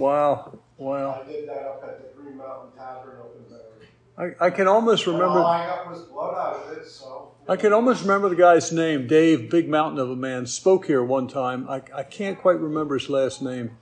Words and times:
Wow. 0.00 0.58
Wow. 0.78 1.22
I 1.22 1.30
did 1.30 1.48
that 1.48 1.62
up 1.62 1.82
at 1.84 1.98
the 2.16 2.20
Green 2.22 2.36
Mountain 2.38 2.70
Tavern 2.76 3.18
up 3.20 3.34
in 3.36 3.54
Barre. 3.54 4.34
I, 4.40 4.46
I 4.46 4.50
can 4.50 4.66
almost 4.66 5.06
And 5.06 5.16
remember. 5.18 5.40
all 5.40 5.46
I 5.46 5.66
got 5.66 5.90
was 5.90 6.00
blood 6.02 6.34
out 6.34 6.56
of 6.56 6.78
it, 6.78 6.86
so. 6.86 7.32
I 7.48 7.56
can 7.56 7.72
almost 7.72 8.02
remember 8.02 8.28
the 8.28 8.36
guy's 8.36 8.72
name. 8.72 9.06
Dave, 9.06 9.50
big 9.50 9.68
mountain 9.68 9.98
of 9.98 10.10
a 10.10 10.16
man, 10.16 10.46
spoke 10.46 10.86
here 10.86 11.02
one 11.04 11.28
time. 11.28 11.68
I, 11.68 11.82
I 11.94 12.02
can't 12.02 12.38
quite 12.38 12.58
remember 12.60 12.98
his 12.98 13.08
last 13.10 13.42
name. 13.42 13.72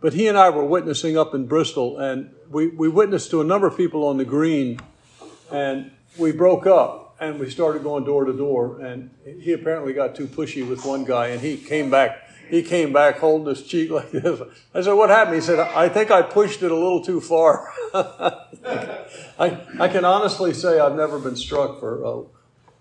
But 0.00 0.12
he 0.12 0.28
and 0.28 0.36
I 0.36 0.50
were 0.50 0.64
witnessing 0.64 1.16
up 1.16 1.34
in 1.34 1.46
Bristol, 1.46 1.98
and 1.98 2.30
we, 2.50 2.68
we 2.68 2.88
witnessed 2.88 3.30
to 3.30 3.40
a 3.40 3.44
number 3.44 3.66
of 3.66 3.76
people 3.76 4.06
on 4.06 4.16
the 4.18 4.24
green, 4.24 4.80
and 5.50 5.90
we 6.18 6.30
broke 6.32 6.66
up 6.66 7.16
and 7.20 7.38
we 7.38 7.48
started 7.48 7.82
going 7.82 8.04
door 8.04 8.24
to 8.24 8.32
door. 8.32 8.80
And 8.80 9.10
he 9.40 9.52
apparently 9.52 9.92
got 9.92 10.14
too 10.14 10.26
pushy 10.26 10.66
with 10.68 10.84
one 10.84 11.04
guy, 11.04 11.28
and 11.28 11.40
he 11.40 11.56
came 11.56 11.90
back. 11.90 12.23
He 12.50 12.62
came 12.62 12.92
back 12.92 13.18
holding 13.18 13.48
his 13.48 13.66
cheek 13.66 13.90
like 13.90 14.10
this. 14.10 14.40
I 14.74 14.82
said, 14.82 14.92
"What 14.92 15.10
happened?" 15.10 15.36
He 15.36 15.40
said, 15.40 15.58
"I 15.58 15.88
think 15.88 16.10
I 16.10 16.22
pushed 16.22 16.62
it 16.62 16.70
a 16.70 16.74
little 16.74 17.02
too 17.02 17.20
far." 17.20 17.72
I, 19.38 19.58
I 19.80 19.88
can 19.88 20.04
honestly 20.04 20.52
say 20.52 20.78
I've 20.78 20.96
never 20.96 21.18
been 21.18 21.36
struck 21.36 21.80
for 21.80 22.04
uh, 22.04 22.22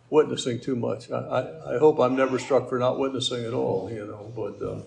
witnessing 0.09 0.59
too 0.59 0.75
much. 0.75 1.09
I, 1.09 1.17
I, 1.17 1.75
I 1.75 1.77
hope 1.79 1.99
I'm 1.99 2.15
never 2.15 2.38
struck 2.38 2.69
for 2.69 2.77
not 2.77 2.99
witnessing 2.99 3.45
at 3.45 3.53
all, 3.53 3.89
you 3.91 4.05
know, 4.05 4.31
but 4.35 4.61
uh, 4.61 4.81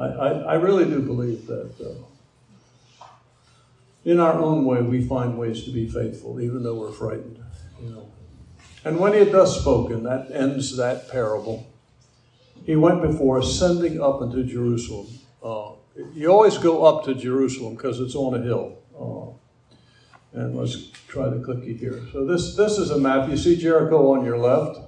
I, 0.00 0.06
I, 0.06 0.28
I 0.30 0.54
really 0.54 0.84
do 0.84 1.00
believe 1.00 1.46
that 1.46 1.72
uh, 1.80 3.04
in 4.04 4.18
our 4.18 4.34
own 4.34 4.64
way 4.64 4.82
we 4.82 5.06
find 5.06 5.38
ways 5.38 5.64
to 5.64 5.70
be 5.70 5.88
faithful, 5.88 6.40
even 6.40 6.62
though 6.62 6.74
we're 6.74 6.92
frightened, 6.92 7.38
you 7.80 7.90
know. 7.90 8.08
And 8.84 8.98
when 8.98 9.12
he 9.12 9.20
had 9.20 9.32
thus 9.32 9.60
spoken, 9.60 10.02
that 10.04 10.30
ends 10.32 10.76
that 10.76 11.08
parable. 11.08 11.67
He 12.68 12.76
went 12.76 13.00
before 13.00 13.38
ascending 13.38 13.98
up 13.98 14.20
into 14.20 14.44
Jerusalem. 14.44 15.06
Uh, 15.42 15.70
you 16.12 16.30
always 16.30 16.58
go 16.58 16.84
up 16.84 17.02
to 17.06 17.14
Jerusalem 17.14 17.76
because 17.76 17.98
it's 17.98 18.14
on 18.14 18.34
a 18.38 18.42
hill. 18.44 18.76
Uh, 18.94 20.38
and 20.38 20.54
let's 20.54 20.90
try 21.08 21.30
the 21.30 21.36
clicky 21.36 21.80
here. 21.80 22.02
So 22.12 22.26
this 22.26 22.56
this 22.56 22.76
is 22.76 22.90
a 22.90 22.98
map. 22.98 23.30
You 23.30 23.38
see 23.38 23.56
Jericho 23.56 24.12
on 24.12 24.22
your 24.22 24.36
left, 24.36 24.80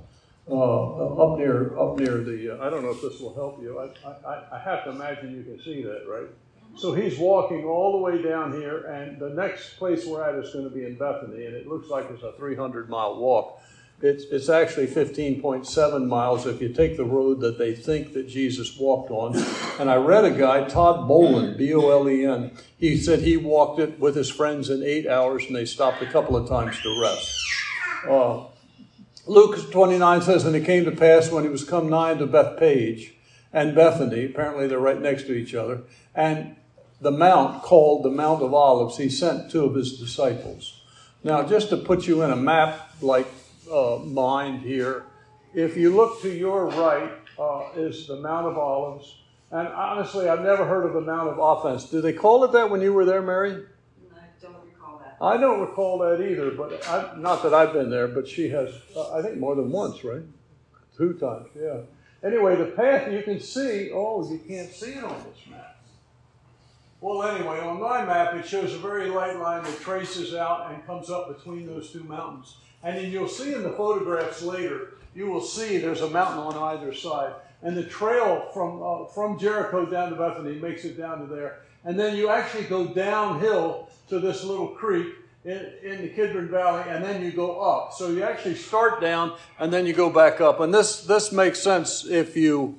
uh, 0.46 1.22
up 1.24 1.38
near 1.38 1.78
up 1.78 1.98
near 1.98 2.18
the. 2.18 2.58
Uh, 2.58 2.66
I 2.66 2.68
don't 2.68 2.82
know 2.82 2.90
if 2.90 3.00
this 3.00 3.18
will 3.18 3.34
help 3.34 3.62
you. 3.62 3.78
I, 3.78 4.28
I, 4.28 4.56
I 4.56 4.58
have 4.58 4.84
to 4.84 4.90
imagine 4.90 5.34
you 5.34 5.42
can 5.42 5.58
see 5.64 5.82
that, 5.82 6.04
right? 6.06 6.28
So 6.76 6.92
he's 6.92 7.18
walking 7.18 7.64
all 7.64 7.92
the 7.92 7.98
way 7.98 8.20
down 8.20 8.52
here, 8.52 8.84
and 8.88 9.18
the 9.18 9.30
next 9.30 9.78
place 9.78 10.04
we're 10.04 10.22
at 10.22 10.34
is 10.34 10.52
going 10.52 10.68
to 10.68 10.70
be 10.70 10.84
in 10.84 10.98
Bethany, 10.98 11.46
and 11.46 11.56
it 11.56 11.66
looks 11.66 11.88
like 11.88 12.10
it's 12.10 12.22
a 12.22 12.32
300 12.32 12.90
mile 12.90 13.16
walk. 13.16 13.62
It's, 14.02 14.24
it's 14.24 14.48
actually 14.48 14.86
15.7 14.86 16.06
miles 16.06 16.46
if 16.46 16.62
you 16.62 16.72
take 16.72 16.96
the 16.96 17.04
road 17.04 17.40
that 17.40 17.58
they 17.58 17.74
think 17.74 18.14
that 18.14 18.28
Jesus 18.28 18.78
walked 18.78 19.10
on. 19.10 19.36
And 19.78 19.90
I 19.90 19.96
read 19.96 20.24
a 20.24 20.30
guy, 20.30 20.64
Todd 20.64 21.06
Bolen, 21.06 21.56
B 21.58 21.74
O 21.74 21.90
L 21.90 22.08
E 22.08 22.24
N. 22.24 22.52
He 22.78 22.96
said 22.96 23.20
he 23.20 23.36
walked 23.36 23.78
it 23.78 24.00
with 24.00 24.16
his 24.16 24.30
friends 24.30 24.70
in 24.70 24.82
eight 24.82 25.06
hours 25.06 25.44
and 25.44 25.54
they 25.54 25.66
stopped 25.66 26.00
a 26.02 26.06
couple 26.06 26.34
of 26.34 26.48
times 26.48 26.80
to 26.80 27.00
rest. 27.02 27.30
Uh, 28.08 28.44
Luke 29.26 29.70
29 29.70 30.22
says, 30.22 30.46
And 30.46 30.56
it 30.56 30.64
came 30.64 30.86
to 30.86 30.92
pass 30.92 31.30
when 31.30 31.44
he 31.44 31.50
was 31.50 31.64
come 31.64 31.90
nigh 31.90 32.14
to 32.14 32.26
Bethphage 32.26 33.14
and 33.52 33.74
Bethany, 33.74 34.26
apparently 34.26 34.66
they're 34.66 34.78
right 34.78 35.00
next 35.00 35.24
to 35.24 35.34
each 35.34 35.54
other, 35.54 35.82
and 36.14 36.56
the 37.00 37.10
mount 37.10 37.62
called 37.62 38.04
the 38.04 38.10
Mount 38.10 38.42
of 38.42 38.54
Olives, 38.54 38.98
he 38.98 39.08
sent 39.08 39.50
two 39.50 39.64
of 39.64 39.74
his 39.74 39.98
disciples. 39.98 40.82
Now, 41.24 41.42
just 41.42 41.68
to 41.70 41.76
put 41.76 42.06
you 42.06 42.22
in 42.22 42.30
a 42.30 42.36
map 42.36 42.92
like 43.00 43.26
uh, 43.70 43.98
mind 44.04 44.62
here. 44.62 45.06
If 45.54 45.76
you 45.76 45.94
look 45.94 46.22
to 46.22 46.30
your 46.30 46.66
right 46.66 47.12
uh, 47.40 47.68
is 47.74 48.06
the 48.06 48.16
Mount 48.16 48.46
of 48.46 48.58
Olives. 48.58 49.16
And 49.50 49.66
honestly, 49.68 50.28
I've 50.28 50.42
never 50.42 50.64
heard 50.64 50.84
of 50.84 50.92
the 50.92 51.00
Mount 51.00 51.28
of 51.28 51.38
Offense. 51.38 51.90
Did 51.90 52.02
they 52.02 52.12
call 52.12 52.44
it 52.44 52.52
that 52.52 52.70
when 52.70 52.82
you 52.82 52.92
were 52.92 53.04
there, 53.04 53.22
Mary? 53.22 53.64
I 54.14 54.18
don't 54.40 54.54
recall 54.64 54.98
that. 54.98 55.16
I 55.20 55.36
don't 55.36 55.60
recall 55.60 55.98
that 55.98 56.20
either, 56.20 56.52
but 56.52 56.86
I, 56.88 57.16
not 57.18 57.42
that 57.42 57.54
I've 57.54 57.72
been 57.72 57.90
there, 57.90 58.06
but 58.06 58.28
she 58.28 58.48
has, 58.50 58.70
uh, 58.94 59.12
I 59.14 59.22
think, 59.22 59.38
more 59.38 59.56
than 59.56 59.70
once, 59.70 60.04
right? 60.04 60.22
Two 60.96 61.14
times, 61.14 61.48
yeah. 61.58 61.80
Anyway, 62.22 62.54
the 62.56 62.66
path 62.66 63.10
you 63.10 63.22
can 63.22 63.40
see, 63.40 63.90
oh, 63.92 64.30
you 64.30 64.38
can't 64.46 64.70
see 64.70 64.92
it 64.92 65.02
on 65.02 65.16
this 65.24 65.50
map. 65.50 65.78
Well, 67.00 67.22
anyway, 67.22 67.60
on 67.60 67.80
my 67.80 68.04
map, 68.04 68.34
it 68.34 68.46
shows 68.46 68.74
a 68.74 68.78
very 68.78 69.08
light 69.08 69.38
line 69.38 69.64
that 69.64 69.80
traces 69.80 70.34
out 70.34 70.70
and 70.70 70.86
comes 70.86 71.08
up 71.08 71.34
between 71.34 71.66
those 71.66 71.90
two 71.90 72.04
mountains. 72.04 72.56
And 72.82 72.96
then 72.96 73.10
you'll 73.12 73.28
see 73.28 73.52
in 73.52 73.62
the 73.62 73.72
photographs 73.72 74.42
later, 74.42 74.94
you 75.14 75.26
will 75.26 75.40
see 75.40 75.78
there's 75.78 76.00
a 76.00 76.10
mountain 76.10 76.38
on 76.38 76.76
either 76.76 76.94
side. 76.94 77.34
And 77.62 77.76
the 77.76 77.84
trail 77.84 78.48
from, 78.54 78.82
uh, 78.82 79.06
from 79.06 79.38
Jericho 79.38 79.84
down 79.84 80.10
to 80.10 80.16
Bethany 80.16 80.58
makes 80.58 80.84
it 80.84 80.96
down 80.96 81.20
to 81.20 81.26
there. 81.26 81.60
And 81.84 81.98
then 81.98 82.16
you 82.16 82.30
actually 82.30 82.64
go 82.64 82.86
downhill 82.86 83.88
to 84.08 84.18
this 84.18 84.44
little 84.44 84.68
creek 84.68 85.14
in, 85.44 85.72
in 85.82 86.02
the 86.02 86.08
Kidron 86.08 86.48
Valley, 86.48 86.84
and 86.88 87.02
then 87.02 87.22
you 87.22 87.32
go 87.32 87.60
up. 87.60 87.92
So 87.92 88.08
you 88.08 88.22
actually 88.22 88.54
start 88.54 89.00
down 89.00 89.36
and 89.58 89.72
then 89.72 89.86
you 89.86 89.92
go 89.92 90.10
back 90.10 90.40
up. 90.40 90.60
And 90.60 90.72
this, 90.72 91.02
this 91.02 91.32
makes 91.32 91.60
sense 91.60 92.06
if 92.06 92.36
you, 92.36 92.78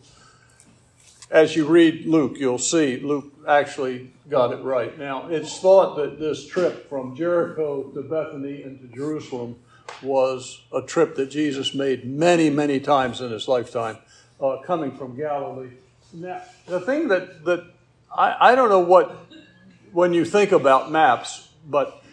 as 1.29 1.55
you 1.55 1.65
read 1.65 2.05
Luke, 2.05 2.37
you'll 2.37 2.57
see 2.57 2.97
Luke 2.97 3.33
actually 3.47 4.11
got 4.29 4.51
it 4.51 4.63
right. 4.63 4.97
Now, 4.97 5.27
it's 5.27 5.59
thought 5.59 5.95
that 5.97 6.19
this 6.19 6.47
trip 6.47 6.87
from 6.87 7.15
Jericho 7.15 7.83
to 7.83 8.01
Bethany 8.01 8.63
and 8.63 8.79
to 8.79 8.87
Jerusalem 8.95 9.55
was 10.01 10.61
a 10.73 10.81
trip 10.81 11.15
that 11.15 11.27
Jesus 11.27 11.73
made 11.73 12.05
many, 12.05 12.49
many 12.49 12.79
times 12.79 13.21
in 13.21 13.31
his 13.31 13.47
lifetime, 13.47 13.97
uh, 14.39 14.57
coming 14.65 14.95
from 14.97 15.15
Galilee. 15.15 15.71
Now, 16.13 16.41
the 16.67 16.81
thing 16.81 17.07
that, 17.09 17.45
that 17.45 17.65
I, 18.15 18.51
I 18.51 18.55
don't 18.55 18.69
know 18.69 18.79
what, 18.79 19.15
when 19.91 20.13
you 20.13 20.25
think 20.25 20.51
about 20.51 20.91
maps, 20.91 21.49
but 21.67 22.03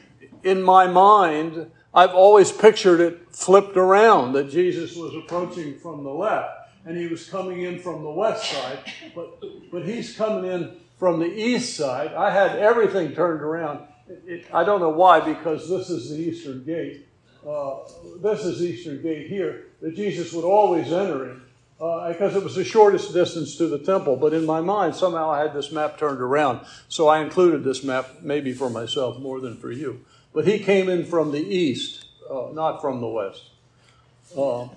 in 0.42 0.62
my 0.62 0.86
mind, 0.86 1.70
I've 1.94 2.14
always 2.14 2.52
pictured 2.52 3.00
it 3.00 3.34
flipped 3.34 3.76
around, 3.76 4.32
that 4.34 4.50
Jesus 4.50 4.94
was 4.96 5.14
approaching 5.14 5.78
from 5.78 6.04
the 6.04 6.10
left 6.10 6.70
and 6.84 6.96
he 6.96 7.06
was 7.06 7.28
coming 7.28 7.62
in 7.62 7.78
from 7.78 8.02
the 8.02 8.10
west 8.10 8.50
side, 8.50 8.78
but, 9.14 9.42
but 9.70 9.84
he's 9.84 10.16
coming 10.16 10.50
in 10.50 10.76
from 10.96 11.20
the 11.20 11.26
east 11.26 11.76
side. 11.76 12.14
I 12.14 12.30
had 12.30 12.58
everything 12.58 13.14
turned 13.14 13.42
around. 13.42 13.80
It, 14.08 14.46
I 14.52 14.64
don't 14.64 14.80
know 14.80 14.88
why, 14.90 15.20
because 15.20 15.68
this 15.68 15.90
is 15.90 16.10
the 16.10 16.16
eastern 16.16 16.64
gate. 16.64 17.07
Uh, 17.48 17.78
this 18.20 18.44
is 18.44 18.62
Eastern 18.62 19.00
Gate 19.00 19.26
here 19.26 19.68
that 19.80 19.96
Jesus 19.96 20.34
would 20.34 20.44
always 20.44 20.92
enter 20.92 21.30
in 21.30 21.40
uh, 21.80 22.12
because 22.12 22.36
it 22.36 22.44
was 22.44 22.54
the 22.54 22.64
shortest 22.64 23.14
distance 23.14 23.56
to 23.56 23.66
the 23.66 23.78
temple. 23.78 24.16
But 24.16 24.34
in 24.34 24.44
my 24.44 24.60
mind, 24.60 24.94
somehow 24.94 25.30
I 25.30 25.40
had 25.40 25.54
this 25.54 25.72
map 25.72 25.96
turned 25.96 26.20
around. 26.20 26.66
So 26.90 27.08
I 27.08 27.20
included 27.20 27.64
this 27.64 27.82
map 27.82 28.20
maybe 28.20 28.52
for 28.52 28.68
myself 28.68 29.18
more 29.18 29.40
than 29.40 29.56
for 29.56 29.72
you. 29.72 30.04
But 30.34 30.46
he 30.46 30.58
came 30.58 30.90
in 30.90 31.06
from 31.06 31.32
the 31.32 31.40
east, 31.40 32.04
uh, 32.30 32.48
not 32.52 32.82
from 32.82 33.00
the 33.00 33.08
west. 33.08 33.44
Uh, 34.36 34.68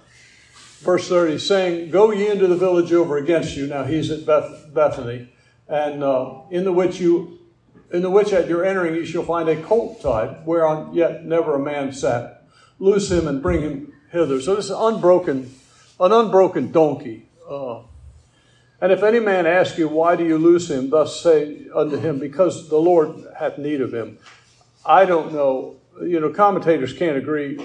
verse 0.79 1.09
30, 1.09 1.39
saying, 1.39 1.91
Go 1.91 2.11
ye 2.11 2.29
into 2.29 2.47
the 2.47 2.55
village 2.55 2.93
over 2.93 3.17
against 3.17 3.57
you. 3.57 3.67
Now 3.67 3.83
he's 3.83 4.09
at 4.11 4.25
Beth- 4.25 4.73
Bethany, 4.73 5.27
and 5.67 6.01
uh, 6.01 6.35
in 6.49 6.63
the 6.63 6.71
which 6.71 7.01
you 7.01 7.37
in 7.91 8.01
the 8.01 8.09
which 8.09 8.31
at 8.31 8.47
your 8.47 8.63
entering 8.63 8.95
you 8.95 9.03
shall 9.03 9.23
find 9.23 9.49
a 9.49 9.61
colt 9.61 10.01
tied, 10.01 10.45
whereon 10.45 10.93
yet 10.93 11.25
never 11.25 11.55
a 11.55 11.59
man 11.59 11.91
sat 11.91 12.40
loose 12.81 13.11
him 13.11 13.27
and 13.27 13.41
bring 13.41 13.61
him 13.61 13.93
hither. 14.11 14.41
So 14.41 14.55
this 14.55 14.65
is 14.65 14.71
unbroken, 14.71 15.53
an 15.99 16.11
unbroken 16.11 16.71
donkey. 16.71 17.29
Uh, 17.47 17.83
and 18.81 18.91
if 18.91 19.03
any 19.03 19.19
man 19.19 19.45
ask 19.45 19.77
you, 19.77 19.87
why 19.87 20.15
do 20.15 20.25
you 20.25 20.39
loose 20.39 20.69
him? 20.69 20.89
Thus 20.89 21.21
say 21.21 21.67
unto 21.73 21.97
him, 21.97 22.17
because 22.17 22.67
the 22.69 22.79
Lord 22.79 23.27
hath 23.37 23.59
need 23.59 23.81
of 23.81 23.93
him. 23.93 24.17
I 24.83 25.05
don't 25.05 25.31
know. 25.31 25.75
You 26.01 26.19
know, 26.19 26.31
commentators 26.31 26.91
can't 26.93 27.17
agree 27.17 27.63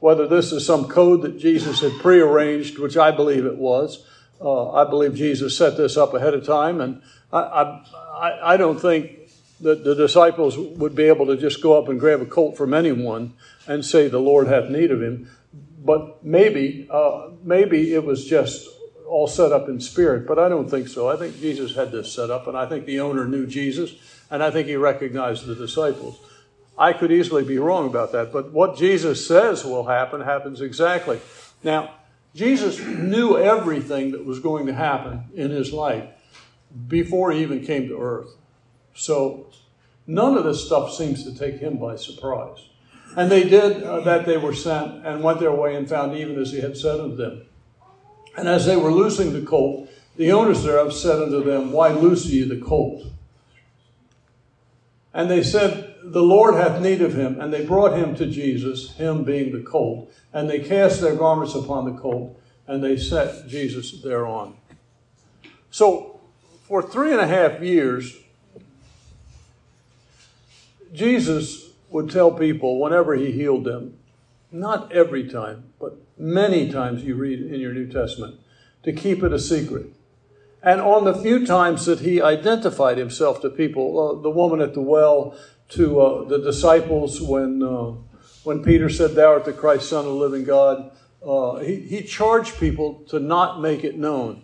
whether 0.00 0.26
this 0.26 0.50
is 0.50 0.66
some 0.66 0.88
code 0.88 1.22
that 1.22 1.38
Jesus 1.38 1.80
had 1.80 1.92
prearranged, 2.00 2.78
which 2.78 2.96
I 2.96 3.12
believe 3.12 3.46
it 3.46 3.56
was. 3.56 4.04
Uh, 4.40 4.72
I 4.72 4.88
believe 4.88 5.14
Jesus 5.14 5.56
set 5.56 5.76
this 5.76 5.96
up 5.96 6.14
ahead 6.14 6.34
of 6.34 6.44
time, 6.44 6.80
and 6.80 7.02
I, 7.32 7.82
I, 8.16 8.54
I 8.54 8.56
don't 8.56 8.80
think 8.80 9.17
that 9.60 9.84
the 9.84 9.94
disciples 9.94 10.56
would 10.56 10.94
be 10.94 11.04
able 11.04 11.26
to 11.26 11.36
just 11.36 11.62
go 11.62 11.78
up 11.78 11.88
and 11.88 11.98
grab 11.98 12.20
a 12.20 12.26
colt 12.26 12.56
from 12.56 12.72
anyone 12.72 13.34
and 13.66 13.84
say 13.84 14.08
the 14.08 14.18
Lord 14.18 14.46
hath 14.46 14.70
need 14.70 14.90
of 14.90 15.02
him. 15.02 15.30
But 15.84 16.24
maybe, 16.24 16.88
uh, 16.90 17.30
maybe 17.42 17.94
it 17.94 18.04
was 18.04 18.24
just 18.24 18.68
all 19.06 19.26
set 19.26 19.52
up 19.52 19.68
in 19.68 19.80
spirit, 19.80 20.26
but 20.26 20.38
I 20.38 20.48
don't 20.48 20.70
think 20.70 20.88
so. 20.88 21.08
I 21.08 21.16
think 21.16 21.40
Jesus 21.40 21.74
had 21.74 21.90
this 21.90 22.12
set 22.12 22.30
up, 22.30 22.46
and 22.46 22.56
I 22.56 22.66
think 22.66 22.84
the 22.84 23.00
owner 23.00 23.26
knew 23.26 23.46
Jesus, 23.46 23.94
and 24.30 24.42
I 24.42 24.50
think 24.50 24.68
he 24.68 24.76
recognized 24.76 25.46
the 25.46 25.54
disciples. 25.54 26.18
I 26.76 26.92
could 26.92 27.10
easily 27.10 27.42
be 27.42 27.58
wrong 27.58 27.86
about 27.86 28.12
that, 28.12 28.32
but 28.32 28.52
what 28.52 28.76
Jesus 28.76 29.26
says 29.26 29.64
will 29.64 29.86
happen 29.86 30.20
happens 30.20 30.60
exactly. 30.60 31.20
Now, 31.64 31.94
Jesus 32.34 32.78
knew 32.78 33.36
everything 33.36 34.12
that 34.12 34.24
was 34.24 34.38
going 34.38 34.66
to 34.66 34.74
happen 34.74 35.24
in 35.34 35.50
his 35.50 35.72
life 35.72 36.04
before 36.86 37.32
he 37.32 37.42
even 37.42 37.64
came 37.64 37.88
to 37.88 38.00
earth. 38.00 38.28
So 38.98 39.46
none 40.08 40.36
of 40.36 40.42
this 40.42 40.66
stuff 40.66 40.92
seems 40.92 41.22
to 41.22 41.32
take 41.32 41.60
him 41.60 41.78
by 41.78 41.94
surprise. 41.94 42.68
And 43.16 43.30
they 43.30 43.48
did 43.48 43.84
uh, 43.84 44.00
that 44.00 44.26
they 44.26 44.36
were 44.36 44.52
sent 44.52 45.06
and 45.06 45.22
went 45.22 45.38
their 45.38 45.52
way 45.52 45.76
and 45.76 45.88
found 45.88 46.16
even 46.16 46.38
as 46.38 46.50
he 46.50 46.60
had 46.60 46.76
said 46.76 47.00
unto 47.00 47.16
them. 47.16 47.46
And 48.36 48.48
as 48.48 48.66
they 48.66 48.76
were 48.76 48.92
loosing 48.92 49.32
the 49.32 49.46
colt, 49.46 49.88
the 50.16 50.32
owners 50.32 50.64
thereof 50.64 50.92
said 50.92 51.22
unto 51.22 51.44
them, 51.44 51.70
Why 51.70 51.90
loose 51.90 52.26
ye 52.26 52.42
the 52.42 52.60
colt? 52.60 53.06
And 55.14 55.30
they 55.30 55.44
said, 55.44 55.94
The 56.02 56.22
Lord 56.22 56.56
hath 56.56 56.82
need 56.82 57.00
of 57.00 57.14
him. 57.14 57.40
And 57.40 57.52
they 57.52 57.64
brought 57.64 57.96
him 57.96 58.16
to 58.16 58.26
Jesus, 58.26 58.96
him 58.96 59.22
being 59.22 59.52
the 59.52 59.62
colt. 59.62 60.12
And 60.32 60.50
they 60.50 60.58
cast 60.58 61.00
their 61.00 61.14
garments 61.14 61.54
upon 61.54 61.84
the 61.84 61.98
colt, 61.98 62.38
and 62.66 62.82
they 62.82 62.96
set 62.96 63.46
Jesus 63.46 64.02
thereon. 64.02 64.56
So, 65.70 66.20
for 66.64 66.82
three 66.82 67.12
and 67.12 67.20
a 67.20 67.26
half 67.26 67.62
years, 67.62 68.16
Jesus 70.92 71.70
would 71.90 72.10
tell 72.10 72.30
people 72.30 72.80
whenever 72.80 73.14
he 73.14 73.32
healed 73.32 73.64
them, 73.64 73.98
not 74.50 74.92
every 74.92 75.28
time, 75.28 75.64
but 75.78 75.96
many 76.16 76.70
times 76.70 77.04
you 77.04 77.14
read 77.14 77.40
in 77.40 77.60
your 77.60 77.72
New 77.72 77.90
Testament, 77.90 78.36
to 78.82 78.92
keep 78.92 79.22
it 79.22 79.32
a 79.32 79.38
secret. 79.38 79.86
And 80.62 80.80
on 80.80 81.04
the 81.04 81.14
few 81.14 81.46
times 81.46 81.86
that 81.86 82.00
he 82.00 82.20
identified 82.20 82.98
himself 82.98 83.40
to 83.42 83.50
people, 83.50 83.98
uh, 84.18 84.22
the 84.22 84.30
woman 84.30 84.60
at 84.60 84.74
the 84.74 84.80
well, 84.80 85.36
to 85.70 86.00
uh, 86.00 86.24
the 86.24 86.38
disciples 86.38 87.20
when, 87.20 87.62
uh, 87.62 87.92
when 88.42 88.62
Peter 88.64 88.88
said, 88.88 89.14
Thou 89.14 89.32
art 89.32 89.44
the 89.44 89.52
Christ, 89.52 89.88
Son 89.88 90.00
of 90.00 90.12
the 90.12 90.18
living 90.18 90.44
God, 90.44 90.90
uh, 91.24 91.56
he, 91.58 91.76
he 91.76 92.02
charged 92.02 92.58
people 92.58 93.04
to 93.08 93.20
not 93.20 93.60
make 93.60 93.84
it 93.84 93.98
known. 93.98 94.42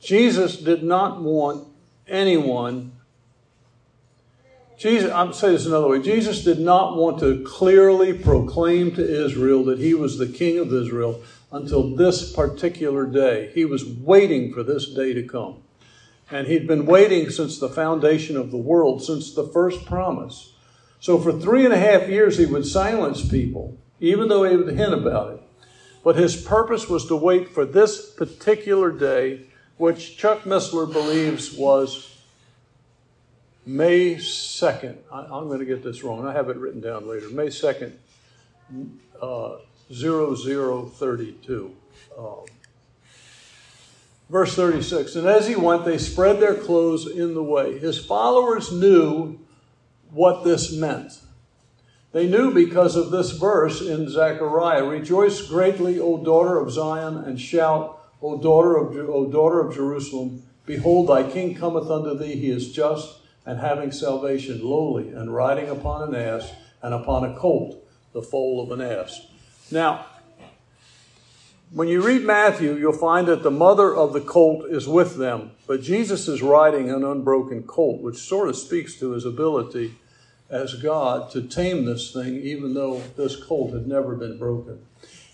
Jesus 0.00 0.56
did 0.56 0.82
not 0.82 1.20
want 1.20 1.66
anyone 2.06 2.92
Jesus, 4.80 5.12
I'm 5.12 5.34
say 5.34 5.50
this 5.50 5.66
another 5.66 5.88
way. 5.88 6.00
Jesus 6.00 6.42
did 6.42 6.58
not 6.58 6.96
want 6.96 7.20
to 7.20 7.44
clearly 7.44 8.14
proclaim 8.14 8.92
to 8.94 9.24
Israel 9.26 9.62
that 9.64 9.78
he 9.78 9.92
was 9.92 10.16
the 10.16 10.26
king 10.26 10.58
of 10.58 10.72
Israel 10.72 11.22
until 11.52 11.94
this 11.94 12.32
particular 12.32 13.04
day. 13.04 13.50
He 13.52 13.66
was 13.66 13.84
waiting 13.84 14.54
for 14.54 14.62
this 14.62 14.88
day 14.88 15.12
to 15.12 15.22
come. 15.22 15.56
And 16.30 16.46
he'd 16.46 16.66
been 16.66 16.86
waiting 16.86 17.28
since 17.28 17.58
the 17.58 17.68
foundation 17.68 18.38
of 18.38 18.50
the 18.50 18.56
world, 18.56 19.04
since 19.04 19.34
the 19.34 19.46
first 19.48 19.84
promise. 19.84 20.54
So 20.98 21.18
for 21.18 21.38
three 21.38 21.66
and 21.66 21.74
a 21.74 21.78
half 21.78 22.08
years, 22.08 22.38
he 22.38 22.46
would 22.46 22.64
silence 22.64 23.28
people, 23.28 23.76
even 24.00 24.28
though 24.28 24.44
he 24.44 24.56
would 24.56 24.78
hint 24.78 24.94
about 24.94 25.34
it. 25.34 25.42
But 26.02 26.16
his 26.16 26.40
purpose 26.40 26.88
was 26.88 27.04
to 27.08 27.16
wait 27.16 27.50
for 27.50 27.66
this 27.66 28.14
particular 28.14 28.90
day, 28.90 29.42
which 29.76 30.16
Chuck 30.16 30.44
Missler 30.44 30.90
believes 30.90 31.52
was 31.52 32.09
May 33.70 34.16
2nd, 34.16 34.96
I, 35.12 35.22
am 35.22 35.46
going 35.46 35.60
to 35.60 35.64
get 35.64 35.84
this 35.84 36.02
wrong. 36.02 36.26
I 36.26 36.32
have 36.32 36.48
it 36.48 36.56
written 36.56 36.80
down 36.80 37.06
later. 37.06 37.30
May 37.30 37.46
2nd, 37.46 37.92
uh, 39.22 39.58
0032. 39.92 41.76
Um, 42.18 42.44
verse 44.28 44.56
36 44.56 45.14
And 45.14 45.28
as 45.28 45.46
he 45.46 45.54
went, 45.54 45.84
they 45.84 45.98
spread 45.98 46.40
their 46.40 46.56
clothes 46.56 47.08
in 47.08 47.34
the 47.34 47.44
way. 47.44 47.78
His 47.78 48.04
followers 48.04 48.72
knew 48.72 49.38
what 50.10 50.42
this 50.42 50.72
meant. 50.72 51.20
They 52.10 52.26
knew 52.26 52.52
because 52.52 52.96
of 52.96 53.12
this 53.12 53.30
verse 53.30 53.80
in 53.80 54.10
Zechariah 54.10 54.84
Rejoice 54.84 55.42
greatly, 55.42 56.00
O 56.00 56.16
daughter 56.24 56.58
of 56.58 56.72
Zion, 56.72 57.18
and 57.18 57.40
shout, 57.40 58.02
O 58.20 58.36
daughter 58.36 58.76
of, 58.76 58.96
o 58.96 59.30
daughter 59.30 59.60
of 59.60 59.72
Jerusalem. 59.72 60.42
Behold, 60.66 61.08
thy 61.08 61.22
king 61.22 61.54
cometh 61.54 61.88
unto 61.88 62.18
thee. 62.18 62.34
He 62.34 62.50
is 62.50 62.72
just 62.72 63.19
and 63.50 63.58
having 63.58 63.90
salvation 63.90 64.64
lowly 64.64 65.08
and 65.08 65.34
riding 65.34 65.68
upon 65.68 66.08
an 66.08 66.14
ass 66.14 66.52
and 66.82 66.94
upon 66.94 67.24
a 67.24 67.34
colt, 67.36 67.84
the 68.12 68.22
foal 68.22 68.62
of 68.62 68.70
an 68.70 68.80
ass. 68.80 69.26
Now, 69.72 70.06
when 71.72 71.88
you 71.88 72.00
read 72.00 72.22
Matthew, 72.22 72.76
you'll 72.76 72.92
find 72.92 73.26
that 73.26 73.42
the 73.42 73.50
mother 73.50 73.92
of 73.92 74.12
the 74.12 74.20
colt 74.20 74.66
is 74.70 74.86
with 74.86 75.16
them, 75.16 75.50
but 75.66 75.82
Jesus 75.82 76.28
is 76.28 76.42
riding 76.42 76.90
an 76.90 77.02
unbroken 77.02 77.64
colt, 77.64 78.00
which 78.00 78.18
sort 78.18 78.48
of 78.48 78.54
speaks 78.54 78.94
to 79.00 79.10
his 79.10 79.24
ability 79.24 79.96
as 80.48 80.74
God 80.74 81.32
to 81.32 81.42
tame 81.42 81.86
this 81.86 82.12
thing, 82.12 82.36
even 82.36 82.74
though 82.74 83.02
this 83.16 83.34
colt 83.34 83.74
had 83.74 83.88
never 83.88 84.14
been 84.14 84.38
broken. 84.38 84.78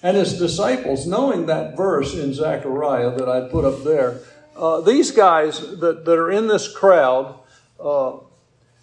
And 0.02 0.16
his 0.16 0.38
disciples, 0.38 1.06
knowing 1.06 1.44
that 1.46 1.76
verse 1.76 2.14
in 2.14 2.32
Zechariah 2.32 3.14
that 3.18 3.28
I 3.28 3.46
put 3.46 3.66
up 3.66 3.84
there, 3.84 4.20
uh, 4.56 4.80
these 4.80 5.10
guys 5.10 5.60
that, 5.80 6.06
that 6.06 6.18
are 6.18 6.30
in 6.30 6.46
this 6.46 6.74
crowd, 6.74 7.40
uh, 7.86 8.18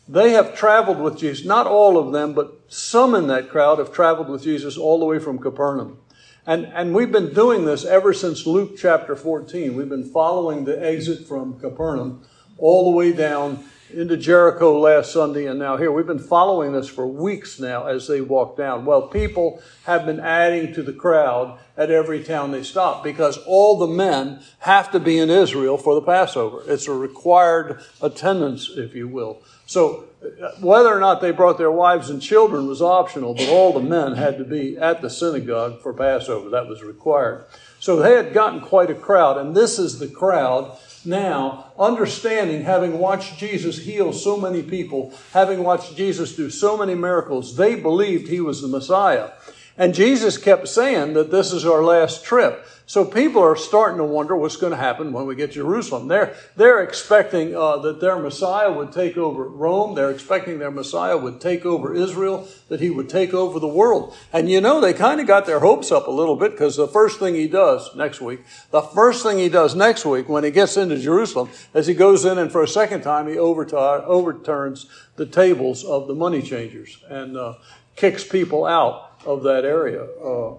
they 0.07 0.31
have 0.31 0.55
traveled 0.55 0.99
with 0.99 1.17
Jesus. 1.17 1.45
Not 1.45 1.67
all 1.67 1.97
of 1.97 2.11
them, 2.11 2.33
but 2.33 2.61
some 2.67 3.15
in 3.15 3.27
that 3.27 3.49
crowd 3.49 3.79
have 3.79 3.93
traveled 3.93 4.29
with 4.29 4.43
Jesus 4.43 4.77
all 4.77 4.99
the 4.99 5.05
way 5.05 5.19
from 5.19 5.39
Capernaum. 5.39 5.99
And, 6.45 6.65
and 6.65 6.93
we've 6.93 7.11
been 7.11 7.33
doing 7.33 7.63
this 7.65 7.85
ever 7.85 8.13
since 8.13 8.45
Luke 8.45 8.75
chapter 8.77 9.15
14. 9.15 9.75
We've 9.75 9.87
been 9.87 10.09
following 10.09 10.65
the 10.65 10.83
exit 10.83 11.25
from 11.25 11.59
Capernaum 11.59 12.25
all 12.57 12.91
the 12.91 12.97
way 12.97 13.13
down 13.13 13.63
into 13.93 14.17
Jericho 14.17 14.77
last 14.79 15.11
Sunday 15.11 15.45
and 15.45 15.59
now 15.59 15.77
here. 15.77 15.91
We've 15.91 16.07
been 16.07 16.19
following 16.19 16.73
this 16.73 16.89
for 16.89 17.07
weeks 17.07 17.59
now 17.59 17.85
as 17.87 18.07
they 18.07 18.21
walk 18.21 18.57
down. 18.57 18.85
Well, 18.85 19.03
people 19.03 19.61
have 19.85 20.05
been 20.05 20.19
adding 20.19 20.73
to 20.73 20.83
the 20.83 20.93
crowd 20.93 21.59
at 21.77 21.91
every 21.91 22.23
town 22.23 22.51
they 22.51 22.63
stop 22.63 23.03
because 23.03 23.37
all 23.45 23.77
the 23.77 23.87
men 23.87 24.41
have 24.59 24.91
to 24.91 24.99
be 24.99 25.17
in 25.17 25.29
Israel 25.29 25.77
for 25.77 25.95
the 25.95 26.01
Passover. 26.01 26.63
It's 26.67 26.87
a 26.87 26.93
required 26.93 27.81
attendance, 28.01 28.69
if 28.75 28.95
you 28.95 29.07
will. 29.07 29.41
So 29.65 30.05
uh, 30.23 30.51
whether 30.59 30.89
or 30.89 30.99
not 30.99 31.21
they 31.21 31.31
brought 31.31 31.57
their 31.57 31.71
wives 31.71 32.09
and 32.09 32.21
children 32.21 32.67
was 32.67 32.81
optional, 32.81 33.33
but 33.33 33.49
all 33.49 33.73
the 33.73 33.79
men 33.79 34.13
had 34.13 34.37
to 34.37 34.43
be 34.43 34.77
at 34.77 35.01
the 35.01 35.09
synagogue 35.09 35.81
for 35.81 35.93
Passover. 35.93 36.49
That 36.49 36.67
was 36.67 36.83
required. 36.83 37.45
So 37.79 37.97
they 37.97 38.13
had 38.13 38.33
gotten 38.33 38.61
quite 38.61 38.89
a 38.89 38.95
crowd, 38.95 39.37
and 39.37 39.55
this 39.55 39.77
is 39.77 39.99
the 39.99 40.07
crowd 40.07 40.77
now, 41.05 41.71
understanding, 41.77 42.63
having 42.63 42.97
watched 42.97 43.37
Jesus 43.37 43.77
heal 43.77 44.13
so 44.13 44.37
many 44.37 44.63
people, 44.63 45.13
having 45.31 45.63
watched 45.63 45.95
Jesus 45.95 46.35
do 46.35 46.49
so 46.49 46.77
many 46.77 46.95
miracles, 46.95 47.55
they 47.55 47.75
believed 47.75 48.27
he 48.27 48.39
was 48.39 48.61
the 48.61 48.67
Messiah. 48.67 49.31
And 49.77 49.95
Jesus 49.95 50.37
kept 50.37 50.67
saying 50.67 51.13
that 51.13 51.31
this 51.31 51.51
is 51.51 51.65
our 51.65 51.83
last 51.83 52.23
trip. 52.23 52.67
So 52.85 53.05
people 53.05 53.41
are 53.41 53.55
starting 53.55 53.97
to 53.97 54.03
wonder 54.03 54.35
what's 54.35 54.57
going 54.57 54.71
to 54.71 54.77
happen 54.77 55.13
when 55.13 55.25
we 55.25 55.35
get 55.35 55.51
to 55.51 55.53
Jerusalem. 55.55 56.09
They're, 56.09 56.35
they're 56.57 56.83
expecting 56.83 57.55
uh, 57.55 57.77
that 57.77 58.01
their 58.01 58.19
Messiah 58.19 58.71
would 58.71 58.91
take 58.91 59.17
over 59.17 59.47
Rome. 59.47 59.95
They're 59.95 60.11
expecting 60.11 60.59
their 60.59 60.69
Messiah 60.69 61.17
would 61.17 61.39
take 61.39 61.65
over 61.65 61.95
Israel, 61.95 62.47
that 62.67 62.81
he 62.81 62.89
would 62.89 63.09
take 63.09 63.33
over 63.33 63.57
the 63.59 63.67
world. 63.67 64.15
And 64.33 64.51
you 64.51 64.59
know, 64.59 64.81
they 64.81 64.93
kind 64.93 65.21
of 65.21 65.27
got 65.27 65.45
their 65.45 65.61
hopes 65.61 65.91
up 65.91 66.07
a 66.07 66.11
little 66.11 66.35
bit 66.35 66.51
because 66.51 66.75
the 66.75 66.87
first 66.87 67.19
thing 67.19 67.35
he 67.35 67.47
does 67.47 67.95
next 67.95 68.19
week, 68.19 68.41
the 68.71 68.81
first 68.81 69.23
thing 69.23 69.39
he 69.39 69.49
does 69.49 69.75
next 69.75 70.05
week 70.05 70.27
when 70.27 70.43
he 70.43 70.51
gets 70.51 70.75
into 70.75 70.97
Jerusalem 70.97 71.49
as 71.73 71.87
he 71.87 71.93
goes 71.93 72.25
in 72.25 72.37
and 72.37 72.51
for 72.51 72.61
a 72.61 72.67
second 72.67 73.01
time 73.01 73.27
he 73.27 73.37
overturns 73.37 74.87
the 75.15 75.25
tables 75.25 75.85
of 75.85 76.07
the 76.07 76.15
money 76.15 76.41
changers 76.41 77.01
and 77.09 77.37
uh, 77.37 77.53
kicks 77.95 78.23
people 78.23 78.65
out 78.65 79.12
of 79.25 79.43
that 79.43 79.65
area. 79.65 80.03
Uh, 80.03 80.55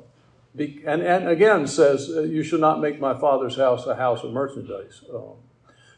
and, 0.57 1.03
and 1.03 1.29
again 1.29 1.67
says, 1.67 2.11
uh, 2.11 2.21
You 2.21 2.43
should 2.43 2.61
not 2.61 2.81
make 2.81 3.01
my 3.01 3.19
father's 3.19 3.57
house 3.57 3.87
a 3.87 3.97
house 3.97 4.23
of 4.23 4.33
merchandise. 4.33 5.03
Um, 5.13 5.35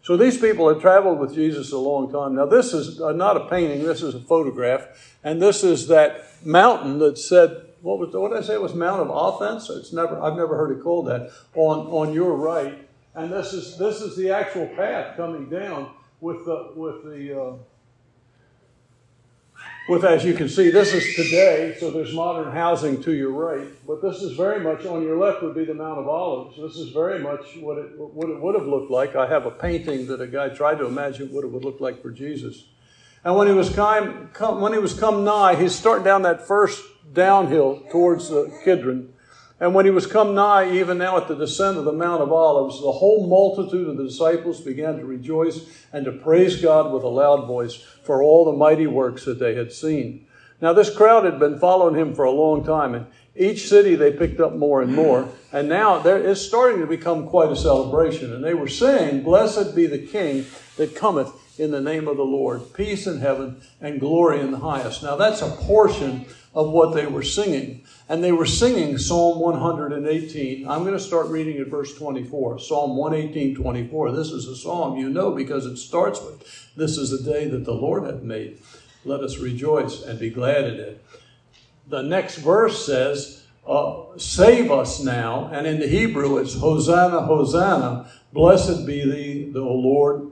so 0.07 0.17
these 0.17 0.39
people 0.39 0.69
had 0.69 0.81
traveled 0.81 1.19
with 1.19 1.35
Jesus 1.35 1.73
a 1.73 1.79
long 1.79 2.13
time. 2.13 2.37
Now, 2.37 2.47
this 2.47 2.73
is 2.73 3.01
uh, 3.01 3.13
not 3.13 3.37
a 3.37 3.49
painting, 3.49 3.83
this 3.83 4.03
is 4.03 4.15
a 4.15 4.21
photograph. 4.21 5.17
And 5.25 5.43
this 5.43 5.65
is 5.65 5.89
that 5.89 6.45
mountain 6.47 7.01
that 7.01 7.19
said, 7.19 7.63
what, 7.83 7.99
was, 7.99 8.15
what 8.15 8.31
did 8.31 8.39
I 8.39 8.47
say? 8.47 8.55
It 8.55 8.63
was 8.63 8.73
Mount 8.73 9.01
of 9.01 9.11
Offense? 9.11 9.69
It's 9.69 9.93
never, 9.93 10.21
I've 10.23 10.37
never 10.37 10.57
heard 10.57 10.79
it 10.79 10.83
called 10.83 11.09
that, 11.09 11.33
on, 11.55 11.87
on 11.89 12.15
your 12.15 12.37
right. 12.37 12.89
And 13.17 13.33
this 13.33 13.53
is, 13.53 13.77
this 13.79 14.01
is 14.01 14.17
the 14.17 14.31
actual 14.31 14.69
path 14.69 15.17
coming 15.17 15.51
down 15.51 15.91
with 16.21 16.45
the, 16.45 16.73
with 16.77 17.03
the, 17.03 17.43
uh, 17.43 17.53
with, 19.89 20.05
as 20.05 20.25
you 20.25 20.35
can 20.35 20.49
see, 20.49 20.71
this 20.71 20.93
is 20.93 21.15
today, 21.15 21.77
so 21.79 21.91
there's 21.91 22.13
modern 22.13 22.53
housing 22.53 23.03
to 23.03 23.13
your 23.13 23.31
right, 23.31 23.67
but 23.87 24.03
this 24.03 24.21
is 24.23 24.37
very 24.37 24.61
much 24.61 24.85
on 24.85 25.03
your 25.03 25.17
left 25.17 25.43
would 25.43 25.55
be 25.55 25.65
the 25.65 25.75
Mount 25.75 25.99
of 25.99 26.09
Olives. 26.09 26.57
This 26.57 26.77
is 26.77 26.93
very 26.93 27.21
much 27.21 27.57
what 27.61 27.79
it, 27.79 27.97
what 27.97 28.29
it 28.29 28.41
would 28.41 28.55
have 28.57 28.67
looked 28.67 28.91
like. 28.91 29.15
I 29.15 29.27
have 29.27 29.47
a 29.47 29.51
painting 29.51 30.07
that 30.09 30.21
a 30.21 30.27
guy 30.27 30.49
tried 30.49 30.79
to 30.79 30.87
imagine 30.87 31.33
what 31.33 31.45
it 31.45 31.53
would 31.53 31.65
look 31.65 31.81
like 31.81 32.03
for 32.03 32.11
Jesus. 32.11 32.65
And 33.25 33.37
when 33.37 33.47
he 33.47 33.53
was 33.53 33.71
come, 33.71 34.31
come 34.33 34.61
when 34.61 34.73
he 34.73 34.79
was 34.79 34.99
come 34.99 35.25
nigh, 35.25 35.55
he's 35.55 35.75
starting 35.75 36.05
down 36.05 36.23
that 36.23 36.47
first 36.47 36.83
downhill 37.13 37.83
towards 37.91 38.29
the 38.29 38.53
Kidron. 38.65 39.13
And 39.59 39.75
when 39.75 39.87
he 39.87 39.91
was 39.91 40.07
come 40.07 40.35
nigh, 40.35 40.71
even 40.71 40.99
now 40.99 41.17
at 41.17 41.29
the 41.29 41.35
descent 41.35 41.79
of 41.79 41.87
the 41.87 41.93
Mount 41.93 42.23
of 42.23 42.31
Olives, 42.31 42.81
the 42.81 42.93
whole 42.93 43.27
multitude 43.27 43.89
of 43.89 43.97
the 43.97 44.05
disciples 44.05 44.61
began 44.61 44.99
to 44.99 45.07
rejoice 45.07 45.61
and 45.93 46.05
to 46.05 46.13
praise 46.13 46.61
God 46.61 46.93
with 46.93 47.03
a 47.03 47.09
loud 47.09 47.47
voice 47.47 47.77
for 48.03 48.23
all 48.23 48.45
the 48.45 48.53
mighty 48.53 48.87
works 48.87 49.25
that 49.25 49.39
they 49.39 49.55
had 49.55 49.73
seen. 49.73 50.27
Now, 50.61 50.73
this 50.73 50.95
crowd 50.95 51.25
had 51.25 51.39
been 51.39 51.59
following 51.59 51.95
him 51.95 52.15
for 52.15 52.25
a 52.25 52.31
long 52.31 52.65
time, 52.65 52.95
and 52.95 53.07
each 53.35 53.69
city 53.69 53.95
they 53.95 54.13
picked 54.13 54.41
up 54.41 54.55
more 54.55 54.83
and 54.83 54.95
more. 54.95 55.29
And 55.53 55.69
now 55.69 56.03
it's 56.07 56.41
starting 56.41 56.81
to 56.81 56.87
become 56.87 57.27
quite 57.27 57.51
a 57.51 57.57
celebration. 57.57 58.33
And 58.33 58.43
they 58.43 58.55
were 58.55 58.69
saying, 58.69 59.23
Blessed 59.23 59.75
be 59.75 59.87
the 59.87 60.07
King 60.07 60.47
that 60.77 60.95
cometh 60.95 61.31
in 61.59 61.71
the 61.71 61.81
name 61.81 62.09
of 62.09 62.17
the 62.17 62.25
Lord, 62.25 62.73
peace 62.75 63.07
in 63.07 63.21
heaven 63.21 63.61
and 63.81 64.01
glory 64.01 64.41
in 64.41 64.51
the 64.51 64.59
highest. 64.59 65.03
Now, 65.03 65.17
that's 65.17 65.43
a 65.43 65.51
portion 65.51 66.27
of 66.55 66.71
what 66.71 66.95
they 66.95 67.07
were 67.07 67.23
singing. 67.23 67.85
And 68.09 68.25
they 68.25 68.33
were 68.33 68.47
singing 68.47 68.99
Psalm 68.99 69.41
118. 69.41 70.67
I'm 70.67 70.81
going 70.85 70.95
to 70.95 71.01
start 71.01 71.27
reading 71.27 71.59
at 71.59 71.67
verse 71.67 71.95
24. 71.97 72.61
Psalm 72.61 72.97
118, 72.97 73.55
24. 73.55 74.13
This 74.13 74.31
is 74.31 74.47
a 74.49 74.57
psalm 74.57 74.97
you 74.97 75.11
know 75.11 75.33
because 75.33 75.67
it 75.67 75.77
starts 75.77 76.21
with, 76.23 76.43
This 76.77 76.97
is 76.97 77.11
the 77.11 77.31
day 77.31 77.47
that 77.49 77.65
the 77.65 77.75
Lord 77.75 78.05
hath 78.05 78.23
made. 78.23 78.61
let 79.05 79.21
us 79.21 79.39
rejoice 79.39 80.03
and 80.03 80.19
be 80.19 80.31
glad 80.31 80.65
in 80.65 80.75
it. 80.75 81.05
The 81.89 82.03
next 82.03 82.37
verse 82.37 82.87
says, 82.87 83.45
uh, 83.69 84.17
Save 84.17 84.71
us 84.71 85.01
now. 85.03 85.51
And 85.53 85.67
in 85.67 85.79
the 85.79 85.89
Hebrew, 85.89 86.39
it's 86.39 86.55
Hosanna, 86.55 87.21
Hosanna. 87.23 88.11
Blessed 88.33 88.87
be 88.87 89.05
thee, 89.05 89.51
the 89.53 89.61
Lord. 89.61 90.26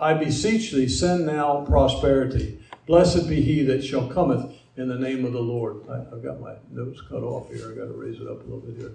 I 0.00 0.14
beseech 0.14 0.72
thee, 0.72 0.88
send 0.88 1.26
now 1.26 1.64
prosperity. 1.66 2.58
Blessed 2.86 3.28
be 3.28 3.40
he 3.40 3.62
that 3.64 3.82
shall 3.82 4.08
cometh 4.08 4.52
in 4.76 4.88
the 4.88 4.98
name 4.98 5.24
of 5.24 5.32
the 5.32 5.40
Lord. 5.40 5.88
I, 5.88 5.98
have 5.98 6.22
got 6.22 6.40
my 6.40 6.54
notes 6.70 7.00
cut 7.08 7.22
off 7.22 7.48
here. 7.52 7.70
I've 7.70 7.76
got 7.76 7.86
to 7.86 7.92
raise 7.92 8.20
it 8.20 8.28
up 8.28 8.40
a 8.40 8.44
little 8.44 8.60
bit 8.60 8.76
here. 8.76 8.92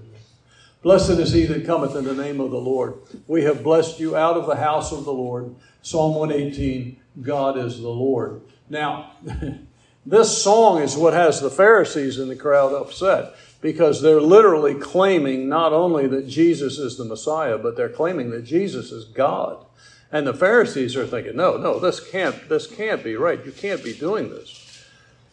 Blessed 0.84 1.12
is 1.12 1.32
he 1.32 1.46
that 1.46 1.66
cometh 1.66 1.96
in 1.96 2.06
the 2.06 2.16
name 2.16 2.40
of 2.40 2.52
the 2.52 2.58
Lord. 2.58 2.96
We 3.28 3.44
have 3.44 3.64
blessed 3.64 4.00
you 4.00 4.16
out 4.16 4.38
of 4.38 4.48
the 4.48 4.56
house 4.56 4.92
of 4.92 5.06
the 5.06 5.14
Lord. 5.14 5.56
Psalm 5.82 6.16
118 6.16 6.98
God 7.22 7.58
is 7.58 7.80
the 7.82 7.90
Lord. 7.90 8.42
Now, 8.70 9.12
this 10.06 10.42
song 10.42 10.82
is 10.82 10.96
what 10.96 11.14
has 11.14 11.42
the 11.42 11.50
Pharisees 11.50 12.18
in 12.18 12.30
the 12.30 12.36
crowd 12.36 12.74
upset 12.74 13.36
because 13.60 14.02
they're 14.02 14.22
literally 14.22 14.74
claiming 14.74 15.48
not 15.48 15.74
only 15.74 16.08
that 16.08 16.28
Jesus 16.28 16.80
is 16.80 16.98
the 16.98 17.06
Messiah, 17.06 17.58
but 17.58 17.76
they're 17.76 17.90
claiming 17.90 18.32
that 18.32 18.44
Jesus 18.44 18.92
is 18.92 19.06
God. 19.06 19.64
And 20.12 20.28
the 20.28 20.34
Pharisees 20.34 20.96
are 20.96 21.08
thinking, 21.08 21.38
no, 21.38 21.58
no, 21.58 21.80
this 21.80 22.00
can't, 22.00 22.50
this 22.50 22.68
can't 22.68 23.04
be 23.04 23.16
right. 23.16 23.44
You 23.46 23.52
can't 23.52 23.84
be 23.84 23.94
doing 23.94 24.30
this. 24.30 24.86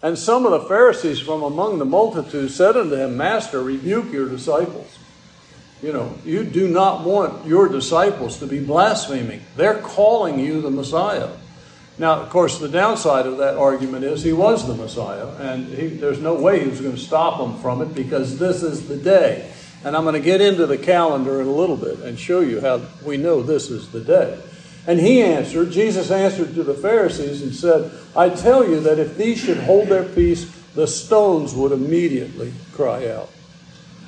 And 0.02 0.16
some 0.16 0.46
of 0.46 0.52
the 0.52 0.68
Pharisees 0.68 1.18
from 1.18 1.42
among 1.42 1.78
the 1.78 1.84
multitude 1.84 2.52
said 2.52 2.76
unto 2.76 2.94
him, 2.94 3.16
Master, 3.16 3.60
rebuke 3.60 4.12
your 4.12 4.28
disciples. 4.28 4.98
You 5.82 5.92
know, 5.92 6.14
you 6.24 6.44
do 6.44 6.68
not 6.68 7.04
want 7.04 7.46
your 7.46 7.68
disciples 7.68 8.38
to 8.38 8.46
be 8.46 8.60
blaspheming. 8.60 9.42
They're 9.56 9.80
calling 9.80 10.38
you 10.38 10.60
the 10.60 10.70
Messiah. 10.70 11.30
Now, 11.98 12.20
of 12.20 12.30
course, 12.30 12.58
the 12.58 12.68
downside 12.68 13.26
of 13.26 13.38
that 13.38 13.56
argument 13.56 14.04
is 14.04 14.22
he 14.22 14.32
was 14.32 14.66
the 14.66 14.74
Messiah, 14.74 15.26
and 15.40 15.66
he, 15.66 15.88
there's 15.88 16.20
no 16.20 16.34
way 16.34 16.60
he 16.60 16.68
was 16.68 16.80
going 16.80 16.94
to 16.94 17.00
stop 17.00 17.38
them 17.38 17.60
from 17.60 17.82
it 17.82 17.92
because 17.92 18.38
this 18.38 18.62
is 18.62 18.86
the 18.86 18.96
day. 18.96 19.50
And 19.84 19.96
I'm 19.96 20.04
going 20.04 20.14
to 20.14 20.20
get 20.20 20.40
into 20.40 20.66
the 20.66 20.78
calendar 20.78 21.40
in 21.40 21.48
a 21.48 21.52
little 21.52 21.76
bit 21.76 22.00
and 22.00 22.18
show 22.18 22.40
you 22.40 22.60
how 22.60 22.82
we 23.04 23.16
know 23.16 23.42
this 23.42 23.68
is 23.68 23.90
the 23.90 24.00
day. 24.00 24.40
And 24.88 24.98
he 24.98 25.22
answered, 25.22 25.70
Jesus 25.70 26.10
answered 26.10 26.54
to 26.54 26.62
the 26.62 26.72
Pharisees 26.72 27.42
and 27.42 27.54
said, 27.54 27.90
I 28.16 28.30
tell 28.30 28.66
you 28.66 28.80
that 28.80 28.98
if 28.98 29.18
these 29.18 29.38
should 29.38 29.58
hold 29.58 29.88
their 29.88 30.02
peace, 30.02 30.50
the 30.74 30.86
stones 30.86 31.54
would 31.54 31.72
immediately 31.72 32.54
cry 32.72 33.06
out. 33.08 33.28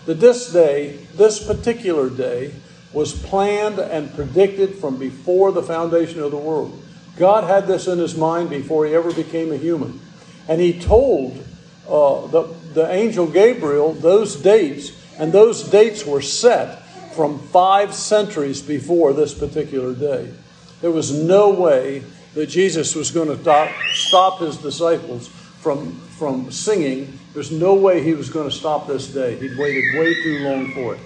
That 0.07 0.21
this 0.21 0.51
day, 0.51 0.97
this 1.17 1.47
particular 1.47 2.09
day, 2.09 2.55
was 2.95 3.13
planned 3.13 3.79
and 3.79 4.15
predicted 4.15 4.77
from 4.77 4.97
before 4.97 5.53
the 5.53 5.63
foundation 5.63 6.21
of 6.21 6.31
the 6.31 6.39
world. 6.39 6.83
God 7.19 7.45
had 7.45 7.67
this 7.67 7.87
in 7.87 7.99
his 7.99 8.17
mind 8.17 8.49
before 8.49 8.87
he 8.87 8.95
ever 8.95 9.13
became 9.13 9.53
a 9.53 9.59
human. 9.59 10.01
And 10.49 10.63
he 10.63 10.81
told 10.81 11.45
uh, 11.87 12.27
the, 12.29 12.55
the 12.73 12.91
angel 12.91 13.27
Gabriel 13.27 13.93
those 13.93 14.35
dates, 14.35 14.93
and 15.19 15.31
those 15.31 15.63
dates 15.63 16.07
were 16.07 16.23
set 16.23 16.83
from 17.13 17.39
five 17.39 17.95
centuries 17.95 18.63
before 18.63 19.13
this 19.13 19.35
particular 19.35 19.95
day. 19.95 20.33
There 20.81 20.91
was 20.91 21.13
no 21.13 21.51
way 21.51 22.03
that 22.35 22.47
Jesus 22.47 22.95
was 22.95 23.11
going 23.11 23.29
to 23.29 23.41
stop, 23.41 23.71
stop 23.93 24.41
his 24.41 24.57
disciples 24.57 25.29
from, 25.29 25.93
from 26.19 26.51
singing. 26.51 27.19
There's 27.35 27.51
no 27.51 27.75
way 27.75 28.03
he 28.03 28.15
was 28.15 28.31
going 28.31 28.49
to 28.49 28.55
stop 28.55 28.87
this 28.87 29.09
day. 29.09 29.37
He'd 29.37 29.59
waited 29.59 29.99
way 29.99 30.15
too 30.23 30.39
long 30.41 30.73
for 30.73 30.95
it. 30.95 31.01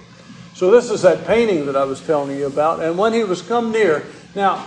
So, 0.53 0.71
this 0.71 0.89
is 0.89 1.01
that 1.01 1.27
painting 1.27 1.65
that 1.65 1.75
I 1.75 1.83
was 1.83 1.99
telling 1.99 2.37
you 2.37 2.45
about. 2.45 2.81
And 2.81 2.97
when 2.97 3.11
he 3.11 3.25
was 3.25 3.41
come 3.41 3.73
near, 3.73 4.05
now, 4.35 4.65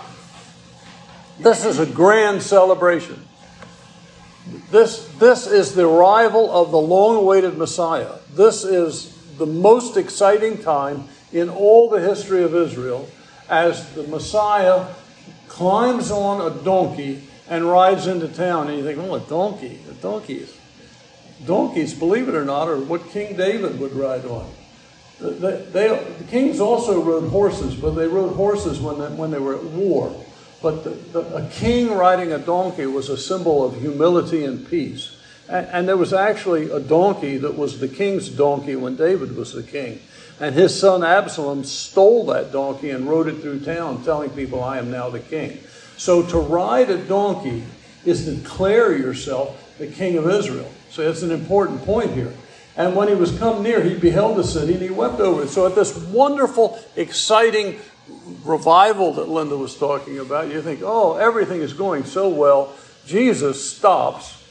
this 1.41 1.65
is 1.65 1.79
a 1.79 1.87
grand 1.87 2.43
celebration. 2.43 3.25
This, 4.71 5.07
this 5.19 5.47
is 5.47 5.75
the 5.75 5.89
arrival 5.89 6.51
of 6.51 6.71
the 6.71 6.79
long 6.79 7.17
awaited 7.17 7.57
Messiah. 7.57 8.17
This 8.35 8.65
is 8.65 9.15
the 9.39 9.47
most 9.47 9.97
exciting 9.97 10.59
time 10.59 11.09
in 11.33 11.49
all 11.49 11.89
the 11.89 12.01
history 12.01 12.43
of 12.43 12.55
Israel 12.55 13.09
as 13.49 13.93
the 13.95 14.05
Messiah 14.05 14.87
climbs 15.49 16.11
on 16.11 16.41
a 16.41 16.63
donkey 16.63 17.23
and 17.49 17.65
rides 17.65 18.07
into 18.07 18.29
town. 18.29 18.69
And 18.69 18.79
you 18.79 18.85
think, 18.85 18.99
oh, 18.99 19.15
a 19.15 19.21
donkey, 19.21 19.81
a 19.91 19.95
donkey. 19.95 20.47
Donkeys, 21.47 21.95
believe 21.95 22.29
it 22.29 22.35
or 22.35 22.45
not, 22.45 22.69
are 22.69 22.79
what 22.79 23.09
King 23.11 23.37
David 23.37 23.79
would 23.79 23.93
ride 23.93 24.25
on. 24.25 24.51
They, 25.21 25.89
the 25.89 26.27
kings 26.29 26.61
also 26.61 27.03
rode 27.03 27.31
horses, 27.31 27.75
but 27.75 27.93
they 27.93 28.07
rode 28.07 28.35
horses 28.37 28.81
when 28.81 28.99
they, 28.99 29.07
when 29.07 29.31
they 29.31 29.39
were 29.39 29.57
at 29.57 29.65
war. 29.65 30.15
But 30.63 30.85
the, 30.85 30.91
the, 30.91 31.37
a 31.37 31.49
king 31.49 31.93
riding 31.93 32.33
a 32.33 32.39
donkey 32.39 32.87
was 32.87 33.09
a 33.09 33.17
symbol 33.17 33.65
of 33.65 33.81
humility 33.81 34.45
and 34.45 34.69
peace. 34.69 35.17
And, 35.49 35.67
and 35.69 35.89
there 35.89 35.97
was 35.97 36.13
actually 36.13 36.71
a 36.71 36.81
donkey 36.81 37.37
that 37.39 37.57
was 37.57 37.81
the 37.81 37.89
king's 37.89 38.29
donkey 38.29 38.77
when 38.77 38.97
David 38.97 39.37
was 39.37 39.53
the 39.53 39.63
king. 39.63 40.01
And 40.41 40.55
his 40.55 40.79
son 40.79 41.03
Absalom 41.03 41.65
stole 41.65 42.27
that 42.27 42.53
donkey 42.53 42.91
and 42.91 43.09
rode 43.09 43.27
it 43.27 43.41
through 43.41 43.61
town, 43.61 44.05
telling 44.05 44.31
people, 44.31 44.63
I 44.63 44.79
am 44.79 44.91
now 44.91 45.11
the 45.11 45.21
king. 45.21 45.59
So 45.97 46.23
to 46.23 46.39
ride 46.39 46.91
a 46.91 46.99
donkey 46.99 47.65
is 48.05 48.25
to 48.25 48.37
declare 48.37 48.97
yourself 48.97 49.77
the 49.79 49.89
king 49.89 50.17
of 50.17 50.29
Israel. 50.29 50.71
So 50.91 51.05
that's 51.05 51.23
an 51.23 51.33
important 51.33 51.85
point 51.85 52.13
here. 52.13 52.33
And 52.77 52.95
when 52.95 53.09
he 53.09 53.15
was 53.15 53.37
come 53.37 53.65
near, 53.65 53.83
he 53.83 53.97
beheld 53.97 54.37
the 54.37 54.45
city 54.45 54.75
and 54.75 54.83
he 54.83 54.91
wept 54.91 55.19
over 55.19 55.43
it. 55.43 55.49
So 55.49 55.67
at 55.67 55.75
this 55.75 55.97
wonderful, 56.07 56.79
exciting 56.95 57.81
revival 58.45 59.15
that 59.15 59.29
Linda 59.29 59.57
was 59.57 59.77
talking 59.77 60.21
about, 60.21 60.49
you 60.49 60.63
think, 60.63 60.81
oh, 60.85 61.17
everything 61.17 61.61
is 61.61 61.73
going 61.73 62.05
so 62.05 62.29
well. 62.29 62.73
Jesus 63.05 63.71
stops. 63.71 64.45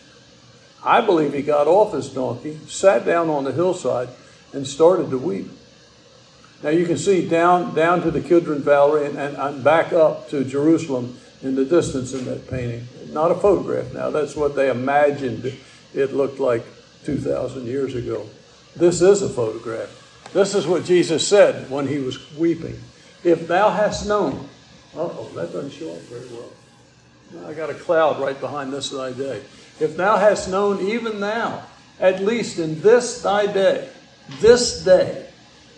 I 0.84 1.00
believe 1.00 1.34
he 1.34 1.42
got 1.42 1.68
off 1.68 1.94
his 1.94 2.10
donkey, 2.10 2.60
sat 2.68 3.06
down 3.06 3.30
on 3.30 3.46
the 3.46 3.54
hillside, 3.54 4.10
and 4.52 4.68
started 4.68 5.10
to 5.12 5.18
weep. 5.18 5.50
Now 6.64 6.70
you 6.70 6.86
can 6.86 6.98
see 6.98 7.28
down, 7.28 7.76
down 7.76 8.02
to 8.02 8.12
the 8.12 8.22
Kidron 8.22 8.62
Valley 8.62 9.06
and, 9.06 9.18
and, 9.18 9.38
and 9.38 9.64
back 9.64 9.94
up 9.94 10.30
to 10.30 10.44
Jerusalem 10.44 11.18
in 11.44 11.56
the 11.56 11.66
distance 11.66 12.14
in 12.14 12.26
that 12.26 12.50
painting. 12.50 12.88
Not 13.10 13.32
a 13.32 13.36
photograph 13.36 13.94
now, 13.94 14.10
that's 14.10 14.36
what 14.36 14.56
they 14.56 14.70
imagined 14.70 15.54
it 15.94 16.14
looked 16.14 16.40
like 16.40 16.64
2,000 17.06 17.66
years 17.66 17.96
ago. 17.96 18.28
This 18.76 19.02
is 19.02 19.22
a 19.22 19.30
photograph. 19.30 20.30
This 20.34 20.56
is 20.56 20.68
what 20.68 20.84
Jesus 20.84 21.28
said 21.28 21.70
when 21.70 21.88
he 21.88 22.00
was 22.00 22.36
weeping. 22.36 22.80
If 23.24 23.48
thou 23.48 23.70
hast 23.70 24.08
known, 24.08 24.48
oh, 24.96 25.30
that 25.36 25.54
doesn't 25.54 25.72
show 25.72 25.92
up 25.92 26.02
very 26.02 26.28
well. 26.28 26.52
I 27.48 27.54
got 27.54 27.70
a 27.70 27.74
cloud 27.74 28.20
right 28.20 28.40
behind 28.40 28.72
this 28.72 28.90
thy 28.90 29.12
day. 29.12 29.42
If 29.80 29.98
thou 29.98 30.18
hast 30.18 30.50
known 30.50 30.82
even 30.88 31.20
now, 31.20 31.64
at 32.00 32.22
least 32.22 32.60
in 32.60 32.82
this 32.82 33.22
thy 33.22 33.48
day, 33.48 33.90
this 34.40 34.84
day, 34.84 35.27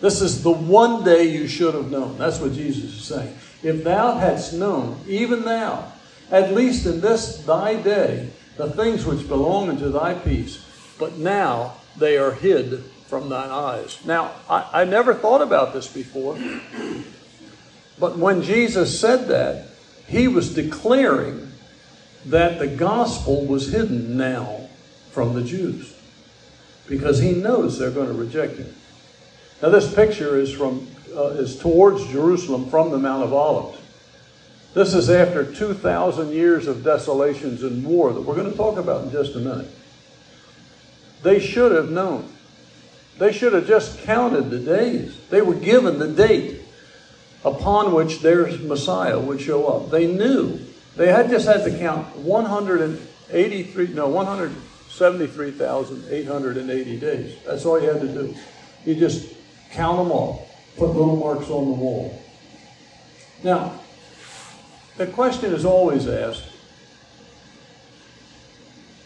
this 0.00 0.22
is 0.22 0.42
the 0.42 0.50
one 0.50 1.04
day 1.04 1.24
you 1.24 1.46
should 1.46 1.74
have 1.74 1.90
known. 1.90 2.16
That's 2.16 2.40
what 2.40 2.54
Jesus 2.54 2.84
is 2.84 3.04
saying. 3.04 3.36
If 3.62 3.84
thou 3.84 4.16
hadst 4.16 4.54
known, 4.54 4.98
even 5.06 5.44
thou, 5.44 5.92
at 6.30 6.54
least 6.54 6.86
in 6.86 7.00
this 7.00 7.38
thy 7.38 7.80
day, 7.80 8.30
the 8.56 8.70
things 8.70 9.04
which 9.04 9.28
belong 9.28 9.68
unto 9.68 9.90
thy 9.90 10.14
peace, 10.14 10.64
but 10.98 11.18
now 11.18 11.74
they 11.96 12.16
are 12.16 12.32
hid 12.32 12.82
from 13.06 13.28
thine 13.28 13.50
eyes. 13.50 14.04
Now, 14.06 14.32
I, 14.48 14.82
I 14.82 14.84
never 14.84 15.14
thought 15.14 15.42
about 15.42 15.72
this 15.74 15.86
before, 15.86 16.38
but 17.98 18.16
when 18.16 18.42
Jesus 18.42 18.98
said 18.98 19.28
that, 19.28 19.66
he 20.06 20.28
was 20.28 20.54
declaring 20.54 21.52
that 22.26 22.58
the 22.58 22.66
gospel 22.66 23.44
was 23.44 23.72
hidden 23.72 24.16
now 24.16 24.68
from 25.10 25.34
the 25.34 25.42
Jews 25.42 25.94
because 26.88 27.20
he 27.20 27.32
knows 27.32 27.78
they're 27.78 27.90
going 27.90 28.08
to 28.08 28.14
reject 28.14 28.56
him. 28.56 28.74
Now, 29.62 29.68
this 29.68 29.94
picture 29.94 30.38
is 30.38 30.52
from 30.52 30.88
uh, 31.14 31.28
is 31.30 31.58
towards 31.58 32.06
Jerusalem 32.08 32.68
from 32.70 32.90
the 32.90 32.98
Mount 32.98 33.24
of 33.24 33.32
Olives. 33.32 33.78
This 34.74 34.92
is 34.94 35.08
after 35.10 35.44
2,000 35.44 36.30
years 36.30 36.68
of 36.68 36.84
desolations 36.84 37.64
and 37.64 37.84
war 37.84 38.12
that 38.12 38.20
we're 38.20 38.36
going 38.36 38.50
to 38.50 38.56
talk 38.56 38.78
about 38.78 39.04
in 39.04 39.10
just 39.10 39.34
a 39.34 39.40
minute. 39.40 39.68
They 41.22 41.40
should 41.40 41.72
have 41.72 41.90
known. 41.90 42.32
They 43.18 43.32
should 43.32 43.52
have 43.52 43.66
just 43.66 43.98
counted 44.02 44.50
the 44.50 44.60
days. 44.60 45.18
They 45.28 45.42
were 45.42 45.54
given 45.54 45.98
the 45.98 46.08
date 46.08 46.62
upon 47.44 47.92
which 47.92 48.20
their 48.20 48.46
Messiah 48.58 49.18
would 49.18 49.40
show 49.40 49.66
up. 49.66 49.90
They 49.90 50.06
knew. 50.06 50.60
They 50.96 51.08
had 51.08 51.28
just 51.28 51.46
had 51.46 51.64
to 51.64 51.76
count 51.76 52.16
183, 52.16 53.88
no, 53.88 54.06
173,880 54.08 57.00
days. 57.00 57.36
That's 57.44 57.66
all 57.66 57.80
you 57.80 57.88
had 57.88 58.00
to 58.00 58.08
do. 58.08 58.36
You 58.84 58.94
just 58.94 59.39
count 59.72 59.98
them 59.98 60.12
all, 60.12 60.48
put 60.76 60.88
little 60.88 61.16
marks 61.16 61.48
on 61.50 61.66
the 61.66 61.74
wall. 61.74 62.22
Now, 63.42 63.80
the 64.96 65.06
question 65.06 65.54
is 65.54 65.64
always 65.64 66.06
asked 66.06 66.44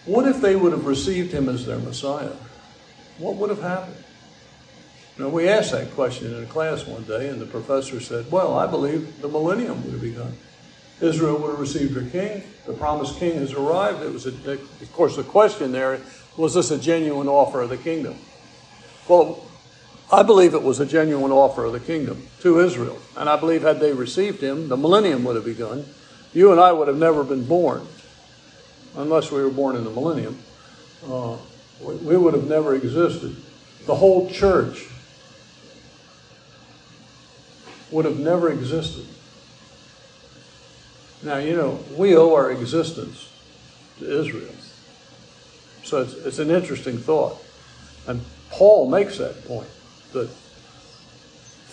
what 0.07 0.29
if 0.29 0.41
they 0.41 0.55
would 0.55 0.73
have 0.73 0.87
received 0.87 1.33
him 1.33 1.49
as 1.49 1.65
their 1.65 1.79
Messiah? 1.79 2.33
What 3.19 3.37
would 3.37 3.49
have 3.49 3.63
happened? 3.63 3.97
Now, 5.19 5.29
we 5.29 5.49
asked 5.49 5.73
that 5.73 5.93
question 5.93 6.35
in 6.35 6.43
a 6.43 6.47
class 6.47 6.87
one 6.87 7.05
day, 7.05 7.29
and 7.29 7.41
the 7.41 7.47
professor 7.47 8.01
said, 8.01 8.31
Well, 8.31 8.59
I 8.59 8.67
believe 8.67 9.23
the 9.23 9.29
millennium 9.29 9.83
would 9.85 9.93
have 9.93 10.03
begun. 10.03 10.37
Israel 11.01 11.39
would 11.39 11.53
have 11.53 11.61
received 11.61 11.97
a 11.97 12.05
king. 12.11 12.43
The 12.67 12.73
promised 12.73 13.19
king 13.19 13.37
has 13.37 13.53
arrived. 13.53 14.03
It 14.03 14.13
was, 14.13 14.27
a, 14.27 14.53
of 14.53 14.93
course, 14.93 15.17
the 15.17 15.23
question 15.23 15.73
there 15.73 16.01
was 16.37 16.55
this 16.55 16.71
a 16.71 16.79
genuine 16.79 17.29
offer 17.29 17.63
of 17.63 17.71
the 17.71 17.77
kingdom? 17.77 18.17
Well, 19.09 19.47
I 20.13 20.23
believe 20.23 20.55
it 20.55 20.63
was 20.63 20.81
a 20.81 20.87
genuine 20.87 21.33
offer 21.33 21.65
of 21.65 21.73
the 21.73 21.81
kingdom 21.81 22.29
to 22.41 22.61
Israel. 22.61 22.99
And 23.17 23.29
I 23.29 23.37
believe 23.39 23.63
had 23.63 23.81
they 23.81 23.93
received 23.93 24.43
him, 24.43 24.69
the 24.69 24.77
millennium 24.77 25.25
would 25.25 25.37
have 25.37 25.45
begun. 25.45 25.87
You 26.33 26.53
and 26.53 26.61
I 26.61 26.73
would 26.73 26.89
have 26.89 26.97
never 26.97 27.25
been 27.25 27.45
born, 27.45 27.87
unless 28.97 29.31
we 29.31 29.43
were 29.43 29.51
born 29.51 29.77
in 29.77 29.85
the 29.85 29.91
millennium. 29.91 30.39
Uh, 31.07 31.37
we 31.81 32.17
would 32.17 32.35
have 32.35 32.49
never 32.49 32.75
existed. 32.75 33.37
The 33.87 33.95
whole 33.95 34.31
church 34.31 34.89
would 37.91 38.05
have 38.05 38.19
never 38.19 38.51
existed. 38.51 39.07
Now, 41.23 41.37
you 41.37 41.57
know, 41.57 41.83
we 41.97 42.17
owe 42.17 42.35
our 42.35 42.51
existence 42.51 43.31
to 43.99 44.21
Israel. 44.21 44.53
So 45.85 46.03
it's, 46.03 46.15
it's 46.15 46.39
an 46.39 46.51
interesting 46.51 46.99
thought. 46.99 47.43
And 48.07 48.23
Paul 48.51 48.91
makes 48.91 49.19
that 49.19 49.47
point 49.47 49.69
that 50.15 50.29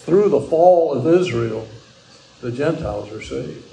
through 0.04 0.30
the 0.30 0.42
fall 0.42 0.94
of 0.94 1.08
Israel, 1.08 1.68
the 2.42 2.52
Gentiles 2.52 3.12
are 3.12 3.22
saved. 3.22 3.64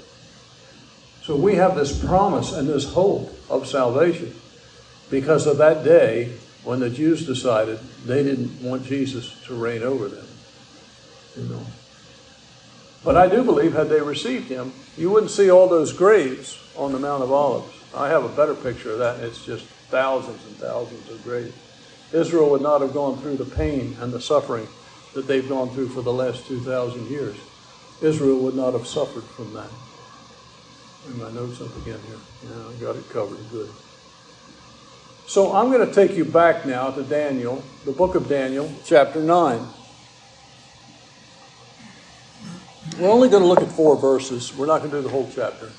So 1.23 1.35
we 1.35 1.55
have 1.55 1.75
this 1.75 2.03
promise 2.03 2.53
and 2.53 2.67
this 2.67 2.93
hope 2.93 3.31
of 3.49 3.67
salvation 3.67 4.33
because 5.11 5.47
of 5.47 5.57
that 5.57 5.83
day 5.83 6.33
when 6.63 6.79
the 6.79 6.89
Jews 6.89 7.25
decided 7.25 7.79
they 8.05 8.23
didn't 8.23 8.61
want 8.61 8.85
Jesus 8.85 9.35
to 9.45 9.55
reign 9.55 9.83
over 9.83 10.07
them. 10.07 10.25
You 11.37 11.43
know. 11.43 11.65
But 13.03 13.15
I 13.15 13.27
do 13.27 13.43
believe 13.43 13.73
had 13.73 13.89
they 13.89 14.01
received 14.01 14.49
him, 14.49 14.73
you 14.97 15.09
wouldn't 15.09 15.31
see 15.31 15.49
all 15.49 15.67
those 15.67 15.93
graves 15.93 16.59
on 16.75 16.91
the 16.91 16.99
Mount 16.99 17.23
of 17.23 17.31
Olives. 17.31 17.73
I 17.95 18.09
have 18.09 18.23
a 18.23 18.29
better 18.29 18.53
picture 18.53 18.91
of 18.91 18.99
that, 18.99 19.19
it's 19.19 19.43
just 19.45 19.65
thousands 19.89 20.43
and 20.45 20.55
thousands 20.57 21.09
of 21.09 21.23
graves. 21.23 21.53
Israel 22.13 22.49
would 22.49 22.61
not 22.61 22.81
have 22.81 22.93
gone 22.93 23.17
through 23.19 23.37
the 23.37 23.45
pain 23.45 23.95
and 23.99 24.11
the 24.11 24.21
suffering 24.21 24.67
that 25.13 25.27
they've 25.27 25.47
gone 25.47 25.69
through 25.69 25.89
for 25.89 26.01
the 26.01 26.13
last 26.13 26.47
2,000 26.47 27.09
years. 27.09 27.35
Israel 28.01 28.39
would 28.39 28.55
not 28.55 28.73
have 28.73 28.87
suffered 28.87 29.23
from 29.23 29.53
that. 29.53 29.69
Bring 31.05 31.19
my 31.19 31.31
notes 31.31 31.61
up 31.61 31.75
again 31.77 31.99
here. 32.07 32.17
Yeah, 32.43 32.67
I 32.67 32.73
got 32.81 32.95
it 32.95 33.09
covered. 33.09 33.37
Good. 33.51 33.69
So 35.27 35.53
I'm 35.53 35.71
going 35.71 35.87
to 35.87 35.93
take 35.93 36.17
you 36.17 36.25
back 36.25 36.65
now 36.65 36.89
to 36.91 37.03
Daniel, 37.03 37.63
the 37.85 37.91
book 37.91 38.15
of 38.15 38.27
Daniel, 38.27 38.71
chapter 38.85 39.21
9. 39.21 39.67
We're 42.99 43.09
only 43.09 43.29
going 43.29 43.43
to 43.43 43.47
look 43.47 43.61
at 43.61 43.71
four 43.71 43.95
verses. 43.95 44.55
We're 44.57 44.65
not 44.65 44.79
going 44.79 44.91
to 44.91 44.97
do 44.97 45.03
the 45.03 45.09
whole 45.09 45.29
chapter. 45.33 45.71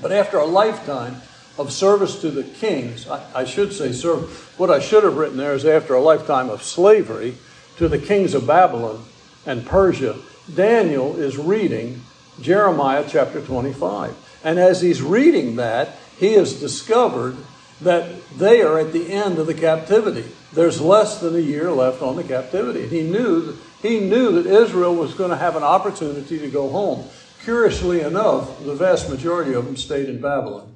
But 0.00 0.12
after 0.12 0.38
a 0.38 0.46
lifetime 0.46 1.20
of 1.58 1.72
service 1.72 2.20
to 2.20 2.30
the 2.30 2.42
kings, 2.42 3.08
I, 3.08 3.40
I 3.40 3.44
should 3.44 3.72
say, 3.72 3.92
serve, 3.92 4.54
what 4.58 4.70
I 4.70 4.78
should 4.78 5.04
have 5.04 5.16
written 5.16 5.36
there 5.36 5.54
is 5.54 5.64
after 5.64 5.94
a 5.94 6.00
lifetime 6.00 6.50
of 6.50 6.62
slavery 6.62 7.36
to 7.76 7.88
the 7.88 7.98
kings 7.98 8.34
of 8.34 8.46
Babylon 8.46 9.04
and 9.44 9.66
Persia, 9.66 10.16
Daniel 10.54 11.16
is 11.16 11.38
reading 11.38 12.02
Jeremiah 12.40 13.04
chapter 13.08 13.40
25. 13.40 14.14
And 14.44 14.58
as 14.58 14.80
he's 14.80 15.02
reading 15.02 15.56
that, 15.56 15.96
he 16.18 16.34
has 16.34 16.60
discovered 16.60 17.36
that 17.80 18.08
they 18.38 18.62
are 18.62 18.78
at 18.78 18.92
the 18.92 19.12
end 19.12 19.38
of 19.38 19.46
the 19.46 19.54
captivity. 19.54 20.24
There's 20.52 20.80
less 20.80 21.20
than 21.20 21.34
a 21.34 21.40
year 21.40 21.70
left 21.70 22.00
on 22.02 22.16
the 22.16 22.24
captivity. 22.24 22.86
He 22.86 23.02
knew 23.02 23.56
he 23.82 24.00
knew 24.00 24.42
that 24.42 24.50
Israel 24.50 24.94
was 24.94 25.14
going 25.14 25.30
to 25.30 25.36
have 25.36 25.54
an 25.54 25.62
opportunity 25.62 26.38
to 26.38 26.48
go 26.48 26.70
home. 26.70 27.06
Curiously 27.44 28.00
enough, 28.00 28.64
the 28.64 28.74
vast 28.74 29.10
majority 29.10 29.52
of 29.52 29.66
them 29.66 29.76
stayed 29.76 30.08
in 30.08 30.20
Babylon 30.20 30.75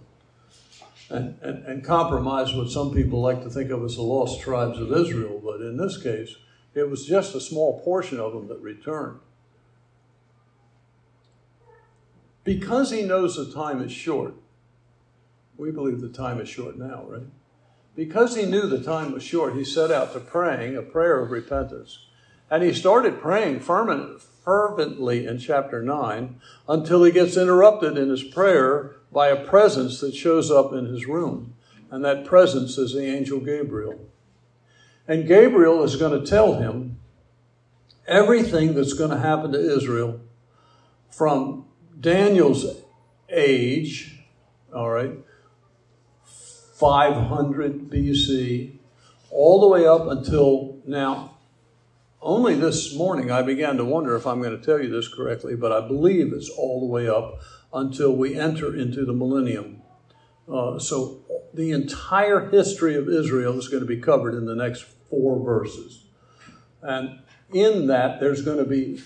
and, 1.10 1.36
and, 1.42 1.64
and 1.66 1.84
compromised 1.84 2.56
what 2.56 2.70
some 2.70 2.94
people 2.94 3.20
like 3.20 3.42
to 3.42 3.50
think 3.50 3.70
of 3.70 3.84
as 3.84 3.96
the 3.96 4.02
lost 4.02 4.40
tribes 4.40 4.78
of 4.78 4.92
Israel. 4.92 5.40
But 5.44 5.60
in 5.60 5.76
this 5.76 6.00
case, 6.00 6.36
it 6.74 6.88
was 6.88 7.04
just 7.04 7.34
a 7.34 7.40
small 7.40 7.80
portion 7.80 8.20
of 8.20 8.32
them 8.32 8.46
that 8.48 8.60
returned. 8.60 9.18
Because 12.44 12.90
he 12.90 13.02
knows 13.02 13.36
the 13.36 13.52
time 13.52 13.82
is 13.82 13.92
short, 13.92 14.34
we 15.56 15.70
believe 15.70 16.00
the 16.00 16.08
time 16.08 16.40
is 16.40 16.48
short 16.48 16.78
now, 16.78 17.04
right? 17.06 17.26
Because 17.94 18.36
he 18.36 18.46
knew 18.46 18.66
the 18.66 18.82
time 18.82 19.12
was 19.12 19.22
short, 19.22 19.56
he 19.56 19.64
set 19.64 19.90
out 19.90 20.12
to 20.12 20.20
praying 20.20 20.76
a 20.76 20.82
prayer 20.82 21.20
of 21.20 21.30
repentance. 21.30 22.06
And 22.50 22.62
he 22.62 22.72
started 22.72 23.20
praying 23.20 23.60
fervently 23.60 25.26
in 25.26 25.38
chapter 25.38 25.82
9 25.82 26.40
until 26.68 27.04
he 27.04 27.12
gets 27.12 27.36
interrupted 27.36 27.98
in 27.98 28.08
his 28.08 28.24
prayer 28.24 28.96
by 29.12 29.28
a 29.28 29.44
presence 29.44 30.00
that 30.00 30.14
shows 30.14 30.50
up 30.50 30.72
in 30.72 30.86
his 30.86 31.06
room. 31.06 31.54
And 31.90 32.04
that 32.04 32.24
presence 32.24 32.78
is 32.78 32.92
the 32.92 33.04
angel 33.04 33.40
Gabriel. 33.40 33.98
And 35.08 35.26
Gabriel 35.26 35.82
is 35.82 35.96
going 35.96 36.18
to 36.18 36.26
tell 36.26 36.54
him 36.54 37.00
everything 38.06 38.74
that's 38.74 38.92
going 38.92 39.10
to 39.10 39.18
happen 39.18 39.52
to 39.52 39.58
Israel 39.58 40.20
from 41.10 41.64
Daniel's 41.98 42.66
age, 43.28 44.20
all 44.74 44.90
right, 44.90 45.12
500 46.24 47.90
BC, 47.90 48.78
all 49.30 49.60
the 49.60 49.68
way 49.68 49.86
up 49.86 50.06
until 50.06 50.78
now 50.86 51.30
only 52.22 52.54
this 52.54 52.94
morning 52.94 53.30
I 53.30 53.40
began 53.42 53.78
to 53.78 53.84
wonder 53.84 54.14
if 54.14 54.26
I'm 54.26 54.42
going 54.42 54.58
to 54.58 54.64
tell 54.64 54.80
you 54.80 54.90
this 54.90 55.08
correctly, 55.08 55.56
but 55.56 55.72
I 55.72 55.86
believe 55.86 56.32
it's 56.32 56.50
all 56.50 56.80
the 56.80 56.86
way 56.86 57.08
up 57.08 57.40
until 57.72 58.14
we 58.14 58.38
enter 58.38 58.74
into 58.74 59.04
the 59.04 59.12
millennium. 59.12 59.82
Uh, 60.50 60.78
so 60.78 61.20
the 61.54 61.70
entire 61.70 62.48
history 62.50 62.96
of 62.96 63.08
Israel 63.08 63.58
is 63.58 63.68
going 63.68 63.82
to 63.82 63.86
be 63.86 64.00
covered 64.00 64.34
in 64.34 64.46
the 64.46 64.54
next 64.54 64.84
four 65.08 65.42
verses. 65.42 66.04
And 66.82 67.20
in 67.52 67.86
that, 67.88 68.20
there's 68.20 68.42
going 68.42 68.58
to 68.58 68.64
be 68.64 69.02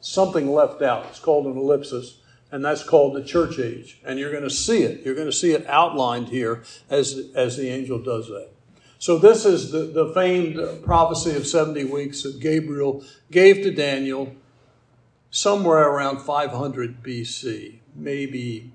something 0.00 0.52
left 0.52 0.82
out. 0.82 1.06
It's 1.06 1.20
called 1.20 1.46
an 1.46 1.56
ellipsis, 1.56 2.18
and 2.50 2.64
that's 2.64 2.82
called 2.82 3.14
the 3.14 3.24
church 3.24 3.58
age. 3.58 4.00
And 4.04 4.18
you're 4.18 4.30
going 4.30 4.42
to 4.44 4.50
see 4.50 4.82
it. 4.82 5.04
You're 5.04 5.14
going 5.14 5.26
to 5.26 5.32
see 5.32 5.52
it 5.52 5.66
outlined 5.66 6.28
here 6.28 6.62
as, 6.90 7.30
as 7.34 7.56
the 7.56 7.68
angel 7.68 7.98
does 7.98 8.28
that. 8.28 8.50
So, 8.98 9.18
this 9.18 9.44
is 9.44 9.72
the, 9.72 9.80
the 9.80 10.12
famed 10.14 10.84
prophecy 10.84 11.34
of 11.34 11.44
70 11.44 11.86
weeks 11.86 12.22
that 12.22 12.38
Gabriel 12.38 13.04
gave 13.32 13.56
to 13.64 13.72
Daniel 13.72 14.32
somewhere 15.32 15.88
around 15.88 16.20
500 16.20 17.02
BC, 17.02 17.80
maybe 17.94 18.72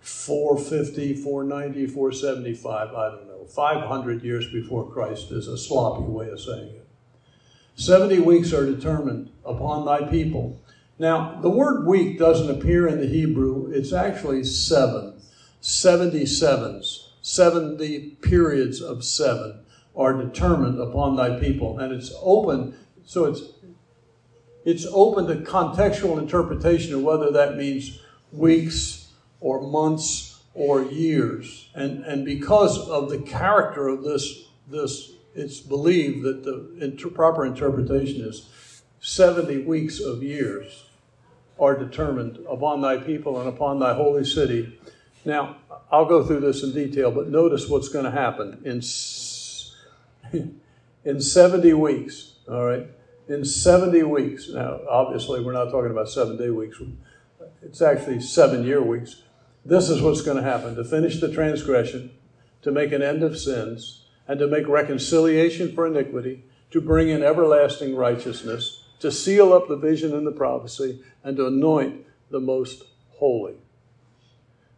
450, 0.00 1.14
490, 1.14 1.86
475, 1.86 2.94
I 2.94 3.08
don't 3.10 3.26
know. 3.26 3.44
500 3.44 4.22
years 4.22 4.50
before 4.50 4.90
Christ 4.90 5.30
is 5.30 5.48
a 5.48 5.58
sloppy 5.58 6.04
way 6.04 6.28
of 6.28 6.40
saying 6.40 6.68
it. 6.68 6.86
70 7.76 8.20
weeks 8.20 8.52
are 8.52 8.66
determined 8.66 9.30
upon 9.44 9.84
thy 9.84 10.08
people. 10.08 10.60
Now, 10.98 11.40
the 11.40 11.50
word 11.50 11.86
week 11.86 12.18
doesn't 12.18 12.50
appear 12.50 12.86
in 12.86 13.00
the 13.00 13.06
Hebrew, 13.06 13.70
it's 13.72 13.92
actually 13.92 14.44
seven, 14.44 15.20
77s. 15.60 17.00
70 17.20 18.10
periods 18.20 18.82
of 18.82 19.02
seven 19.02 19.60
are 19.96 20.12
determined 20.12 20.78
upon 20.78 21.16
thy 21.16 21.38
people. 21.40 21.78
And 21.78 21.92
it's 21.92 22.12
open, 22.20 22.76
so 23.06 23.24
it's 23.24 23.42
it's 24.64 24.86
open 24.90 25.26
to 25.26 25.36
contextual 25.36 26.18
interpretation 26.18 26.94
of 26.94 27.02
whether 27.02 27.30
that 27.30 27.56
means 27.56 28.00
weeks 28.36 29.12
or 29.40 29.60
months 29.60 30.42
or 30.54 30.82
years. 30.82 31.68
And, 31.74 32.04
and 32.04 32.24
because 32.24 32.78
of 32.88 33.10
the 33.10 33.18
character 33.18 33.88
of 33.88 34.04
this, 34.04 34.44
this, 34.68 35.12
it's 35.34 35.60
believed 35.60 36.22
that 36.22 36.44
the 36.44 36.76
inter- 36.80 37.10
proper 37.10 37.44
interpretation 37.44 38.22
is 38.22 38.48
70 39.00 39.58
weeks 39.64 40.00
of 40.00 40.22
years 40.22 40.84
are 41.58 41.78
determined 41.78 42.38
upon 42.48 42.80
thy 42.80 42.96
people 42.96 43.38
and 43.38 43.48
upon 43.48 43.78
thy 43.78 43.94
holy 43.94 44.24
city. 44.24 44.78
Now, 45.24 45.56
I'll 45.90 46.06
go 46.06 46.24
through 46.24 46.40
this 46.40 46.62
in 46.62 46.72
detail, 46.72 47.10
but 47.10 47.28
notice 47.28 47.68
what's 47.68 47.88
going 47.88 48.04
to 48.04 48.10
happen 48.10 48.60
in, 48.64 48.82
in 51.04 51.20
70 51.20 51.72
weeks. 51.74 52.32
All 52.48 52.64
right? 52.64 52.86
In 53.28 53.44
70 53.44 54.02
weeks. 54.02 54.48
Now, 54.50 54.80
obviously, 54.88 55.42
we're 55.42 55.52
not 55.52 55.70
talking 55.70 55.90
about 55.90 56.08
seven 56.08 56.36
day 56.36 56.50
weeks, 56.50 56.80
it's 57.64 57.82
actually 57.82 58.20
seven 58.20 58.64
year 58.64 58.82
weeks. 58.82 59.22
This 59.64 59.88
is 59.88 60.02
what's 60.02 60.22
going 60.22 60.36
to 60.36 60.48
happen 60.48 60.76
to 60.76 60.84
finish 60.84 61.20
the 61.20 61.32
transgression, 61.32 62.10
to 62.62 62.70
make 62.70 62.92
an 62.92 63.02
end 63.02 63.22
of 63.22 63.38
sins, 63.38 64.04
and 64.28 64.38
to 64.38 64.46
make 64.46 64.68
reconciliation 64.68 65.74
for 65.74 65.86
iniquity, 65.86 66.44
to 66.70 66.80
bring 66.80 67.08
in 67.08 67.22
everlasting 67.22 67.96
righteousness, 67.96 68.84
to 69.00 69.10
seal 69.10 69.52
up 69.52 69.68
the 69.68 69.76
vision 69.76 70.14
and 70.14 70.26
the 70.26 70.32
prophecy, 70.32 71.00
and 71.22 71.36
to 71.36 71.46
anoint 71.46 72.04
the 72.30 72.40
most 72.40 72.84
holy. 73.10 73.54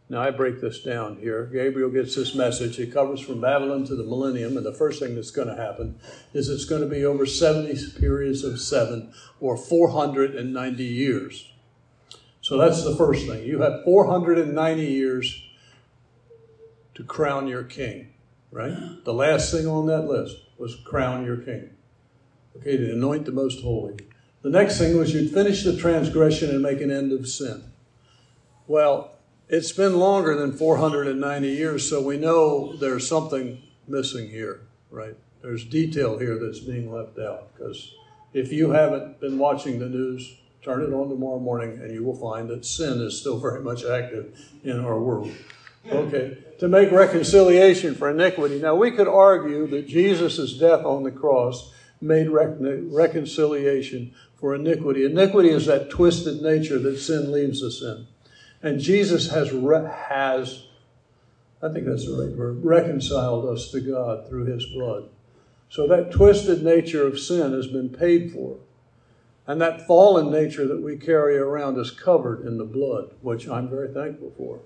Now, 0.09 0.21
I 0.21 0.31
break 0.31 0.61
this 0.61 0.81
down 0.81 1.17
here. 1.17 1.45
Gabriel 1.47 1.89
gets 1.89 2.15
this 2.15 2.33
message. 2.33 2.79
It 2.79 2.93
covers 2.93 3.19
from 3.19 3.41
Babylon 3.41 3.83
to 3.87 3.95
the 3.95 4.05
millennium, 4.05 4.55
and 4.55 4.65
the 4.65 4.73
first 4.73 5.01
thing 5.01 5.15
that's 5.15 5.31
going 5.31 5.49
to 5.49 5.55
happen 5.55 5.99
is 6.33 6.47
it's 6.47 6.63
going 6.63 6.81
to 6.81 6.87
be 6.87 7.03
over 7.03 7.25
70 7.25 7.99
periods 7.99 8.45
of 8.45 8.61
seven 8.61 9.11
or 9.41 9.57
490 9.57 10.83
years. 10.83 11.51
So 12.47 12.57
that's 12.57 12.81
the 12.85 12.95
first 12.95 13.27
thing. 13.27 13.43
You 13.43 13.59
have 13.63 13.83
490 13.83 14.81
years 14.81 15.43
to 16.95 17.03
crown 17.03 17.49
your 17.49 17.65
king, 17.65 18.13
right? 18.51 19.03
The 19.03 19.13
last 19.13 19.51
thing 19.51 19.67
on 19.67 19.87
that 19.87 20.05
list 20.07 20.37
was 20.57 20.77
crown 20.85 21.25
your 21.25 21.35
king. 21.35 21.71
Okay, 22.55 22.77
to 22.77 22.93
anoint 22.93 23.25
the 23.25 23.33
most 23.33 23.61
holy. 23.61 23.97
The 24.43 24.49
next 24.49 24.77
thing 24.77 24.97
was 24.97 25.13
you'd 25.13 25.33
finish 25.33 25.65
the 25.65 25.75
transgression 25.75 26.49
and 26.49 26.61
make 26.61 26.79
an 26.79 26.89
end 26.89 27.11
of 27.11 27.27
sin. 27.27 27.65
Well, 28.65 29.17
it's 29.49 29.73
been 29.73 29.99
longer 29.99 30.33
than 30.33 30.53
490 30.53 31.49
years, 31.49 31.89
so 31.89 32.01
we 32.01 32.15
know 32.15 32.77
there's 32.77 33.05
something 33.05 33.61
missing 33.89 34.29
here, 34.29 34.61
right? 34.89 35.17
There's 35.41 35.65
detail 35.65 36.17
here 36.17 36.39
that's 36.39 36.61
being 36.61 36.93
left 36.93 37.19
out. 37.19 37.53
Because 37.53 37.93
if 38.31 38.53
you 38.53 38.69
haven't 38.69 39.19
been 39.19 39.37
watching 39.37 39.79
the 39.79 39.89
news, 39.89 40.37
turn 40.67 40.83
it 40.83 40.93
on 40.93 41.09
tomorrow 41.09 41.39
morning 41.39 41.79
and 41.81 41.91
you 41.91 42.03
will 42.03 42.15
find 42.15 42.49
that 42.49 42.65
sin 42.65 43.01
is 43.01 43.19
still 43.19 43.39
very 43.39 43.61
much 43.61 43.85
active 43.85 44.37
in 44.63 44.79
our 44.79 44.99
world. 44.99 45.31
Okay, 45.89 46.37
to 46.59 46.67
make 46.67 46.91
reconciliation 46.91 47.95
for 47.95 48.11
iniquity. 48.11 48.59
Now, 48.59 48.75
we 48.75 48.91
could 48.91 49.07
argue 49.07 49.67
that 49.67 49.87
Jesus' 49.87 50.57
death 50.57 50.83
on 50.83 51.03
the 51.03 51.11
cross 51.11 51.71
made 52.01 52.27
reconciliation 52.27 54.13
for 54.35 54.53
iniquity. 54.53 55.05
Iniquity 55.05 55.49
is 55.49 55.65
that 55.67 55.89
twisted 55.89 56.41
nature 56.41 56.77
that 56.79 56.99
sin 56.99 57.31
leaves 57.31 57.63
us 57.63 57.81
in. 57.81 58.07
And 58.61 58.81
Jesus 58.81 59.31
has, 59.31 59.53
re- 59.53 59.89
has 60.09 60.67
I 61.61 61.69
think 61.69 61.85
that's 61.87 62.05
the 62.05 62.13
right 62.13 62.35
word, 62.35 62.63
reconciled 62.63 63.45
us 63.45 63.71
to 63.71 63.79
God 63.81 64.27
through 64.27 64.45
his 64.45 64.65
blood. 64.65 65.09
So 65.69 65.87
that 65.87 66.11
twisted 66.11 66.63
nature 66.63 67.05
of 67.05 67.19
sin 67.19 67.53
has 67.53 67.67
been 67.67 67.89
paid 67.89 68.31
for. 68.31 68.59
And 69.47 69.61
that 69.61 69.87
fallen 69.87 70.29
nature 70.29 70.67
that 70.67 70.81
we 70.81 70.97
carry 70.97 71.37
around 71.37 71.79
is 71.79 71.89
covered 71.89 72.45
in 72.45 72.57
the 72.57 72.65
blood, 72.65 73.15
which 73.21 73.47
I'm 73.47 73.69
very 73.69 73.93
thankful 73.93 74.33
for. 74.37 74.59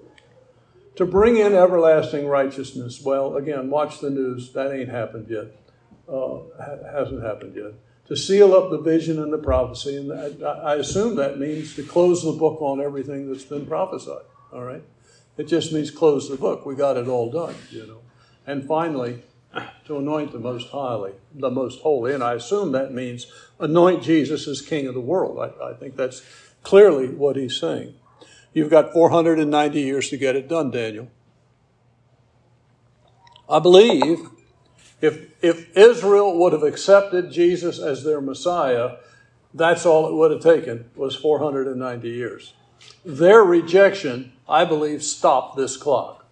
To 0.96 1.06
bring 1.06 1.38
in 1.38 1.54
everlasting 1.54 2.28
righteousness, 2.28 3.00
well, 3.02 3.38
again, 3.38 3.70
watch 3.70 4.00
the 4.00 4.10
news. 4.10 4.52
That 4.54 4.74
ain't 4.74 4.90
happened 4.90 5.28
yet. 5.30 5.56
Uh, 6.12 6.40
hasn't 6.92 7.24
happened 7.24 7.56
yet. 7.56 7.74
To 8.08 8.18
seal 8.18 8.54
up 8.54 8.72
the 8.72 8.80
vision 8.80 9.22
and 9.22 9.32
the 9.32 9.38
prophecy, 9.38 9.96
and 9.96 10.44
I 10.44 10.76
assume 10.76 11.16
that 11.16 11.40
means 11.40 11.76
to 11.76 11.84
close 11.84 12.24
the 12.24 12.34
book 12.34 12.62
on 12.62 12.82
everything 12.82 13.32
that's 13.32 13.46
been 13.46 13.66
prophesied. 13.66 14.26
All 14.52 14.64
right? 14.64 14.84
It 15.38 15.46
just 15.46 15.72
means 15.72 15.92
close 15.92 16.28
the 16.28 16.36
book. 16.36 16.66
We 16.66 16.76
got 16.76 16.98
it 16.98 17.08
all 17.08 17.32
done, 17.32 17.56
you 17.70 17.88
know. 17.88 18.02
And 18.46 18.68
finally, 18.68 19.24
to 19.86 19.98
anoint 19.98 20.32
the 20.32 20.40
most 20.40 20.70
highly, 20.70 21.14
the 21.34 21.50
most 21.50 21.82
holy. 21.82 22.14
And 22.14 22.24
I 22.24 22.34
assume 22.34 22.72
that 22.72 22.94
means 22.94 23.28
anoint 23.60 24.04
Jesus 24.04 24.48
as 24.48 24.62
King 24.62 24.88
of 24.88 24.94
the 24.94 25.02
world. 25.02 25.40
I, 25.40 25.72
I 25.72 25.74
think 25.74 25.96
that's 25.96 26.22
clearly 26.64 27.08
what 27.08 27.36
he's 27.36 27.60
saying. 27.60 27.96
You've 28.54 28.70
got 28.70 28.94
490 28.94 29.80
years 29.80 30.10
to 30.10 30.18
get 30.18 30.36
it 30.36 30.48
done, 30.48 30.72
Daniel. 30.72 31.10
I 33.50 33.60
believe 33.60 34.30
if, 35.02 35.32
if 35.44 35.76
Israel 35.76 36.38
would 36.40 36.54
have 36.54 36.64
accepted 36.64 37.32
Jesus 37.32 37.80
as 37.80 38.04
their 38.04 38.22
Messiah, 38.22 38.98
that's 39.54 39.86
all 39.86 40.08
it 40.08 40.14
would 40.14 40.32
have 40.32 40.42
taken 40.42 40.90
was 40.96 41.16
490 41.16 42.10
years. 42.10 42.54
Their 43.06 43.44
rejection, 43.44 44.34
I 44.48 44.66
believe, 44.66 45.04
stopped 45.04 45.58
this 45.58 45.76
clock. 45.78 46.26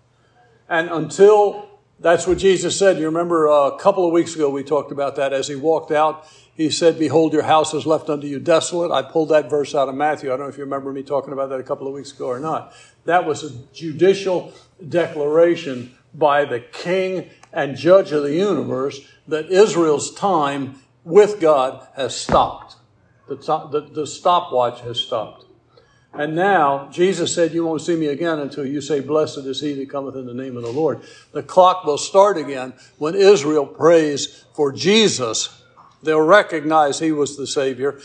And 0.67 0.89
until 0.89 1.68
that's 2.01 2.25
what 2.25 2.38
Jesus 2.38 2.77
said. 2.77 2.97
You 2.97 3.05
remember 3.05 3.49
uh, 3.49 3.69
a 3.69 3.79
couple 3.79 4.05
of 4.05 4.13
weeks 4.13 4.35
ago 4.35 4.49
we 4.49 4.63
talked 4.63 4.91
about 4.91 5.15
that 5.17 5.33
as 5.33 5.47
he 5.47 5.55
walked 5.55 5.91
out. 5.91 6.25
He 6.55 6.69
said, 6.69 6.99
Behold, 6.99 7.33
your 7.33 7.43
house 7.43 7.73
is 7.73 7.85
left 7.85 8.09
unto 8.09 8.27
you 8.27 8.39
desolate. 8.39 8.91
I 8.91 9.01
pulled 9.01 9.29
that 9.29 9.49
verse 9.49 9.73
out 9.75 9.89
of 9.89 9.95
Matthew. 9.95 10.29
I 10.29 10.38
don't 10.38 10.45
know 10.45 10.49
if 10.49 10.57
you 10.57 10.63
remember 10.63 10.91
me 10.91 11.03
talking 11.03 11.33
about 11.33 11.49
that 11.49 11.59
a 11.59 11.63
couple 11.63 11.88
of 11.88 11.93
weeks 11.93 12.12
ago 12.12 12.27
or 12.27 12.39
not. 12.39 12.73
That 13.05 13.25
was 13.25 13.43
a 13.43 13.49
judicial 13.73 14.53
declaration 14.88 15.95
by 16.13 16.45
the 16.45 16.59
king 16.59 17.29
and 17.53 17.75
judge 17.75 18.12
of 18.12 18.23
the 18.23 18.33
universe 18.33 19.01
that 19.27 19.49
Israel's 19.49 20.13
time 20.13 20.81
with 21.03 21.39
God 21.39 21.88
has 21.95 22.15
stopped. 22.15 22.75
The, 23.27 23.35
the, 23.35 23.89
the 23.91 24.07
stopwatch 24.07 24.81
has 24.81 24.99
stopped. 24.99 25.45
And 26.13 26.36
now, 26.36 26.89
Jesus 26.91 27.34
said, 27.34 27.54
You 27.54 27.65
won't 27.65 27.82
see 27.82 27.95
me 27.95 28.08
again 28.08 28.39
until 28.39 28.65
you 28.65 28.82
say, 28.82 29.00
Blessed 29.00 29.39
is 29.39 29.62
he 29.62 29.74
that 29.74 29.89
cometh 29.89 30.15
in 30.15 30.26
the 30.26 30.34
name 30.34 30.58
of 30.58 30.63
the 30.63 30.72
Lord. 30.72 31.02
The 31.32 31.43
clock 31.43 31.86
will 31.86 32.00
start 32.00 32.38
again 32.38 32.74
when 32.98 33.15
Israel 33.15 33.65
prays 33.65 34.45
for 34.54 34.72
Jesus. 34.72 35.62
They'll 36.02 36.22
recognize 36.22 37.00
he 37.00 37.12
was 37.12 37.38
the 37.38 37.45
Savior. 37.45 38.00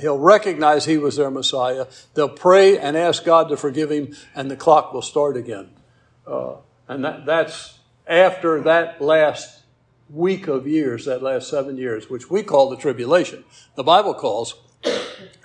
He'll 0.00 0.18
recognize 0.18 0.84
he 0.84 0.98
was 0.98 1.16
their 1.16 1.30
Messiah. 1.30 1.86
They'll 2.14 2.28
pray 2.28 2.78
and 2.78 2.96
ask 2.96 3.24
God 3.24 3.48
to 3.48 3.56
forgive 3.56 3.90
him, 3.90 4.14
and 4.34 4.50
the 4.50 4.56
clock 4.56 4.92
will 4.92 5.02
start 5.02 5.36
again. 5.36 5.70
Uh, 6.26 6.56
and 6.88 7.04
that, 7.04 7.24
that's 7.24 7.78
after 8.06 8.60
that 8.62 9.00
last 9.00 9.62
week 10.10 10.46
of 10.48 10.66
years, 10.66 11.04
that 11.06 11.22
last 11.22 11.48
seven 11.48 11.76
years, 11.76 12.10
which 12.10 12.30
we 12.30 12.42
call 12.42 12.68
the 12.68 12.76
tribulation. 12.76 13.44
The 13.76 13.84
Bible 13.84 14.14
calls 14.14 14.54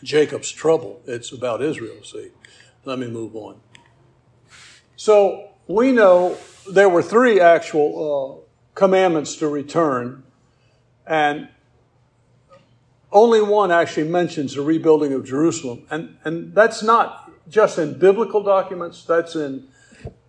Jacob's 0.04 0.52
trouble. 0.52 1.02
It's 1.06 1.32
about 1.32 1.62
Israel, 1.62 2.04
see. 2.04 2.32
Let 2.86 3.00
me 3.00 3.08
move 3.08 3.36
on. 3.36 3.60
So 4.96 5.50
we 5.68 5.92
know 5.92 6.38
there 6.70 6.90
were 6.90 7.04
three 7.04 7.40
actual 7.40 8.46
uh, 8.46 8.52
commandments 8.76 9.36
to 9.38 9.48
return, 9.48 10.24
and 11.06 11.50
only 13.12 13.42
one 13.42 13.72
actually 13.72 14.08
mentions 14.08 14.56
the 14.56 14.62
rebuilding 14.62 15.14
of 15.14 15.26
Jerusalem. 15.26 15.86
And, 15.90 16.18
and 16.24 16.56
that's 16.56 16.82
not 16.82 17.32
just 17.50 17.78
in 17.78 17.98
biblical 17.98 18.42
documents, 18.42 19.04
that's 19.04 19.36
in 19.36 19.68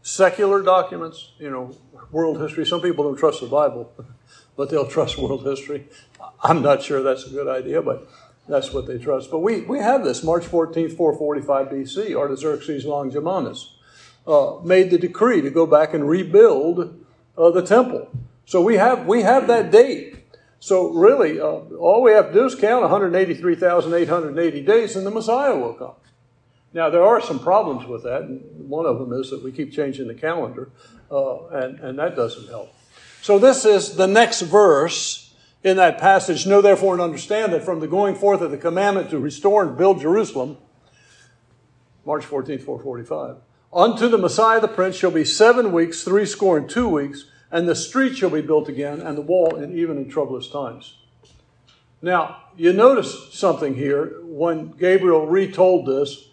secular 0.02 0.62
documents, 0.62 1.32
you 1.38 1.50
know, 1.50 1.76
world 2.10 2.40
history. 2.40 2.66
Some 2.66 2.80
people 2.80 3.04
don't 3.04 3.16
trust 3.16 3.40
the 3.40 3.46
Bible, 3.46 3.92
but 4.56 4.70
they'll 4.70 4.88
trust 4.88 5.16
world 5.18 5.44
history. 5.46 5.88
I'm 6.42 6.62
not 6.62 6.82
sure 6.82 7.02
that's 7.02 7.26
a 7.26 7.30
good 7.30 7.48
idea, 7.48 7.82
but 7.82 8.08
that's 8.48 8.72
what 8.72 8.86
they 8.86 8.98
trust. 8.98 9.30
But 9.30 9.38
we, 9.38 9.62
we 9.62 9.78
have 9.78 10.04
this. 10.04 10.24
March 10.24 10.44
14th, 10.44 10.96
445 10.96 11.66
BC, 11.68 12.14
Artaxerxes 12.14 12.84
Longimanus 12.84 13.74
uh, 14.26 14.56
made 14.64 14.90
the 14.90 14.98
decree 14.98 15.40
to 15.40 15.50
go 15.50 15.66
back 15.66 15.94
and 15.94 16.08
rebuild 16.08 17.04
uh, 17.38 17.50
the 17.50 17.62
temple. 17.62 18.10
So 18.44 18.60
we 18.60 18.76
have, 18.76 19.06
we 19.06 19.22
have 19.22 19.46
that 19.46 19.70
date. 19.70 20.16
So 20.58 20.90
really, 20.90 21.40
uh, 21.40 21.44
all 21.78 22.02
we 22.02 22.12
have 22.12 22.28
to 22.28 22.34
do 22.34 22.44
is 22.44 22.54
count 22.54 22.82
183,880 22.82 24.62
days 24.62 24.96
and 24.96 25.06
the 25.06 25.10
Messiah 25.10 25.56
will 25.56 25.74
come. 25.74 25.94
Now, 26.74 26.88
there 26.88 27.02
are 27.02 27.20
some 27.20 27.38
problems 27.38 27.86
with 27.86 28.02
that. 28.04 28.22
And 28.22 28.68
one 28.68 28.86
of 28.86 28.98
them 28.98 29.12
is 29.12 29.30
that 29.30 29.42
we 29.42 29.52
keep 29.52 29.72
changing 29.72 30.08
the 30.08 30.14
calendar, 30.14 30.70
uh, 31.10 31.46
and, 31.48 31.78
and 31.80 31.98
that 31.98 32.16
doesn't 32.16 32.48
help. 32.48 32.74
So 33.20 33.38
this 33.38 33.64
is 33.64 33.96
the 33.96 34.06
next 34.06 34.42
verse 34.42 35.21
in 35.62 35.76
that 35.76 35.98
passage, 35.98 36.46
know 36.46 36.60
therefore 36.60 36.94
and 36.94 37.02
understand 37.02 37.52
that 37.52 37.64
from 37.64 37.80
the 37.80 37.86
going 37.86 38.14
forth 38.14 38.40
of 38.40 38.50
the 38.50 38.58
commandment 38.58 39.10
to 39.10 39.18
restore 39.18 39.62
and 39.62 39.76
build 39.76 40.00
Jerusalem, 40.00 40.56
March 42.04 42.24
14th, 42.24 42.62
445, 42.62 43.36
unto 43.72 44.08
the 44.08 44.18
Messiah 44.18 44.60
the 44.60 44.68
Prince 44.68 44.96
shall 44.96 45.12
be 45.12 45.24
seven 45.24 45.72
weeks, 45.72 46.02
three 46.02 46.26
score 46.26 46.58
and 46.58 46.68
two 46.68 46.88
weeks, 46.88 47.26
and 47.50 47.68
the 47.68 47.76
street 47.76 48.16
shall 48.16 48.30
be 48.30 48.40
built 48.40 48.68
again, 48.68 49.00
and 49.00 49.16
the 49.16 49.22
wall, 49.22 49.54
and 49.54 49.78
even 49.78 49.98
in 49.98 50.08
troublous 50.08 50.48
times. 50.48 50.96
Now, 52.00 52.38
you 52.56 52.72
notice 52.72 53.32
something 53.32 53.76
here. 53.76 54.18
When 54.22 54.72
Gabriel 54.72 55.26
retold 55.26 55.86
this, 55.86 56.28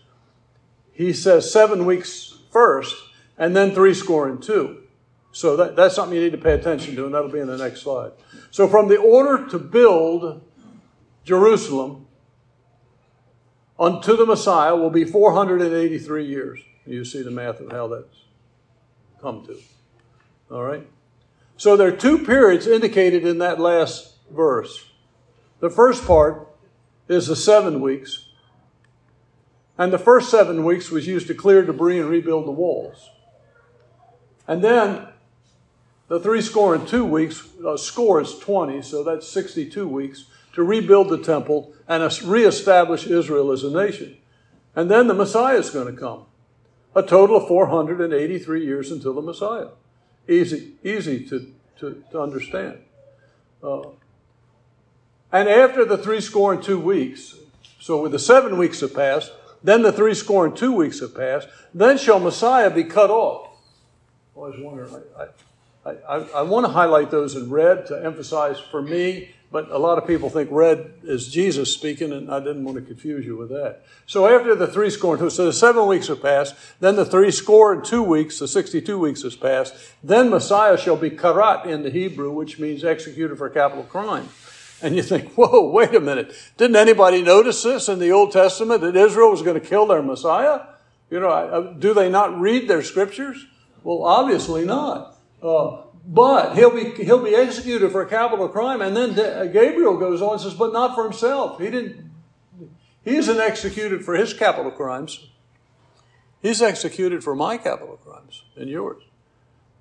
he 0.92 1.14
says 1.14 1.54
seven 1.54 1.86
weeks 1.86 2.40
first, 2.52 2.96
and 3.38 3.56
then 3.56 3.76
three 3.76 3.94
score 3.94 4.28
and 4.28 4.42
two. 4.42 4.84
So 5.32 5.56
that, 5.58 5.76
that's 5.76 5.96
something 5.96 6.18
you 6.18 6.24
need 6.24 6.32
to 6.32 6.38
pay 6.38 6.54
attention 6.54 6.96
to, 6.96 7.06
and 7.06 7.14
that'll 7.14 7.30
be 7.30 7.40
in 7.40 7.48
the 7.48 7.58
next 7.58 7.82
slide. 7.82 8.12
So, 8.52 8.68
from 8.68 8.88
the 8.88 8.98
order 8.98 9.48
to 9.50 9.60
build 9.60 10.42
Jerusalem 11.24 12.08
unto 13.80 14.18
the 14.18 14.26
Messiah 14.26 14.76
will 14.76 14.90
be 14.90 15.06
483 15.06 16.26
years. 16.26 16.60
You 16.86 17.06
see 17.06 17.22
the 17.22 17.32
math 17.32 17.60
of 17.60 17.72
how 17.72 17.88
that's 17.88 18.24
come 19.22 19.46
to. 19.46 19.58
All 20.52 20.64
right? 20.64 20.88
So, 21.58 21.78
there 21.78 21.90
are 21.90 21.98
two 21.98 22.26
periods 22.26 22.66
indicated 22.66 23.26
in 23.26 23.38
that 23.38 23.60
last 23.60 24.16
verse. 24.32 24.90
The 25.60 25.70
first 25.70 26.08
part 26.08 26.48
is 27.08 27.28
the 27.28 27.36
seven 27.36 27.82
weeks. 27.82 28.30
And 29.78 29.94
the 29.94 30.00
first 30.00 30.30
seven 30.30 30.66
weeks 30.66 30.90
was 30.90 31.08
used 31.08 31.28
to 31.28 31.34
clear 31.34 31.64
debris 31.64 32.00
and 32.00 32.10
rebuild 32.10 32.48
the 32.48 32.52
walls. 32.52 33.10
And 34.48 34.64
then 34.64 35.08
the 36.10 36.20
three 36.20 36.42
score 36.42 36.76
and 36.76 36.88
two 36.88 37.06
weeks, 37.06 37.48
uh, 37.66 37.78
score 37.78 38.20
is 38.20 38.38
20, 38.38 38.82
so 38.82 39.04
that's 39.04 39.28
62 39.28 39.88
weeks 39.88 40.26
to 40.54 40.64
rebuild 40.64 41.10
the 41.10 41.18
temple 41.18 41.74
and 41.88 42.04
reestablish 42.24 43.08
Israel 43.08 43.52
as 43.52 43.64
a 43.64 43.72
nation. 43.72 44.18
And 44.76 44.92
then 44.92 45.08
the 45.08 45.14
Messiah 45.14 45.58
is 45.58 45.70
going 45.70 45.94
to 45.94 46.00
come. 46.00 46.26
A 46.96 47.04
total 47.04 47.38
of 47.38 47.48
483 47.48 48.66
years 48.66 48.92
until 48.92 49.14
the 49.14 49.22
Messiah. 49.22 49.70
Easy, 50.28 50.74
easy 50.84 51.26
to, 51.28 51.54
to, 51.80 52.04
to 52.12 52.22
understand. 52.22 52.80
Uh, 53.64 53.90
and 55.32 55.48
after 55.48 55.86
the 55.86 55.98
three 55.98 56.22
score 56.22 56.52
and 56.52 56.62
two 56.62 56.80
weeks, 56.80 57.36
so 57.80 58.02
with 58.02 58.12
the 58.12 58.20
seven 58.20 58.58
weeks 58.58 58.82
have 58.82 58.96
passed, 58.96 59.32
Then 59.64 59.82
the 59.82 59.92
three 59.92 60.14
score 60.14 60.46
and 60.46 60.56
two 60.56 60.72
weeks 60.72 61.00
have 61.00 61.16
passed. 61.16 61.48
Then 61.74 61.98
shall 61.98 62.20
Messiah 62.20 62.70
be 62.70 62.84
cut 62.84 63.10
off. 63.10 63.50
I 64.36 64.40
was 64.40 64.56
wondering, 64.60 65.04
I, 65.18 65.24
I, 65.24 65.28
I, 66.08 66.16
I 66.40 66.42
want 66.44 66.66
to 66.66 66.72
highlight 66.72 67.12
those 67.12 67.36
in 67.36 67.50
red 67.50 67.88
to 67.88 68.04
emphasize 68.04 68.60
for 68.60 68.82
me 68.82 69.30
but 69.52 69.72
a 69.72 69.80
lot 69.80 69.98
of 69.98 70.06
people 70.06 70.30
think 70.30 70.50
red 70.52 70.94
is 71.04 71.28
Jesus 71.28 71.74
speaking, 71.74 72.12
and 72.12 72.32
I 72.32 72.40
didn't 72.40 72.64
want 72.66 72.78
to 72.78 72.84
confuse 72.84 73.26
you 73.26 73.36
with 73.36 73.50
that. 73.50 73.82
So 74.06 74.28
after 74.28 74.54
the 74.54 74.68
three 74.68 74.92
score 74.92 75.16
and 75.16 75.24
two, 75.24 75.30
so 75.32 75.46
the 75.46 75.54
seven 75.54 75.88
weeks 75.88 76.08
have 76.08 76.22
passed, 76.22 76.54
then 76.80 76.96
the 76.96 77.06
three 77.06 77.32
score 77.32 77.74
and 77.74 77.84
two 77.84 78.04
weeks, 78.04 78.38
the 78.38 78.48
62 78.48 79.00
weeks 79.00 79.24
has 79.24 79.36
passed, 79.36 79.74
then 80.04 80.30
Messiah 80.30 80.78
shall 80.78 80.98
be 80.98 81.10
karat 81.10 81.66
in 81.66 81.82
the 81.82 81.90
Hebrew, 81.90 82.32
which 82.32 82.60
means 82.60 82.84
executed 82.84 83.38
for 83.40 83.50
capital 83.50 83.84
crime. 83.86 84.30
And 84.84 84.96
you 84.96 85.02
think, 85.02 85.34
whoa, 85.36 85.72
wait 85.72 85.96
a 85.96 86.00
minute. 86.00 86.32
Didn't 86.58 86.76
anybody 86.76 87.24
notice 87.24 87.64
this 87.64 87.90
in 87.90 87.98
the 87.98 88.12
Old 88.12 88.32
Testament 88.32 88.82
that 88.82 88.96
Israel 88.96 89.32
was 89.32 89.42
going 89.42 89.60
to 89.60 89.68
kill 89.68 89.88
their 89.88 90.04
Messiah? 90.04 90.62
You 91.10 91.22
know, 91.22 91.76
do 91.78 91.96
they 91.96 92.08
not 92.08 92.40
read 92.40 92.68
their 92.68 92.84
scriptures? 92.84 93.48
Well, 93.84 94.04
obviously 94.04 94.64
not. 94.64 95.16
Uh, 95.42 95.82
but 96.06 96.56
he'll 96.56 96.72
be, 96.72 96.92
he'll 97.04 97.24
be 97.24 97.36
executed 97.36 97.92
for 97.92 98.02
a 98.02 98.10
capital 98.10 98.50
crime. 98.50 98.82
And 98.82 98.96
then 98.96 99.14
Gabriel 99.52 99.98
goes 99.98 100.22
on 100.22 100.34
and 100.34 100.42
says, 100.42 100.54
but 100.54 100.74
not 100.74 100.96
for 100.96 101.04
himself. 101.04 101.60
He 101.60 101.70
didn't, 101.70 102.10
he 103.04 103.16
isn't 103.16 103.40
executed 103.40 104.04
for 104.04 104.16
his 104.16 104.34
capital 104.34 104.72
crimes. 104.72 105.28
He's 106.42 106.62
executed 106.62 107.24
for 107.24 107.36
my 107.36 107.58
capital 107.58 107.98
crimes 107.98 108.44
and 108.56 108.70
yours. 108.70 109.04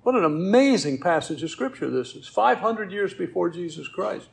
What 0.03 0.15
an 0.15 0.23
amazing 0.23 0.99
passage 0.99 1.41
of 1.41 1.49
scripture 1.49 1.89
this 1.89 2.13
is. 2.13 2.27
500 2.27 2.91
years 2.91 3.13
before 3.13 3.49
Jesus 3.49 3.87
Christ. 3.87 4.27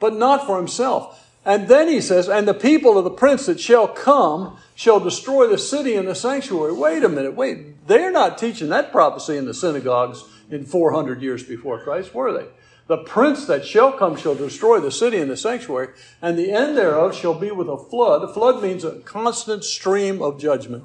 But 0.00 0.14
not 0.14 0.46
for 0.46 0.56
himself. 0.56 1.22
And 1.44 1.68
then 1.68 1.86
he 1.86 2.00
says, 2.00 2.28
and 2.28 2.48
the 2.48 2.54
people 2.54 2.98
of 2.98 3.04
the 3.04 3.10
prince 3.10 3.46
that 3.46 3.60
shall 3.60 3.86
come 3.86 4.58
shall 4.74 4.98
destroy 4.98 5.46
the 5.46 5.58
city 5.58 5.94
and 5.94 6.08
the 6.08 6.14
sanctuary. 6.14 6.72
Wait 6.72 7.04
a 7.04 7.08
minute, 7.08 7.34
wait. 7.34 7.86
They're 7.86 8.10
not 8.10 8.36
teaching 8.36 8.68
that 8.70 8.90
prophecy 8.90 9.36
in 9.36 9.44
the 9.44 9.54
synagogues 9.54 10.24
in 10.50 10.64
400 10.64 11.22
years 11.22 11.42
before 11.42 11.80
Christ, 11.80 12.14
were 12.14 12.32
they? 12.32 12.48
The 12.86 12.98
prince 12.98 13.46
that 13.46 13.66
shall 13.66 13.92
come 13.92 14.16
shall 14.16 14.36
destroy 14.36 14.78
the 14.78 14.92
city 14.92 15.18
and 15.18 15.30
the 15.30 15.36
sanctuary, 15.36 15.88
and 16.22 16.38
the 16.38 16.52
end 16.52 16.76
thereof 16.76 17.14
shall 17.16 17.34
be 17.34 17.50
with 17.50 17.68
a 17.68 17.76
flood. 17.76 18.22
A 18.22 18.32
flood 18.32 18.62
means 18.62 18.84
a 18.84 19.00
constant 19.00 19.64
stream 19.64 20.22
of 20.22 20.40
judgment. 20.40 20.84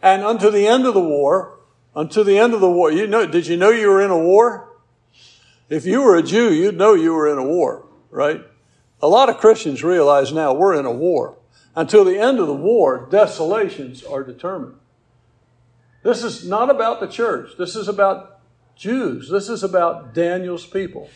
And 0.00 0.22
unto 0.22 0.50
the 0.50 0.66
end 0.66 0.86
of 0.86 0.94
the 0.94 1.00
war, 1.00 1.58
unto 1.96 2.22
the 2.22 2.38
end 2.38 2.54
of 2.54 2.60
the 2.60 2.70
war, 2.70 2.92
you 2.92 3.06
know, 3.06 3.26
did 3.26 3.48
you 3.48 3.56
know 3.56 3.70
you 3.70 3.88
were 3.88 4.02
in 4.02 4.10
a 4.10 4.18
war? 4.18 4.68
If 5.68 5.84
you 5.84 6.02
were 6.02 6.16
a 6.16 6.22
Jew, 6.22 6.52
you'd 6.52 6.76
know 6.76 6.94
you 6.94 7.12
were 7.12 7.30
in 7.30 7.38
a 7.38 7.46
war, 7.46 7.86
right? 8.10 8.42
A 9.00 9.08
lot 9.08 9.28
of 9.28 9.38
Christians 9.38 9.82
realize 9.82 10.32
now 10.32 10.52
we're 10.52 10.78
in 10.78 10.86
a 10.86 10.92
war. 10.92 11.36
Until 11.74 12.04
the 12.04 12.18
end 12.18 12.38
of 12.38 12.46
the 12.46 12.54
war, 12.54 13.08
desolations 13.10 14.04
are 14.04 14.22
determined. 14.22 14.76
This 16.02 16.22
is 16.22 16.46
not 16.46 16.70
about 16.70 17.00
the 17.00 17.06
church. 17.06 17.56
This 17.56 17.74
is 17.74 17.88
about 17.88 18.31
Jews. 18.76 19.30
This 19.30 19.48
is 19.48 19.62
about 19.62 20.14
Daniel's 20.14 20.66
people. 20.66 21.08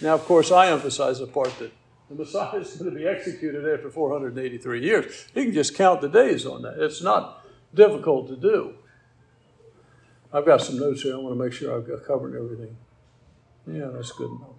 Now, 0.00 0.14
of 0.14 0.24
course, 0.24 0.50
I 0.50 0.68
emphasize 0.68 1.18
the 1.18 1.26
part 1.26 1.56
that 1.58 1.72
the 2.08 2.14
Messiah 2.16 2.58
is 2.58 2.76
going 2.76 2.92
to 2.92 2.96
be 2.98 3.06
executed 3.06 3.66
after 3.66 3.90
483 3.90 4.82
years. 4.82 5.26
You 5.34 5.44
can 5.44 5.54
just 5.54 5.74
count 5.74 6.00
the 6.00 6.08
days 6.08 6.44
on 6.44 6.62
that. 6.62 6.78
It's 6.78 7.02
not 7.02 7.44
difficult 7.72 8.28
to 8.28 8.36
do. 8.36 8.74
I've 10.32 10.44
got 10.44 10.60
some 10.60 10.78
notes 10.78 11.02
here. 11.02 11.14
I 11.14 11.18
want 11.18 11.36
to 11.36 11.42
make 11.42 11.52
sure 11.52 11.74
I've 11.74 11.86
got 11.86 12.04
covered 12.04 12.36
everything. 12.36 12.76
Yeah, 13.66 13.86
that's 13.92 14.12
good 14.12 14.30
enough. 14.30 14.56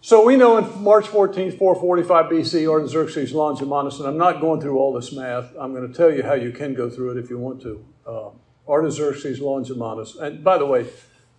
So 0.00 0.24
we 0.24 0.36
know 0.36 0.58
in 0.58 0.82
March 0.82 1.06
14th, 1.06 1.58
445 1.58 2.26
BC, 2.26 2.68
Artaxerxes 2.68 3.32
Longimanus, 3.32 3.98
and 3.98 4.06
I'm 4.06 4.18
not 4.18 4.40
going 4.40 4.60
through 4.60 4.78
all 4.78 4.92
this 4.92 5.12
math. 5.12 5.52
I'm 5.58 5.74
going 5.74 5.90
to 5.90 5.92
tell 5.92 6.12
you 6.12 6.22
how 6.22 6.34
you 6.34 6.52
can 6.52 6.74
go 6.74 6.88
through 6.88 7.12
it 7.12 7.24
if 7.24 7.30
you 7.30 7.38
want 7.38 7.62
to. 7.62 7.84
Uh, 8.06 8.30
Artaxerxes 8.68 9.40
Longimanus. 9.40 10.16
And 10.16 10.42
by 10.42 10.58
the 10.58 10.66
way, 10.66 10.86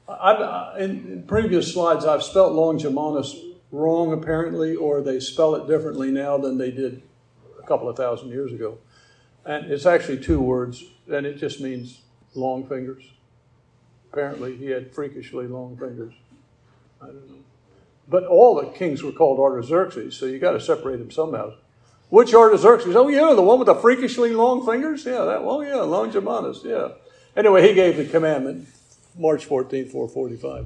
I've, 0.07 0.39
uh, 0.39 0.73
in, 0.77 0.89
in, 1.11 1.23
previous 1.23 1.73
slides, 1.73 2.05
I've 2.05 2.23
spelt 2.23 2.53
Longimanus 2.53 3.35
wrong 3.71 4.13
apparently, 4.13 4.75
or 4.75 5.01
they 5.01 5.19
spell 5.19 5.55
it 5.55 5.67
differently 5.67 6.11
now 6.11 6.37
than 6.37 6.57
they 6.57 6.71
did 6.71 7.01
a 7.61 7.67
couple 7.67 7.89
of 7.89 7.97
thousand 7.97 8.29
years 8.29 8.53
ago. 8.53 8.77
And 9.45 9.71
it's 9.71 9.85
actually 9.85 10.19
two 10.19 10.39
words, 10.39 10.83
and 11.11 11.25
it 11.25 11.37
just 11.37 11.59
means 11.59 12.01
long 12.33 12.67
fingers. 12.67 13.03
Apparently, 14.11 14.55
he 14.55 14.67
had 14.67 14.93
freakishly 14.93 15.47
long 15.47 15.77
fingers. 15.77 16.13
I 17.01 17.07
don't 17.07 17.29
know. 17.29 17.43
But 18.07 18.23
all 18.25 18.55
the 18.55 18.67
kings 18.67 19.03
were 19.03 19.11
called 19.11 19.39
Artaxerxes, 19.39 20.15
so 20.15 20.25
you 20.25 20.39
got 20.39 20.51
to 20.51 20.61
separate 20.61 20.97
them 20.97 21.11
somehow. 21.11 21.55
Which 22.09 22.33
Artaxerxes? 22.33 22.95
Oh, 22.95 23.09
yeah, 23.09 23.33
the 23.33 23.41
one 23.41 23.59
with 23.59 23.65
the 23.65 23.75
freakishly 23.75 24.31
long 24.31 24.65
fingers? 24.65 25.05
Yeah, 25.05 25.25
that 25.25 25.43
one. 25.43 25.57
Oh, 25.57 25.61
yeah, 25.61 25.83
Longimanus, 25.83 26.63
yeah. 26.63 26.89
Anyway, 27.37 27.67
he 27.67 27.75
gave 27.75 27.97
the 27.97 28.05
commandment, 28.05 28.67
March 29.15 29.45
14, 29.45 29.89
445. 29.89 30.65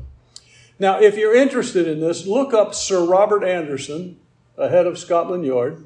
Now, 0.79 1.01
if 1.01 1.17
you're 1.17 1.35
interested 1.35 1.85
in 1.85 1.99
this, 1.99 2.25
look 2.25 2.53
up 2.53 2.73
Sir 2.73 3.05
Robert 3.05 3.43
Anderson, 3.43 4.17
head 4.57 4.87
of 4.87 4.97
Scotland 4.97 5.45
Yard. 5.45 5.85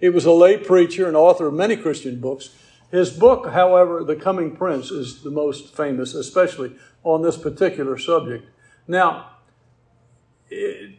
He 0.00 0.08
was 0.08 0.24
a 0.24 0.32
lay 0.32 0.56
preacher 0.56 1.08
and 1.08 1.16
author 1.16 1.48
of 1.48 1.54
many 1.54 1.76
Christian 1.76 2.20
books. 2.20 2.50
His 2.92 3.10
book, 3.10 3.50
however, 3.50 4.04
The 4.04 4.14
Coming 4.16 4.56
Prince, 4.56 4.92
is 4.92 5.22
the 5.22 5.30
most 5.30 5.74
famous, 5.76 6.14
especially 6.14 6.76
on 7.02 7.22
this 7.22 7.36
particular 7.36 7.98
subject. 7.98 8.48
Now, 8.86 9.30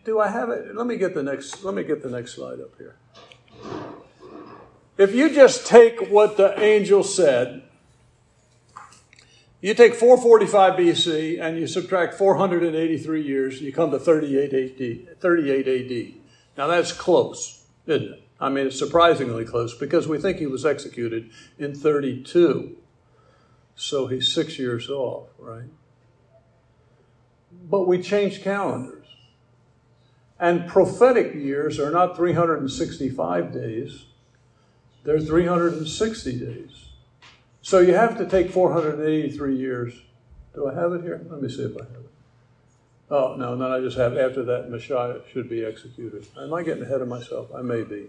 do 0.06 0.20
I 0.20 0.28
have 0.28 0.50
it? 0.50 0.76
Let 0.76 0.88
me 0.88 0.98
get 0.98 1.15
the 1.15 1.24
next. 1.24 1.63
Let 1.63 1.74
me 1.74 1.84
get 1.84 2.04
the 2.04 2.10
next 2.10 2.36
slide 2.36 2.60
up 2.60 2.78
here. 2.78 2.96
If 4.98 5.15
you 5.15 5.34
just 5.34 5.65
take 5.65 6.10
what 6.10 6.38
the 6.38 6.58
angel 6.62 7.04
said 7.04 7.63
you 9.62 9.76
take 9.76 9.93
445 9.93 10.74
BC 10.74 11.39
and 11.39 11.58
you 11.58 11.67
subtract 11.67 12.15
483 12.15 13.21
years, 13.21 13.62
you 13.62 13.71
come 13.71 13.91
to 13.91 14.00
38 14.00 14.54
AD. 14.54 15.19
38 15.19 15.67
AD. 15.67 16.13
Now 16.58 16.67
that's 16.67 16.91
close, 16.91 17.63
isn't 17.86 18.13
it? 18.13 18.24
I 18.39 18.50
mean, 18.50 18.67
it's 18.67 18.80
surprisingly 18.80 19.45
close 19.45 19.78
because 19.78 20.08
we 20.08 20.17
think 20.17 20.39
he 20.39 20.47
was 20.47 20.65
executed 20.65 21.30
in 21.60 21.76
32. 21.76 22.76
So 23.76 24.08
he's 24.08 24.34
six 24.34 24.58
years 24.58 24.89
off, 24.89 25.30
right? 25.38 25.69
But 27.52 27.88
we 27.88 28.02
changed 28.02 28.41
calendars. 28.41 29.06
And 30.39 30.67
prophetic 30.67 31.36
years 31.36 31.80
are 31.80 31.91
not 31.91 32.17
365 32.17 33.54
days, 33.54 34.06
they're 35.04 35.19
360 35.19 36.39
days. 36.39 36.91
So 37.62 37.80
you 37.80 37.93
have 37.93 38.17
to 38.17 38.26
take 38.28 38.50
483 38.52 39.56
years. 39.56 39.93
Do 40.54 40.67
I 40.67 40.74
have 40.74 40.93
it 40.93 41.04
here? 41.04 41.26
Let 41.30 41.41
me 41.41 41.50
see 41.50 41.63
if 41.63 41.78
I 41.78 41.84
have 41.84 41.93
it. 41.93 42.12
Oh, 43.10 43.36
no, 43.36 43.58
then 43.58 43.71
I 43.71 43.80
just 43.80 43.97
have 43.97 44.17
after 44.17 44.43
that 44.43 44.69
Messiah 44.69 45.19
should 45.32 45.50
be 45.50 45.65
executed. 45.65 46.26
Am 46.39 46.54
I 46.54 46.63
getting 46.63 46.84
ahead 46.84 47.02
of 47.02 47.08
myself? 47.08 47.50
I 47.54 47.62
may 47.62 47.84
be. 47.84 48.08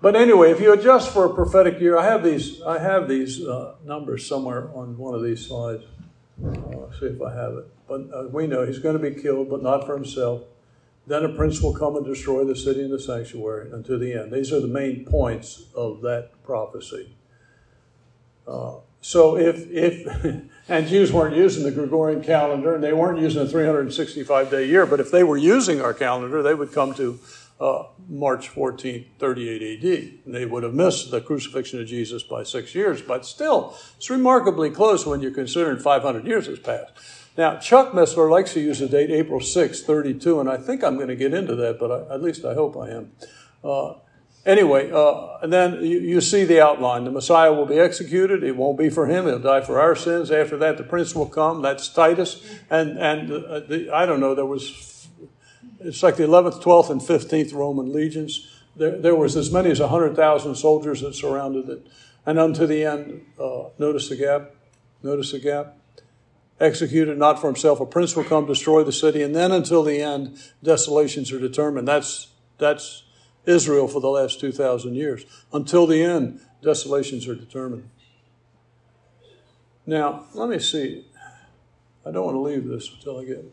But 0.00 0.16
anyway, 0.16 0.50
if 0.50 0.60
you 0.60 0.72
adjust 0.72 1.12
for 1.12 1.26
a 1.26 1.34
prophetic 1.34 1.78
year, 1.78 1.96
I 1.96 2.04
have 2.04 2.24
these, 2.24 2.60
I 2.62 2.78
have 2.78 3.08
these 3.08 3.44
uh, 3.44 3.74
numbers 3.84 4.26
somewhere 4.26 4.68
on 4.74 4.98
one 4.98 5.14
of 5.14 5.22
these 5.22 5.46
slides. 5.46 5.84
Uh, 6.44 6.90
see 6.98 7.06
if 7.06 7.22
I 7.22 7.34
have 7.34 7.52
it. 7.52 7.66
But 7.86 8.08
uh, 8.12 8.28
we 8.28 8.48
know 8.48 8.66
he's 8.66 8.80
going 8.80 9.00
to 9.00 9.10
be 9.10 9.20
killed, 9.22 9.48
but 9.48 9.62
not 9.62 9.86
for 9.86 9.94
himself. 9.94 10.42
Then 11.06 11.24
a 11.24 11.28
prince 11.28 11.60
will 11.60 11.74
come 11.74 11.96
and 11.96 12.04
destroy 12.04 12.44
the 12.44 12.56
city 12.56 12.82
and 12.82 12.92
the 12.92 12.98
sanctuary 12.98 13.72
unto 13.72 13.98
the 13.98 14.14
end. 14.14 14.32
These 14.32 14.52
are 14.52 14.60
the 14.60 14.68
main 14.68 15.04
points 15.04 15.66
of 15.74 16.00
that 16.02 16.30
prophecy. 16.42 17.14
Uh, 18.46 18.76
so 19.00 19.36
if, 19.36 19.68
if 19.70 20.06
and 20.68 20.86
Jews 20.86 21.12
weren't 21.12 21.36
using 21.36 21.64
the 21.64 21.70
Gregorian 21.70 22.22
calendar 22.22 22.74
and 22.74 22.82
they 22.82 22.92
weren't 22.92 23.20
using 23.20 23.42
a 23.42 23.46
365 23.46 24.50
day 24.50 24.66
year, 24.66 24.86
but 24.86 25.00
if 25.00 25.10
they 25.10 25.24
were 25.24 25.36
using 25.36 25.80
our 25.80 25.92
calendar, 25.94 26.42
they 26.42 26.54
would 26.54 26.72
come 26.72 26.94
to 26.94 27.18
uh, 27.60 27.84
March 28.08 28.48
14, 28.48 29.06
38 29.18 29.84
AD. 29.84 30.24
And 30.24 30.34
they 30.34 30.46
would 30.46 30.62
have 30.62 30.74
missed 30.74 31.10
the 31.10 31.20
crucifixion 31.20 31.80
of 31.80 31.86
Jesus 31.86 32.22
by 32.22 32.42
six 32.42 32.74
years, 32.74 33.02
but 33.02 33.24
still, 33.24 33.76
it's 33.96 34.10
remarkably 34.10 34.70
close 34.70 35.06
when 35.06 35.20
you're 35.20 35.30
considering 35.30 35.78
500 35.78 36.26
years 36.26 36.46
has 36.46 36.58
passed. 36.58 36.92
Now, 37.36 37.56
Chuck 37.56 37.92
Missler 37.92 38.30
likes 38.30 38.52
to 38.54 38.60
use 38.60 38.80
the 38.80 38.88
date 38.88 39.10
April 39.10 39.40
6, 39.40 39.82
32, 39.82 40.40
and 40.40 40.50
I 40.50 40.58
think 40.58 40.84
I'm 40.84 40.96
going 40.96 41.08
to 41.08 41.16
get 41.16 41.32
into 41.32 41.54
that, 41.56 41.78
but 41.78 41.90
I, 41.90 42.14
at 42.14 42.22
least 42.22 42.44
I 42.44 42.54
hope 42.54 42.76
I 42.76 42.90
am. 42.90 43.12
Uh, 43.64 43.94
Anyway, 44.44 44.90
uh, 44.90 45.38
and 45.40 45.52
then 45.52 45.84
you, 45.84 46.00
you, 46.00 46.20
see 46.20 46.44
the 46.44 46.60
outline. 46.60 47.04
The 47.04 47.12
Messiah 47.12 47.52
will 47.52 47.66
be 47.66 47.78
executed. 47.78 48.42
It 48.42 48.56
won't 48.56 48.76
be 48.76 48.90
for 48.90 49.06
him. 49.06 49.26
He'll 49.26 49.38
die 49.38 49.60
for 49.60 49.80
our 49.80 49.94
sins. 49.94 50.32
After 50.32 50.56
that, 50.56 50.78
the 50.78 50.82
Prince 50.82 51.14
will 51.14 51.28
come. 51.28 51.62
That's 51.62 51.88
Titus. 51.88 52.44
And, 52.68 52.98
and 52.98 53.30
uh, 53.30 53.60
the, 53.60 53.90
I 53.94 54.04
don't 54.04 54.18
know, 54.18 54.34
there 54.34 54.46
was, 54.46 55.06
it's 55.78 56.02
like 56.02 56.16
the 56.16 56.24
11th, 56.24 56.60
12th, 56.60 56.90
and 56.90 57.00
15th 57.00 57.54
Roman 57.54 57.92
legions. 57.92 58.48
There, 58.74 58.98
there 58.98 59.14
was 59.14 59.36
as 59.36 59.52
many 59.52 59.70
as 59.70 59.78
100,000 59.78 60.56
soldiers 60.56 61.02
that 61.02 61.14
surrounded 61.14 61.68
it. 61.68 61.86
And 62.26 62.40
unto 62.40 62.66
the 62.66 62.84
end, 62.84 63.24
uh, 63.38 63.68
notice 63.78 64.08
the 64.08 64.16
gap. 64.16 64.50
Notice 65.04 65.30
the 65.30 65.38
gap. 65.38 65.76
Executed 66.58 67.16
not 67.16 67.40
for 67.40 67.46
himself. 67.46 67.78
A 67.80 67.86
prince 67.86 68.16
will 68.16 68.24
come, 68.24 68.46
destroy 68.46 68.82
the 68.82 68.92
city. 68.92 69.22
And 69.22 69.36
then 69.36 69.52
until 69.52 69.84
the 69.84 70.00
end, 70.00 70.36
desolations 70.64 71.30
are 71.30 71.38
determined. 71.38 71.86
That's, 71.86 72.28
that's 72.58 73.01
Israel 73.46 73.88
for 73.88 74.00
the 74.00 74.08
last 74.08 74.40
2,000 74.40 74.94
years. 74.94 75.24
Until 75.52 75.86
the 75.86 76.02
end, 76.02 76.40
desolations 76.62 77.26
are 77.26 77.34
determined. 77.34 77.88
Now, 79.86 80.26
let 80.34 80.48
me 80.48 80.58
see. 80.58 81.04
I 82.06 82.10
don't 82.10 82.24
want 82.24 82.36
to 82.36 82.40
leave 82.40 82.66
this 82.66 82.90
until 82.92 83.20
I 83.20 83.24
get. 83.24 83.44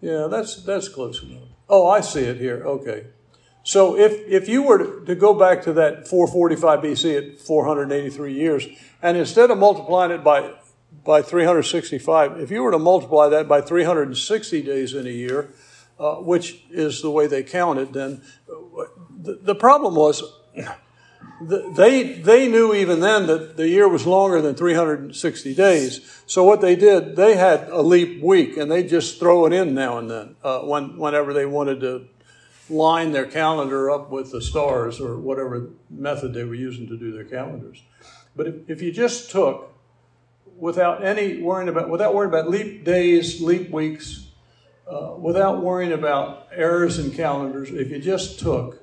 Yeah, 0.00 0.28
that's, 0.30 0.62
that's 0.62 0.88
close 0.88 1.22
enough. 1.22 1.48
Oh, 1.68 1.88
I 1.88 2.00
see 2.00 2.22
it 2.22 2.38
here. 2.38 2.62
Okay. 2.64 3.06
So 3.62 3.96
if, 3.96 4.12
if 4.26 4.48
you 4.48 4.62
were 4.62 4.78
to, 4.78 5.04
to 5.04 5.14
go 5.14 5.34
back 5.34 5.62
to 5.62 5.72
that 5.74 6.08
445 6.08 6.80
BC 6.80 7.34
at 7.34 7.40
483 7.40 8.32
years, 8.32 8.66
and 9.02 9.16
instead 9.16 9.50
of 9.50 9.58
multiplying 9.58 10.10
it 10.10 10.24
by, 10.24 10.54
by 11.04 11.22
365, 11.22 12.40
if 12.40 12.50
you 12.50 12.62
were 12.62 12.70
to 12.70 12.78
multiply 12.78 13.28
that 13.28 13.46
by 13.46 13.60
360 13.60 14.62
days 14.62 14.94
in 14.94 15.06
a 15.06 15.10
year, 15.10 15.50
uh, 16.00 16.16
which 16.16 16.62
is 16.70 17.02
the 17.02 17.10
way 17.10 17.26
they 17.26 17.42
counted, 17.42 17.92
then 17.92 18.22
the, 19.22 19.38
the 19.42 19.54
problem 19.54 19.94
was 19.94 20.22
they, 21.42 22.14
they 22.14 22.48
knew 22.48 22.74
even 22.74 23.00
then 23.00 23.26
that 23.26 23.56
the 23.56 23.68
year 23.68 23.88
was 23.88 24.06
longer 24.06 24.40
than 24.40 24.54
360 24.54 25.54
days. 25.54 26.22
So 26.26 26.42
what 26.44 26.60
they 26.60 26.74
did, 26.74 27.16
they 27.16 27.36
had 27.36 27.68
a 27.68 27.82
leap 27.82 28.22
week, 28.22 28.56
and 28.56 28.70
they 28.70 28.82
just 28.82 29.18
throw 29.18 29.46
it 29.46 29.52
in 29.52 29.74
now 29.74 29.98
and 29.98 30.10
then 30.10 30.36
uh, 30.42 30.60
when, 30.60 30.96
whenever 30.96 31.32
they 31.32 31.46
wanted 31.46 31.80
to 31.80 32.08
line 32.70 33.12
their 33.12 33.26
calendar 33.26 33.90
up 33.90 34.10
with 34.10 34.32
the 34.32 34.40
stars 34.40 35.00
or 35.00 35.18
whatever 35.18 35.70
method 35.90 36.32
they 36.32 36.44
were 36.44 36.54
using 36.54 36.86
to 36.88 36.96
do 36.96 37.12
their 37.12 37.24
calendars. 37.24 37.82
But 38.36 38.46
if, 38.46 38.54
if 38.68 38.82
you 38.82 38.92
just 38.92 39.30
took, 39.30 39.74
without 40.56 41.04
any 41.04 41.42
worrying 41.42 41.68
about, 41.68 41.90
without 41.90 42.14
worrying 42.14 42.30
about 42.30 42.48
leap 42.48 42.84
days, 42.84 43.40
leap 43.40 43.70
weeks, 43.70 44.29
uh, 44.90 45.14
without 45.16 45.62
worrying 45.62 45.92
about 45.92 46.48
errors 46.52 46.98
in 46.98 47.12
calendars, 47.12 47.70
if 47.70 47.90
you 47.90 48.00
just 48.00 48.40
took, 48.40 48.82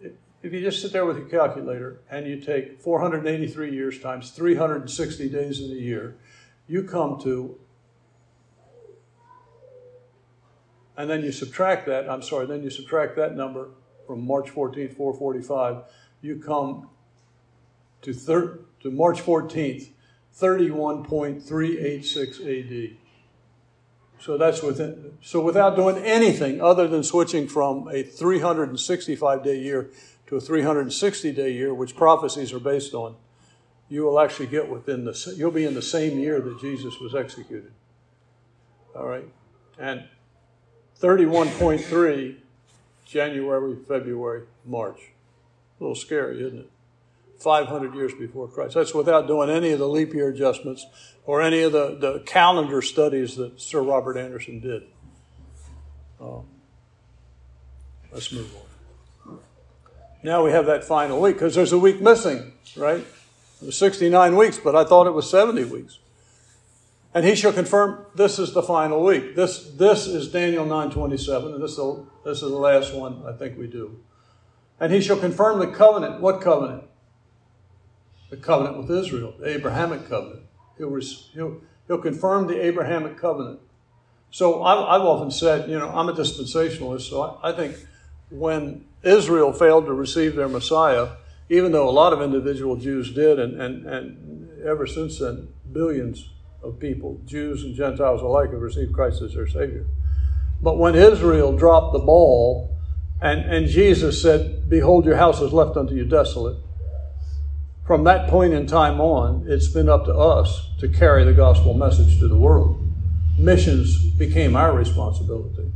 if 0.00 0.52
you 0.52 0.60
just 0.60 0.82
sit 0.82 0.92
there 0.92 1.06
with 1.06 1.16
your 1.16 1.28
calculator 1.28 2.00
and 2.10 2.26
you 2.26 2.40
take 2.40 2.80
483 2.80 3.72
years 3.72 4.00
times 4.00 4.30
360 4.30 5.28
days 5.28 5.60
in 5.60 5.70
a 5.70 5.74
year, 5.74 6.16
you 6.66 6.82
come 6.82 7.20
to 7.22 7.56
and 10.96 11.08
then 11.08 11.22
you 11.22 11.30
subtract 11.32 11.86
that, 11.86 12.10
I'm 12.10 12.22
sorry, 12.22 12.46
then 12.46 12.62
you 12.62 12.70
subtract 12.70 13.16
that 13.16 13.36
number 13.36 13.70
from 14.06 14.24
March 14.26 14.50
14th, 14.50 14.96
445, 14.96 15.84
you 16.20 16.36
come 16.36 16.88
to, 18.02 18.12
thir- 18.12 18.58
to 18.80 18.90
March 18.90 19.22
14th, 19.22 19.88
31.386 20.38 22.40
AD. 22.40 22.96
So 24.22 24.38
that's 24.38 24.62
within, 24.62 25.18
so 25.20 25.40
without 25.40 25.74
doing 25.74 25.96
anything 25.98 26.60
other 26.60 26.86
than 26.86 27.02
switching 27.02 27.48
from 27.48 27.88
a 27.88 28.04
365 28.04 29.42
day 29.42 29.58
year 29.58 29.90
to 30.28 30.36
a 30.36 30.40
360 30.40 31.32
day 31.32 31.50
year, 31.52 31.74
which 31.74 31.96
prophecies 31.96 32.52
are 32.52 32.60
based 32.60 32.94
on, 32.94 33.16
you 33.88 34.04
will 34.04 34.20
actually 34.20 34.46
get 34.46 34.68
within 34.68 35.04
the, 35.04 35.34
you'll 35.36 35.50
be 35.50 35.64
in 35.64 35.74
the 35.74 35.82
same 35.82 36.20
year 36.20 36.40
that 36.40 36.60
Jesus 36.60 37.00
was 37.00 37.16
executed. 37.16 37.72
All 38.94 39.08
right? 39.08 39.28
And 39.76 40.04
31.3 41.00 42.36
January, 43.04 43.76
February, 43.88 44.44
March. 44.64 45.00
A 45.80 45.82
little 45.82 45.96
scary, 45.96 46.46
isn't 46.46 46.60
it? 46.60 46.70
500 47.42 47.94
years 47.94 48.14
before 48.14 48.48
Christ. 48.48 48.74
That's 48.74 48.94
without 48.94 49.26
doing 49.26 49.50
any 49.50 49.72
of 49.72 49.78
the 49.78 49.88
leap 49.88 50.14
year 50.14 50.28
adjustments 50.28 50.86
or 51.24 51.42
any 51.42 51.62
of 51.62 51.72
the, 51.72 51.96
the 51.98 52.20
calendar 52.20 52.82
studies 52.82 53.36
that 53.36 53.60
Sir 53.60 53.82
Robert 53.82 54.16
Anderson 54.16 54.60
did. 54.60 54.84
Um, 56.20 56.44
let's 58.12 58.32
move 58.32 58.54
on. 58.54 59.38
Now 60.22 60.44
we 60.44 60.52
have 60.52 60.66
that 60.66 60.84
final 60.84 61.20
week 61.20 61.34
because 61.34 61.54
there's 61.54 61.72
a 61.72 61.78
week 61.78 62.00
missing, 62.00 62.52
right? 62.76 63.04
It 63.60 63.66
was 63.66 63.76
69 63.76 64.36
weeks, 64.36 64.58
but 64.58 64.76
I 64.76 64.84
thought 64.84 65.06
it 65.06 65.14
was 65.14 65.28
70 65.28 65.64
weeks. 65.64 65.98
And 67.14 67.26
he 67.26 67.34
shall 67.34 67.52
confirm 67.52 68.06
this 68.14 68.38
is 68.38 68.54
the 68.54 68.62
final 68.62 69.04
week. 69.04 69.36
This, 69.36 69.70
this 69.72 70.06
is 70.06 70.28
Daniel 70.28 70.64
9.27, 70.64 71.54
and 71.54 71.62
this 71.62 71.72
is, 71.72 71.76
the, 71.76 72.06
this 72.24 72.36
is 72.42 72.50
the 72.50 72.56
last 72.56 72.94
one 72.94 73.22
I 73.26 73.36
think 73.36 73.58
we 73.58 73.66
do. 73.66 74.00
And 74.80 74.92
he 74.92 75.00
shall 75.00 75.18
confirm 75.18 75.58
the 75.58 75.66
covenant. 75.66 76.20
What 76.20 76.40
covenant? 76.40 76.84
The 78.32 78.38
covenant 78.38 78.78
with 78.78 78.90
Israel, 78.90 79.34
the 79.38 79.46
Abrahamic 79.46 80.08
covenant. 80.08 80.44
He'll, 80.78 80.98
he'll, 81.34 81.60
he'll 81.86 81.98
confirm 81.98 82.46
the 82.46 82.64
Abrahamic 82.64 83.18
covenant. 83.18 83.60
So 84.30 84.62
I've, 84.62 84.78
I've 84.78 85.06
often 85.06 85.30
said, 85.30 85.68
you 85.68 85.78
know, 85.78 85.90
I'm 85.90 86.08
a 86.08 86.14
dispensationalist, 86.14 87.10
so 87.10 87.20
I, 87.20 87.50
I 87.50 87.52
think 87.52 87.76
when 88.30 88.86
Israel 89.02 89.52
failed 89.52 89.84
to 89.84 89.92
receive 89.92 90.34
their 90.34 90.48
Messiah, 90.48 91.08
even 91.50 91.72
though 91.72 91.86
a 91.86 91.92
lot 91.92 92.14
of 92.14 92.22
individual 92.22 92.76
Jews 92.76 93.12
did, 93.12 93.38
and, 93.38 93.60
and, 93.60 93.84
and 93.84 94.62
ever 94.62 94.86
since 94.86 95.18
then, 95.18 95.48
billions 95.70 96.30
of 96.62 96.80
people, 96.80 97.20
Jews 97.26 97.64
and 97.64 97.74
Gentiles 97.74 98.22
alike, 98.22 98.52
have 98.52 98.62
received 98.62 98.94
Christ 98.94 99.20
as 99.20 99.34
their 99.34 99.46
Savior. 99.46 99.84
But 100.62 100.78
when 100.78 100.94
Israel 100.94 101.54
dropped 101.54 101.92
the 101.92 101.98
ball 101.98 102.74
and, 103.20 103.40
and 103.40 103.66
Jesus 103.66 104.22
said, 104.22 104.70
Behold, 104.70 105.04
your 105.04 105.16
house 105.16 105.42
is 105.42 105.52
left 105.52 105.76
unto 105.76 105.94
you 105.94 106.06
desolate, 106.06 106.56
from 107.86 108.04
that 108.04 108.28
point 108.28 108.52
in 108.52 108.66
time 108.66 109.00
on, 109.00 109.44
it's 109.48 109.68
been 109.68 109.88
up 109.88 110.04
to 110.04 110.14
us 110.14 110.70
to 110.78 110.88
carry 110.88 111.24
the 111.24 111.32
gospel 111.32 111.74
message 111.74 112.18
to 112.20 112.28
the 112.28 112.36
world. 112.36 112.80
Missions 113.36 114.04
became 114.10 114.54
our 114.54 114.72
responsibility. 114.72 115.72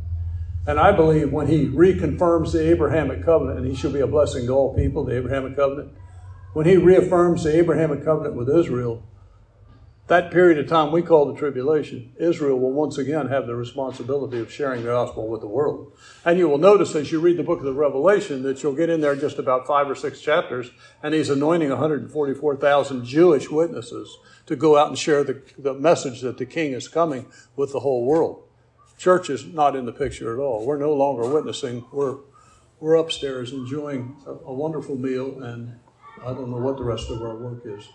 And 0.67 0.79
I 0.79 0.93
believe 0.93 1.33
when 1.33 1.49
he 1.49 1.67
reconfirms 1.67 2.53
the 2.53 2.71
Abrahamic 2.71 3.25
covenant, 3.25 3.59
and 3.59 3.69
he 3.69 3.75
shall 3.75 3.93
be 3.93 4.01
a 4.01 4.07
blessing 4.07 4.47
to 4.47 4.53
all 4.53 4.75
people, 4.75 5.05
the 5.05 5.17
Abrahamic 5.17 5.57
covenant, 5.57 5.93
when 6.53 6.67
he 6.67 6.77
reaffirms 6.77 7.45
the 7.45 7.57
Abrahamic 7.57 8.05
covenant 8.05 8.35
with 8.35 8.49
Israel, 8.49 9.03
that 10.09 10.31
period 10.31 10.59
of 10.59 10.69
time 10.69 10.93
we 10.93 11.03
call 11.03 11.27
the 11.27 11.39
tribulation, 11.39 12.13
Israel 12.17 12.61
will 12.61 12.73
once 12.73 12.97
again 12.97 13.27
have 13.27 13.49
the 13.49 13.57
responsibility 13.57 14.39
of 14.39 14.53
sharing 14.53 14.83
the 14.83 14.91
gospel 14.91 15.27
with 15.27 15.41
the 15.41 15.49
world. 15.49 15.93
And 16.25 16.39
you 16.39 16.49
will 16.49 16.59
notice 16.59 16.95
as 16.95 17.11
you 17.11 17.19
read 17.19 17.37
the 17.37 17.43
book 17.43 17.59
of 17.59 17.65
the 17.65 17.73
Revelation 17.73 18.45
that 18.45 18.63
you'll 18.63 18.75
get 18.75 18.89
in 18.89 19.01
there 19.01 19.17
just 19.17 19.39
about 19.39 19.67
five 19.67 19.91
or 19.91 19.97
six 19.97 20.21
chapters, 20.21 20.71
and 21.03 21.13
he's 21.13 21.29
anointing 21.29 21.71
144,000 21.71 23.05
Jewish 23.05 23.51
witnesses 23.51 24.17
to 24.47 24.55
go 24.55 24.77
out 24.77 24.89
and 24.89 24.99
share 24.99 25.25
the, 25.25 25.43
the 25.59 25.75
message 25.75 26.21
that 26.21 26.39
the 26.39 26.47
king 26.47 26.73
is 26.73 26.87
coming 26.87 27.27
with 27.57 27.73
the 27.73 27.81
whole 27.81 28.05
world. 28.05 28.45
Church 28.99 29.29
is 29.29 29.45
not 29.45 29.75
in 29.75 29.87
the 29.87 29.93
picture 29.93 30.33
at 30.33 30.41
all. 30.41 30.65
We're 30.65 30.79
no 30.79 30.95
longer 30.95 31.29
witnessing. 31.29 31.85
We're, 31.93 32.19
we're 32.79 32.95
upstairs 32.95 33.53
enjoying 33.53 34.17
a, 34.25 34.31
a 34.31 34.55
wonderful 34.55 34.97
meal, 34.97 35.43
and 35.43 35.81
I 36.23 36.27
don't 36.27 36.51
know 36.51 36.59
what 36.59 36.77
the 36.77 36.85
rest 36.85 37.11
of 37.11 37.21
our 37.23 37.35
work 37.35 37.63
is. 37.65 37.89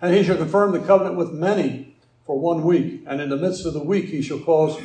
And 0.00 0.14
he 0.14 0.22
shall 0.22 0.36
confirm 0.36 0.72
the 0.72 0.80
covenant 0.80 1.16
with 1.16 1.32
many 1.32 1.96
for 2.26 2.38
one 2.38 2.62
week. 2.62 3.02
And 3.06 3.20
in 3.20 3.28
the 3.28 3.36
midst 3.36 3.66
of 3.66 3.74
the 3.74 3.82
week, 3.82 4.06
he 4.06 4.22
shall 4.22 4.40
cause 4.40 4.78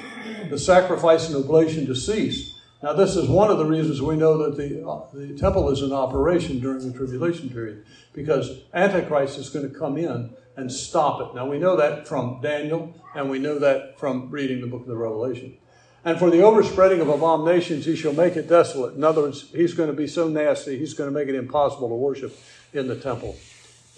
the 0.49 0.57
sacrifice 0.57 1.27
and 1.27 1.43
oblation 1.43 1.85
to 1.87 1.95
cease. 1.95 2.55
Now, 2.81 2.93
this 2.93 3.17
is 3.17 3.27
one 3.27 3.51
of 3.51 3.57
the 3.57 3.65
reasons 3.65 4.01
we 4.01 4.15
know 4.15 4.37
that 4.37 4.55
the, 4.55 4.87
uh, 4.87 5.05
the 5.13 5.37
temple 5.37 5.69
is 5.69 5.81
in 5.81 5.91
operation 5.91 6.59
during 6.59 6.79
the 6.79 6.97
tribulation 6.97 7.49
period, 7.49 7.85
because 8.13 8.61
Antichrist 8.73 9.37
is 9.37 9.49
going 9.49 9.69
to 9.69 9.77
come 9.77 9.97
in 9.97 10.33
and 10.55 10.71
stop 10.71 11.19
it. 11.21 11.35
Now, 11.35 11.45
we 11.45 11.59
know 11.59 11.75
that 11.75 12.07
from 12.07 12.39
Daniel, 12.41 12.93
and 13.15 13.29
we 13.29 13.37
know 13.37 13.59
that 13.59 13.99
from 13.99 14.31
reading 14.31 14.61
the 14.61 14.67
book 14.67 14.81
of 14.81 14.87
the 14.87 14.95
Revelation. 14.95 15.57
And 16.05 16.17
for 16.17 16.29
the 16.29 16.41
overspreading 16.41 17.01
of 17.01 17.09
abominations, 17.09 17.85
he 17.85 17.97
shall 17.97 18.13
make 18.13 18.37
it 18.37 18.47
desolate. 18.47 18.95
In 18.95 19.03
other 19.03 19.23
words, 19.23 19.51
he's 19.51 19.73
going 19.73 19.89
to 19.89 19.95
be 19.95 20.07
so 20.07 20.29
nasty, 20.29 20.79
he's 20.79 20.93
going 20.93 21.09
to 21.09 21.13
make 21.13 21.27
it 21.27 21.35
impossible 21.35 21.89
to 21.89 21.95
worship 21.95 22.37
in 22.71 22.87
the 22.87 22.95
temple 22.95 23.35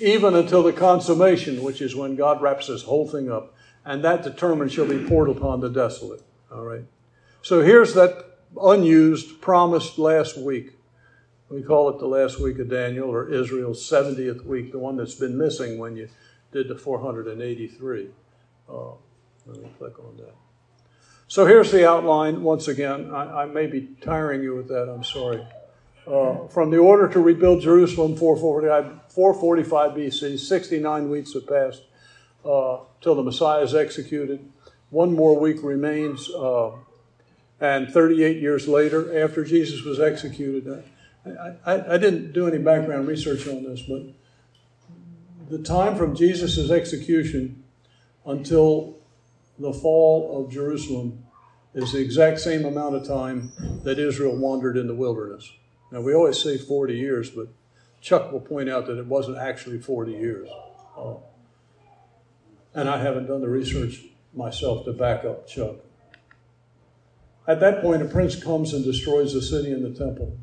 even 0.02 0.36
until 0.36 0.64
the 0.64 0.74
consummation, 0.74 1.62
which 1.62 1.82
is 1.82 1.96
when 1.96 2.16
God 2.16 2.42
wraps 2.42 2.68
this 2.68 2.84
whole 2.84 3.08
thing 3.08 3.32
up. 3.32 3.54
And 3.86 4.04
that 4.04 4.24
determined 4.24 4.72
shall 4.72 4.88
be 4.88 5.04
poured 5.04 5.30
upon 5.30 5.62
the 5.62 5.70
desolate. 5.70 6.22
All 6.52 6.64
right. 6.64 6.86
So 7.42 7.62
here's 7.62 7.94
that 7.94 8.38
unused, 8.60 9.42
promised 9.42 9.98
last 9.98 10.38
week. 10.38 10.74
We 11.50 11.64
call 11.64 11.90
it 11.90 12.00
the 12.00 12.08
last 12.08 12.40
week 12.40 12.60
of 12.60 12.70
Daniel 12.70 13.10
or 13.10 13.30
Israel's 13.30 13.88
70th 13.88 14.46
week, 14.46 14.72
the 14.72 14.80
one 14.80 14.98
that's 14.98 15.16
been 15.16 15.38
missing 15.38 15.78
when 15.78 15.96
you 15.96 16.08
did 16.52 16.68
the 16.68 16.78
483. 16.78 18.08
Uh, 18.70 18.74
let 19.48 19.62
me 19.62 19.70
click 19.78 20.00
on 20.00 20.18
that. 20.18 20.36
So 21.28 21.46
here's 21.46 21.72
the 21.72 21.88
outline 21.88 22.44
once 22.44 22.68
again. 22.68 23.14
I, 23.14 23.44
I 23.44 23.46
may 23.46 23.68
be 23.68 23.90
tiring 24.02 24.44
you 24.44 24.56
with 24.56 24.68
that, 24.68 24.90
I'm 24.90 25.04
sorry. 25.04 25.46
Uh, 26.12 26.46
from 26.48 26.72
the 26.72 26.78
order 26.78 27.08
to 27.08 27.22
rebuild 27.22 27.62
Jerusalem, 27.62 28.18
445, 28.18 29.14
445 29.14 29.92
BC, 29.92 30.38
69 30.38 31.10
weeks 31.10 31.34
have 31.34 31.48
passed 31.48 31.84
uh, 32.44 32.80
till 33.00 33.16
the 33.16 33.24
Messiah 33.24 33.62
is 33.62 33.74
executed. 33.74 34.46
One 34.90 35.14
more 35.14 35.40
week 35.40 35.64
remains, 35.64 36.30
uh, 36.32 36.72
and 37.62 37.90
38 37.90 38.42
years 38.42 38.68
later, 38.68 39.24
after 39.24 39.46
Jesus 39.46 39.84
was 39.84 40.02
executed, 40.02 40.84
I, 41.26 41.54
I, 41.66 41.94
I 41.94 41.98
didn't 41.98 42.34
do 42.34 42.46
any 42.46 42.58
background 42.58 43.08
research 43.08 43.48
on 43.48 43.64
this, 43.64 43.82
but 43.82 44.02
the 45.50 45.60
time 45.60 45.96
from 45.96 46.14
Jesus' 46.14 46.70
execution 46.72 47.64
until 48.26 48.98
the 49.58 49.72
fall 49.72 50.44
of 50.44 50.52
Jerusalem 50.52 51.24
is 51.74 51.94
the 51.94 52.00
exact 52.00 52.42
same 52.42 52.66
amount 52.66 52.96
of 52.96 53.08
time 53.08 53.54
that 53.86 53.98
Israel 53.98 54.36
wandered 54.36 54.76
in 54.76 54.88
the 54.88 54.96
wilderness. 54.96 55.50
Now, 55.92 56.02
we 56.02 56.14
always 56.14 56.42
say 56.42 56.58
40 56.58 56.96
years, 56.96 57.30
but 57.30 57.48
Chuck 58.00 58.32
will 58.32 58.40
point 58.40 58.70
out 58.70 58.88
that 58.88 58.98
it 58.98 59.06
wasn't 59.06 59.38
actually 59.38 59.80
40 59.80 60.14
years. 60.14 60.50
Oh. 60.98 61.24
And 62.74 62.90
I 62.90 63.02
haven't 63.02 63.28
done 63.28 63.42
the 63.42 63.50
research 63.50 64.02
myself 64.34 64.86
to 64.86 64.94
back 64.94 65.26
up 65.26 65.48
Chuck. 65.48 65.76
At 67.48 67.60
that 67.60 67.82
point, 67.82 68.02
a 68.02 68.06
prince 68.06 68.42
comes 68.42 68.74
and 68.74 68.84
destroys 68.84 69.34
the 69.34 69.42
city 69.42 69.72
and 69.72 69.84
the 69.84 69.98
temple. 69.98 70.38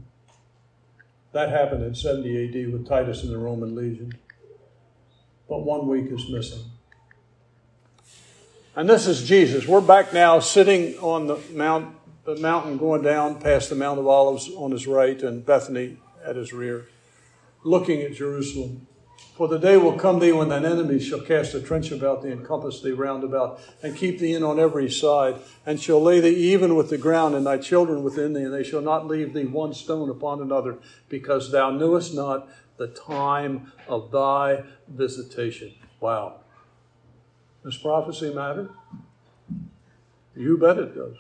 That 1.33 1.51
happened 1.51 1.85
in 1.85 1.95
70 1.95 2.49
AD 2.49 2.73
with 2.73 2.87
Titus 2.87 3.23
and 3.23 3.33
the 3.33 3.39
Roman 3.39 3.75
legion. 3.75 4.13
But 5.49 5.65
one 5.65 5.87
week 5.89 6.11
is 6.11 6.29
missing. 6.29 6.65
And 8.77 8.89
this 8.89 9.07
is 9.07 9.27
Jesus. 9.27 9.67
We're 9.67 9.81
back 9.81 10.13
now 10.13 10.39
sitting 10.39 10.99
on 10.99 11.27
the 11.27 11.39
mount, 11.53 11.97
the 12.29 12.37
mountain 12.37 12.77
going 12.77 13.01
down 13.01 13.41
past 13.41 13.71
the 13.71 13.75
Mount 13.75 13.99
of 13.99 14.07
Olives 14.07 14.51
on 14.55 14.71
his 14.71 14.87
right 14.87 15.23
and 15.23 15.47
Bethany 15.47 15.97
at 16.23 16.37
his 16.37 16.53
rear, 16.53 16.87
looking 17.65 18.03
at 18.03 18.13
Jerusalem. 18.13 18.87
For 19.35 19.49
the 19.49 19.59
day 19.59 19.79
will 19.79 19.97
come 19.97 20.19
thee 20.19 20.33
when 20.33 20.51
thine 20.51 20.67
enemies 20.67 21.07
shall 21.07 21.23
cast 21.23 21.55
a 21.55 21.61
trench 21.63 21.91
about 21.91 22.23
thee 22.23 22.31
and 22.31 22.45
compass 22.45 22.83
thee 22.83 22.91
round 22.91 23.25
about, 23.25 23.59
and 23.83 23.97
keep 23.97 24.19
thee 24.19 24.35
in 24.35 24.43
on 24.43 24.61
every 24.61 24.91
side, 24.91 25.37
and 25.65 25.81
shall 25.81 26.03
lay 26.03 26.21
thee 26.21 26.53
even 26.53 26.77
with 26.77 26.91
the 26.91 26.99
ground, 26.99 27.35
and 27.35 27.47
thy 27.47 27.57
children 27.57 28.05
within 28.05 28.35
thee, 28.35 28.43
and 28.43 28.53
they 28.53 28.65
shall 28.65 28.83
not 28.83 29.07
leave 29.07 29.33
thee 29.33 29.47
one 29.47 29.73
stone 29.73 30.11
upon 30.11 30.43
another, 30.43 30.77
because 31.09 31.51
thou 31.51 31.71
knewest 31.71 32.13
not 32.13 32.47
the 32.77 32.89
time 32.89 33.73
of 33.89 34.11
thy 34.11 34.65
visitation. 34.87 35.73
Wow. 35.99 36.41
Does 37.65 37.79
prophecy 37.79 38.35
matter? 38.35 38.69
You 40.37 40.59
bet 40.59 40.77
it 40.77 40.95
does. 40.95 41.17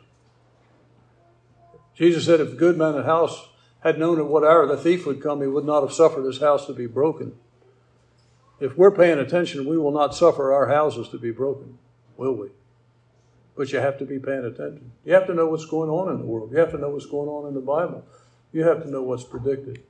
Jesus 1.98 2.26
said, 2.26 2.40
if 2.40 2.50
the 2.50 2.56
good 2.56 2.78
man 2.78 2.90
of 2.90 2.94
the 2.94 3.02
house 3.02 3.48
had 3.80 3.98
known 3.98 4.20
at 4.20 4.26
what 4.26 4.44
hour 4.44 4.66
the 4.66 4.76
thief 4.76 5.04
would 5.04 5.20
come, 5.20 5.40
he 5.40 5.48
would 5.48 5.64
not 5.64 5.82
have 5.82 5.92
suffered 5.92 6.24
his 6.24 6.40
house 6.40 6.64
to 6.66 6.72
be 6.72 6.86
broken. 6.86 7.34
If 8.60 8.76
we're 8.76 8.92
paying 8.92 9.18
attention, 9.18 9.68
we 9.68 9.76
will 9.76 9.90
not 9.90 10.14
suffer 10.14 10.52
our 10.52 10.68
houses 10.68 11.08
to 11.08 11.18
be 11.18 11.32
broken, 11.32 11.76
will 12.16 12.34
we? 12.34 12.50
But 13.56 13.72
you 13.72 13.80
have 13.80 13.98
to 13.98 14.04
be 14.04 14.20
paying 14.20 14.44
attention. 14.44 14.92
You 15.04 15.14
have 15.14 15.26
to 15.26 15.34
know 15.34 15.48
what's 15.48 15.64
going 15.64 15.90
on 15.90 16.12
in 16.12 16.20
the 16.20 16.24
world. 16.24 16.52
You 16.52 16.58
have 16.58 16.70
to 16.70 16.78
know 16.78 16.90
what's 16.90 17.06
going 17.06 17.28
on 17.28 17.48
in 17.48 17.54
the 17.54 17.60
Bible. 17.60 18.04
You 18.52 18.62
have 18.62 18.84
to 18.84 18.90
know 18.90 19.02
what's 19.02 19.24
predicted. 19.24 19.82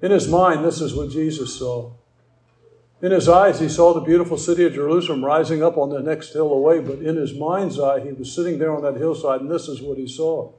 In 0.00 0.10
his 0.10 0.28
mind, 0.28 0.64
this 0.64 0.80
is 0.80 0.94
what 0.94 1.10
Jesus 1.10 1.58
saw. 1.58 1.92
In 3.02 3.12
his 3.12 3.28
eyes, 3.28 3.60
he 3.60 3.68
saw 3.68 3.92
the 3.92 4.00
beautiful 4.00 4.38
city 4.38 4.64
of 4.64 4.72
Jerusalem 4.72 5.22
rising 5.22 5.62
up 5.62 5.76
on 5.76 5.90
the 5.90 6.00
next 6.00 6.32
hill 6.32 6.52
away, 6.52 6.80
but 6.80 7.00
in 7.00 7.16
his 7.16 7.34
mind's 7.34 7.78
eye, 7.78 8.00
he 8.00 8.12
was 8.12 8.34
sitting 8.34 8.58
there 8.58 8.74
on 8.74 8.82
that 8.82 8.96
hillside, 8.96 9.42
and 9.42 9.50
this 9.50 9.68
is 9.68 9.82
what 9.82 9.98
he 9.98 10.08
saw. 10.08 10.52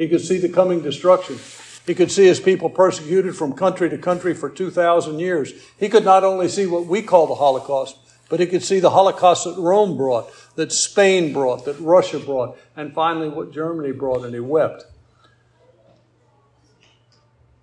He 0.00 0.08
could 0.08 0.22
see 0.22 0.38
the 0.38 0.48
coming 0.48 0.80
destruction. 0.80 1.38
He 1.86 1.94
could 1.94 2.10
see 2.10 2.24
his 2.24 2.40
people 2.40 2.70
persecuted 2.70 3.36
from 3.36 3.52
country 3.52 3.90
to 3.90 3.98
country 3.98 4.32
for 4.32 4.48
2,000 4.48 5.18
years. 5.18 5.52
He 5.78 5.90
could 5.90 6.06
not 6.06 6.24
only 6.24 6.48
see 6.48 6.64
what 6.64 6.86
we 6.86 7.02
call 7.02 7.26
the 7.26 7.34
Holocaust, 7.34 7.98
but 8.30 8.40
he 8.40 8.46
could 8.46 8.62
see 8.62 8.80
the 8.80 8.88
Holocaust 8.88 9.44
that 9.44 9.58
Rome 9.58 9.98
brought, 9.98 10.32
that 10.56 10.72
Spain 10.72 11.34
brought, 11.34 11.66
that 11.66 11.78
Russia 11.78 12.18
brought, 12.18 12.56
and 12.74 12.94
finally 12.94 13.28
what 13.28 13.52
Germany 13.52 13.92
brought, 13.92 14.24
and 14.24 14.32
he 14.32 14.40
wept. 14.40 14.86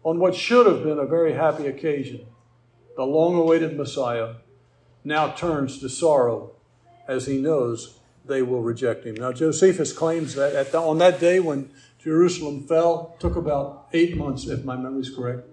On 0.03 0.19
what 0.19 0.35
should 0.35 0.67
have 0.67 0.83
been 0.83 0.99
a 0.99 1.07
very 1.07 1.33
happy 1.33 1.65
occasion, 1.65 2.23
the 2.95 3.03
long 3.03 3.33
awaited 3.33 3.75
Messiah, 3.75 4.35
now 5.03 5.31
turns 5.31 5.79
to 5.79 5.89
sorrow 5.89 6.51
as 7.07 7.25
he 7.25 7.39
knows 7.39 7.97
they 8.27 8.43
will 8.43 8.61
reject 8.61 9.05
him. 9.05 9.15
Now, 9.15 9.31
Josephus 9.31 9.91
claims 9.91 10.35
that 10.35 10.71
the, 10.71 10.79
on 10.79 10.99
that 10.99 11.19
day 11.19 11.39
when 11.39 11.71
Jerusalem 12.07 12.65
fell, 12.65 13.17
took 13.19 13.35
about 13.35 13.89
eight 13.91 14.15
months, 14.15 14.47
if 14.47 14.63
my 14.63 14.77
memory 14.77 15.01
is 15.01 15.13
correct. 15.13 15.45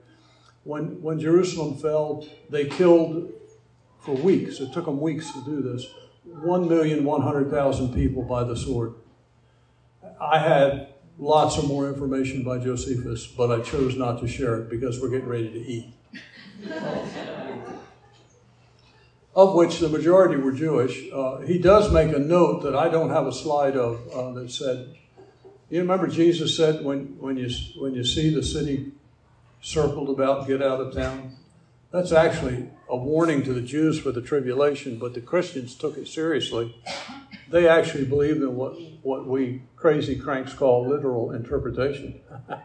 When, 0.63 1.03
when 1.03 1.19
Jerusalem 1.19 1.77
fell, 1.79 2.25
they 2.49 2.67
killed 2.67 3.33
for 3.99 4.15
weeks, 4.15 4.61
it 4.61 4.73
took 4.73 4.85
them 4.85 5.01
weeks 5.01 5.33
to 5.33 5.45
do 5.45 5.61
this, 5.61 5.85
1,100,000 6.29 7.93
people 7.93 8.23
by 8.23 8.45
the 8.45 8.57
sword. 8.57 8.95
I 10.21 10.39
had 10.39 10.95
lots 11.19 11.59
of 11.59 11.67
more 11.67 11.89
information 11.89 12.45
by 12.45 12.59
Josephus, 12.59 13.27
but 13.27 13.51
I 13.51 13.61
chose 13.61 13.97
not 13.97 14.21
to 14.21 14.29
share 14.29 14.61
it 14.61 14.71
because 14.71 15.01
we're 15.01 15.11
getting 15.11 15.29
ready 15.29 15.51
to 15.51 15.59
eat 15.59 15.93
of 19.35 19.55
which 19.55 19.81
the 19.81 19.89
majority 19.89 20.37
were 20.37 20.53
Jewish. 20.53 21.03
Uh, 21.13 21.39
he 21.39 21.59
does 21.59 21.93
make 21.93 22.15
a 22.15 22.19
note 22.19 22.63
that 22.63 22.77
I 22.77 22.89
don't 22.89 23.11
have 23.11 23.27
a 23.27 23.33
slide 23.33 23.77
of 23.77 24.09
uh, 24.15 24.33
that 24.35 24.51
said, 24.51 24.95
you 25.75 25.81
remember 25.81 26.07
Jesus 26.07 26.57
said, 26.57 26.85
when, 26.85 27.19
when, 27.19 27.37
you, 27.37 27.51
when 27.77 27.95
you 27.95 28.05
see 28.05 28.33
the 28.33 28.43
city 28.43 28.93
circled 29.61 30.09
about, 30.09 30.47
get 30.47 30.63
out 30.63 30.81
of 30.81 30.95
town? 30.95 31.37
That's 31.91 32.13
actually 32.13 32.71
a 32.89 32.97
warning 32.97 33.43
to 33.45 33.53
the 33.53 33.61
Jews 33.61 33.99
for 33.99 34.13
the 34.13 34.21
tribulation, 34.21 34.99
but 34.99 35.15
the 35.15 35.21
Christians 35.21 35.75
took 35.75 35.97
it 35.97 36.09
seriously. 36.09 36.77
They 37.51 37.69
actually 37.69 38.05
believed 38.05 38.39
in 38.39 38.57
what, 38.57 38.81
what 39.03 39.27
we 39.27 39.63
crazy 39.77 40.19
cranks 40.19 40.53
call 40.53 40.89
literal 40.89 41.33
interpretation. 41.33 42.21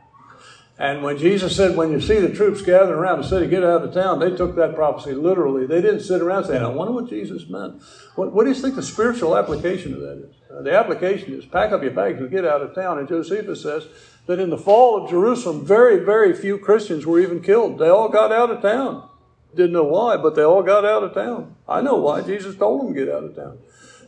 And 0.80 1.04
when 1.04 1.18
Jesus 1.18 1.58
said, 1.58 1.76
when 1.76 1.92
you 1.92 2.00
see 2.00 2.20
the 2.20 2.34
troops 2.34 2.62
gathering 2.62 2.98
around 2.98 3.22
the 3.22 3.28
city, 3.28 3.48
get 3.48 3.66
out 3.66 3.84
of 3.84 3.94
town, 3.94 4.20
they 4.20 4.34
took 4.34 4.56
that 4.56 4.76
prophecy 4.76 5.14
literally. 5.14 5.68
They 5.68 5.82
didn't 5.82 6.00
sit 6.00 6.22
around 6.22 6.46
saying, 6.46 6.64
I 6.64 6.70
wonder 6.70 6.94
what 6.94 7.10
Jesus 7.10 7.50
meant. 7.50 7.82
What, 8.16 8.32
what 8.32 8.46
do 8.46 8.50
you 8.50 8.56
think 8.56 8.76
the 8.76 8.82
spiritual 8.82 9.38
application 9.38 9.94
of 9.94 10.00
that 10.00 10.26
is? 10.30 10.36
Uh, 10.50 10.62
the 10.62 10.76
application 10.76 11.34
is 11.34 11.46
pack 11.46 11.72
up 11.72 11.84
your 11.84 11.92
bags 11.92 12.20
and 12.20 12.32
get 12.32 12.46
out 12.46 12.62
of 12.62 12.74
town. 12.74 12.98
And 12.98 13.08
Josephus 13.08 13.62
says 13.62 13.88
that 14.26 14.40
in 14.40 14.50
the 14.50 14.58
fall 14.58 15.04
of 15.04 15.10
Jerusalem, 15.10 15.66
very, 15.66 16.04
very 16.04 16.34
few 16.34 16.58
Christians 16.58 17.06
were 17.06 17.20
even 17.20 17.42
killed. 17.42 17.78
They 17.78 17.90
all 17.90 18.10
got 18.10 18.32
out 18.32 18.50
of 18.50 18.62
town. 18.62 19.08
Didn't 19.56 19.74
know 19.74 19.84
why, 19.84 20.18
but 20.18 20.36
they 20.36 20.44
all 20.44 20.64
got 20.64 20.86
out 20.86 21.04
of 21.04 21.14
town. 21.14 21.56
I 21.68 21.82
know 21.82 21.96
why. 21.96 22.22
Jesus 22.22 22.56
told 22.56 22.82
them 22.82 22.94
to 22.94 23.00
get 23.00 23.14
out 23.14 23.24
of 23.24 23.36
town. 23.36 23.58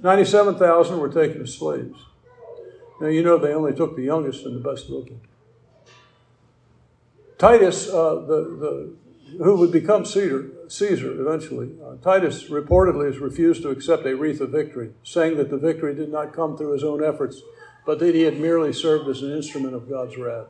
97,000 0.04 1.00
were 1.00 1.10
taken 1.10 1.42
as 1.42 1.54
slaves. 1.54 2.00
Now, 3.00 3.08
you 3.08 3.24
know 3.24 3.38
they 3.38 3.54
only 3.54 3.74
took 3.74 3.96
the 3.96 4.04
youngest 4.04 4.46
and 4.46 4.56
the 4.56 4.70
best 4.70 4.90
looking. 4.90 5.22
Titus, 7.38 7.90
uh, 7.90 8.16
the, 8.28 8.44
the, 8.60 8.94
who 9.38 9.56
would 9.56 9.72
become 9.72 10.06
Caesar, 10.06 10.52
Caesar 10.68 11.22
eventually, 11.22 11.72
uh, 11.84 11.96
Titus 11.98 12.50
reportedly 12.50 13.06
has 13.06 13.20
refused 13.20 13.62
to 13.64 13.70
accept 13.70 14.06
a 14.06 14.16
wreath 14.16 14.42
of 14.42 14.50
victory, 14.50 14.94
saying 15.04 15.38
that 15.38 15.50
the 15.50 15.58
victory 15.58 15.96
did 15.96 16.12
not 16.12 16.34
come 16.34 16.58
through 16.58 16.74
his 16.74 16.84
own 16.84 17.04
efforts, 17.04 17.42
but 17.86 18.00
that 18.00 18.16
he 18.16 18.22
had 18.22 18.40
merely 18.40 18.74
served 18.74 19.08
as 19.08 19.22
an 19.22 19.32
instrument 19.32 19.74
of 19.74 19.90
God's 19.90 20.18
wrath. 20.18 20.48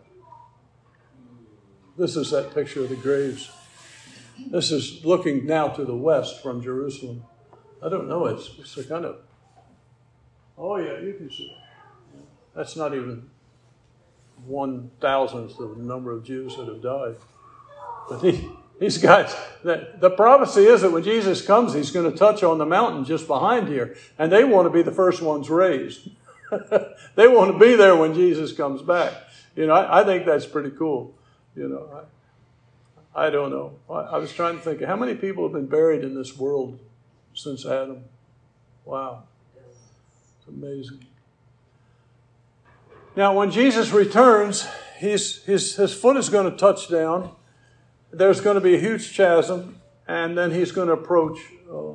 This 1.98 2.16
is 2.16 2.32
that 2.32 2.54
picture 2.54 2.84
of 2.84 2.90
the 2.90 2.96
graves. 2.96 3.52
This 4.48 4.72
is 4.72 5.06
looking 5.06 5.46
now 5.46 5.68
to 5.70 5.86
the 5.86 5.96
west 5.96 6.42
from 6.42 6.62
Jerusalem. 6.62 7.24
I 7.84 7.90
don't 7.90 8.08
know, 8.08 8.26
it's, 8.26 8.50
it's 8.60 8.78
a 8.78 8.84
kind 8.84 9.06
of, 9.06 9.18
oh 10.58 10.78
yeah, 10.78 11.00
you 11.00 11.14
can 11.14 11.30
see. 11.30 11.56
That's 12.56 12.76
not 12.76 12.94
even 12.94 13.30
one 14.46 14.92
thousandth 15.00 15.60
of 15.60 15.78
the 15.78 15.84
number 15.84 16.12
of 16.12 16.24
Jews 16.24 16.56
that 16.58 16.68
have 16.68 16.82
died. 16.82 17.16
But 18.10 18.22
he, 18.22 18.50
these 18.82 18.98
guys, 18.98 19.36
the, 19.64 19.90
the 20.00 20.10
prophecy 20.10 20.66
is 20.66 20.82
that 20.82 20.92
when 20.92 21.04
Jesus 21.04 21.46
comes, 21.46 21.76
he's 21.76 21.92
going 21.92 22.12
to 22.12 22.18
touch 22.18 22.42
on 22.42 22.58
the 22.58 22.66
mountain 22.66 23.06
just 23.06 23.28
behind 23.28 23.68
here, 23.68 23.96
and 24.18 24.32
they 24.32 24.44
want 24.44 24.66
to 24.66 24.72
be 24.72 24.82
the 24.82 24.92
first 24.92 25.22
ones 25.22 25.52
raised. 25.52 26.10
they 27.16 27.28
want 27.28 27.52
to 27.52 27.60
be 27.60 27.76
there 27.76 27.96
when 27.96 28.16
Jesus 28.16 28.54
comes 28.54 28.82
back. 28.82 29.14
You 29.56 29.68
know, 29.68 29.74
I, 29.74 30.02
I 30.02 30.04
think 30.04 30.26
that's 30.26 30.48
pretty 30.48 30.72
cool. 30.72 31.14
You 31.56 31.68
know, 31.68 32.04
I, 33.14 33.28
I 33.28 33.30
don't 33.30 33.52
know. 33.52 33.74
I, 33.88 34.16
I 34.16 34.18
was 34.18 34.34
trying 34.34 34.58
to 34.58 34.64
think 34.64 34.82
how 34.82 34.96
many 34.96 35.14
people 35.14 35.44
have 35.44 35.54
been 35.54 35.68
buried 35.68 36.04
in 36.04 36.16
this 36.16 36.36
world 36.36 36.80
since 37.36 37.68
Adam. 37.68 38.06
Wow, 38.84 39.26
it's 39.56 40.48
amazing. 40.48 41.06
Now, 43.16 43.38
when 43.38 43.52
Jesus 43.52 43.92
returns, 43.92 44.68
his, 44.98 45.44
his 45.44 45.94
foot 45.94 46.18
is 46.18 46.30
going 46.30 46.50
to 46.50 46.58
touch 46.58 46.90
down. 46.90 47.36
There's 48.12 48.42
going 48.42 48.56
to 48.56 48.62
be 48.62 48.76
a 48.76 48.80
huge 48.80 49.16
chasm, 49.16 49.82
and 50.08 50.38
then 50.38 50.52
he's 50.52 50.72
going 50.72 50.88
to 50.88 50.94
approach. 50.94 51.40
Uh, 51.72 51.94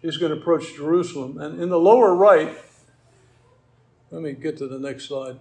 he's 0.00 0.16
going 0.16 0.32
to 0.32 0.38
approach 0.38 0.74
Jerusalem. 0.74 1.40
And 1.40 1.60
in 1.60 1.68
the 1.68 1.78
lower 1.78 2.14
right, 2.14 2.56
let 4.10 4.22
me 4.22 4.32
get 4.32 4.56
to 4.58 4.66
the 4.66 4.78
next 4.78 5.06
slide. 5.06 5.38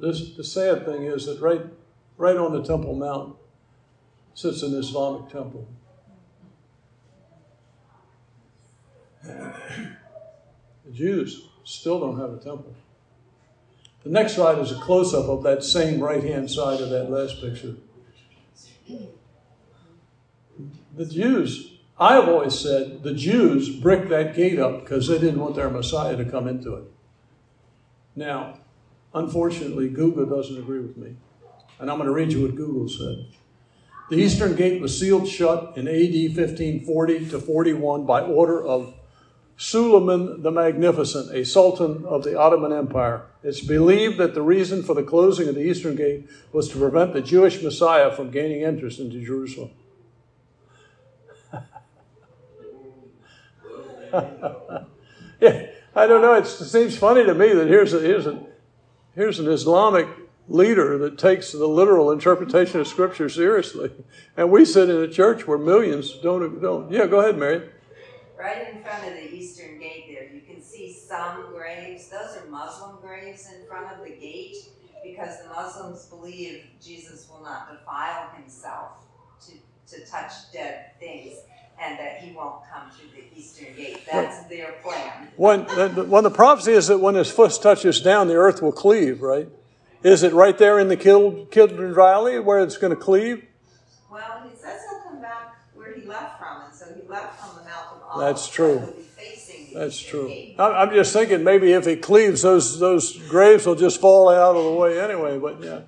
This, 0.00 0.34
the 0.36 0.44
sad 0.44 0.84
thing 0.84 1.04
is 1.04 1.26
that 1.26 1.40
right, 1.40 1.62
right 2.16 2.36
on 2.36 2.52
the 2.52 2.62
Temple 2.62 2.94
Mount 2.94 3.36
sits 4.34 4.62
an 4.62 4.74
Islamic 4.74 5.30
temple. 5.30 5.66
The 9.22 10.92
Jews 10.92 11.48
Still 11.64 11.98
don't 11.98 12.20
have 12.20 12.30
a 12.30 12.36
temple. 12.36 12.74
The 14.04 14.10
next 14.10 14.34
slide 14.34 14.58
is 14.58 14.70
a 14.70 14.76
close 14.76 15.14
up 15.14 15.28
of 15.28 15.42
that 15.44 15.64
same 15.64 15.98
right 15.98 16.22
hand 16.22 16.50
side 16.50 16.80
of 16.80 16.90
that 16.90 17.10
last 17.10 17.40
picture. 17.40 17.76
The 20.94 21.06
Jews, 21.06 21.78
I 21.98 22.14
have 22.14 22.28
always 22.28 22.56
said, 22.56 23.02
the 23.02 23.14
Jews 23.14 23.70
bricked 23.70 24.10
that 24.10 24.36
gate 24.36 24.58
up 24.58 24.80
because 24.80 25.08
they 25.08 25.18
didn't 25.18 25.40
want 25.40 25.56
their 25.56 25.70
Messiah 25.70 26.16
to 26.16 26.24
come 26.24 26.46
into 26.46 26.74
it. 26.74 26.84
Now, 28.14 28.58
unfortunately, 29.14 29.88
Google 29.88 30.26
doesn't 30.26 30.58
agree 30.58 30.80
with 30.80 30.98
me. 30.98 31.16
And 31.80 31.90
I'm 31.90 31.96
going 31.96 32.06
to 32.06 32.14
read 32.14 32.30
you 32.30 32.42
what 32.42 32.54
Google 32.54 32.88
said. 32.88 33.26
The 34.10 34.16
Eastern 34.16 34.54
Gate 34.54 34.82
was 34.82 34.98
sealed 34.98 35.26
shut 35.26 35.76
in 35.76 35.88
AD 35.88 36.36
1540 36.36 37.30
to 37.30 37.40
41 37.40 38.04
by 38.04 38.20
order 38.20 38.62
of 38.62 38.93
Suleiman 39.56 40.42
the 40.42 40.50
Magnificent, 40.50 41.34
a 41.34 41.44
sultan 41.44 42.04
of 42.06 42.24
the 42.24 42.36
Ottoman 42.38 42.72
Empire. 42.72 43.26
It's 43.42 43.60
believed 43.60 44.18
that 44.18 44.34
the 44.34 44.42
reason 44.42 44.82
for 44.82 44.94
the 44.94 45.02
closing 45.02 45.48
of 45.48 45.54
the 45.54 45.60
Eastern 45.60 45.94
Gate 45.94 46.28
was 46.52 46.68
to 46.70 46.78
prevent 46.78 47.12
the 47.12 47.20
Jewish 47.20 47.62
Messiah 47.62 48.10
from 48.10 48.30
gaining 48.30 48.64
entrance 48.64 48.98
into 48.98 49.24
Jerusalem. 49.24 49.70
yeah, 55.40 55.66
I 55.94 56.06
don't 56.06 56.22
know. 56.22 56.34
It 56.34 56.46
seems 56.46 56.96
funny 56.96 57.24
to 57.24 57.34
me 57.34 57.52
that 57.52 57.68
here's 57.68 57.92
a, 57.92 58.00
here's 58.00 58.26
a, 58.26 58.44
here's 59.14 59.38
an 59.38 59.48
Islamic 59.48 60.08
leader 60.48 60.98
that 60.98 61.16
takes 61.18 61.52
the 61.52 61.66
literal 61.66 62.10
interpretation 62.10 62.80
of 62.80 62.88
Scripture 62.88 63.28
seriously, 63.28 63.90
and 64.36 64.50
we 64.50 64.64
sit 64.64 64.90
in 64.90 64.96
a 64.96 65.08
church 65.08 65.46
where 65.46 65.58
millions 65.58 66.18
don't 66.22 66.60
don't. 66.60 66.90
Yeah, 66.90 67.06
go 67.06 67.20
ahead, 67.20 67.38
Mary. 67.38 67.68
Right 68.44 68.74
in 68.74 68.82
front 68.82 69.08
of 69.08 69.14
the 69.14 69.34
eastern 69.34 69.78
gate 69.78 70.04
there, 70.06 70.28
you 70.30 70.42
can 70.42 70.60
see 70.60 70.92
some 70.92 71.46
graves. 71.50 72.10
Those 72.10 72.36
are 72.36 72.46
Muslim 72.50 72.98
graves 73.00 73.48
in 73.50 73.66
front 73.66 73.90
of 73.90 74.04
the 74.04 74.10
gate 74.10 74.56
because 75.02 75.42
the 75.42 75.48
Muslims 75.48 76.04
believe 76.08 76.64
Jesus 76.78 77.26
will 77.30 77.42
not 77.42 77.72
defile 77.72 78.28
himself 78.36 78.98
to, 79.46 79.96
to 79.96 80.04
touch 80.04 80.52
dead 80.52 80.90
things 81.00 81.38
and 81.82 81.98
that 81.98 82.18
he 82.18 82.34
won't 82.34 82.60
come 82.70 82.90
through 82.90 83.08
the 83.16 83.24
eastern 83.34 83.74
gate. 83.76 84.00
That's 84.12 84.46
their 84.50 84.72
plan. 84.82 85.28
When, 85.36 85.60
when 86.10 86.24
the 86.24 86.30
prophecy 86.30 86.72
is 86.72 86.88
that 86.88 86.98
when 86.98 87.14
his 87.14 87.30
foot 87.30 87.58
touches 87.62 88.02
down, 88.02 88.28
the 88.28 88.34
earth 88.34 88.60
will 88.60 88.72
cleave, 88.72 89.22
right? 89.22 89.48
Is 90.02 90.22
it 90.22 90.34
right 90.34 90.58
there 90.58 90.78
in 90.78 90.88
the 90.88 90.98
Kidron 90.98 91.94
Valley 91.94 92.38
where 92.40 92.58
it's 92.58 92.76
going 92.76 92.94
to 92.94 93.00
cleave? 93.00 93.42
Well, 94.10 94.46
he 94.46 94.54
says 94.54 94.82
he'll 94.90 95.00
come 95.00 95.22
back 95.22 95.56
where 95.74 95.94
he 95.94 96.06
left 96.06 96.38
from, 96.38 96.64
and 96.66 96.74
so 96.74 96.84
he 96.94 97.08
left 97.08 97.40
from 97.40 97.56
the 97.56 97.62
Mount 97.62 97.86
of 97.86 98.02
Olives. 98.02 98.03
That's 98.18 98.48
true. 98.48 98.74
so 98.74 98.86
he'll 98.86 98.92
be 98.94 99.02
facing 99.02 99.74
the 99.74 99.80
That's 99.80 100.00
true. 100.00 100.32
I- 100.58 100.82
I'm 100.82 100.90
just 100.94 101.12
thinking 101.12 101.44
maybe 101.44 101.72
if 101.72 101.86
it 101.86 102.02
cleaves, 102.02 102.42
those 102.42 102.78
those 102.78 103.16
graves 103.28 103.66
will 103.66 103.74
just 103.74 104.00
fall 104.00 104.28
out 104.30 104.56
of 104.56 104.64
the 104.64 104.72
way 104.72 105.00
anyway. 105.00 105.38
But 105.38 105.62
yeah, 105.62 105.80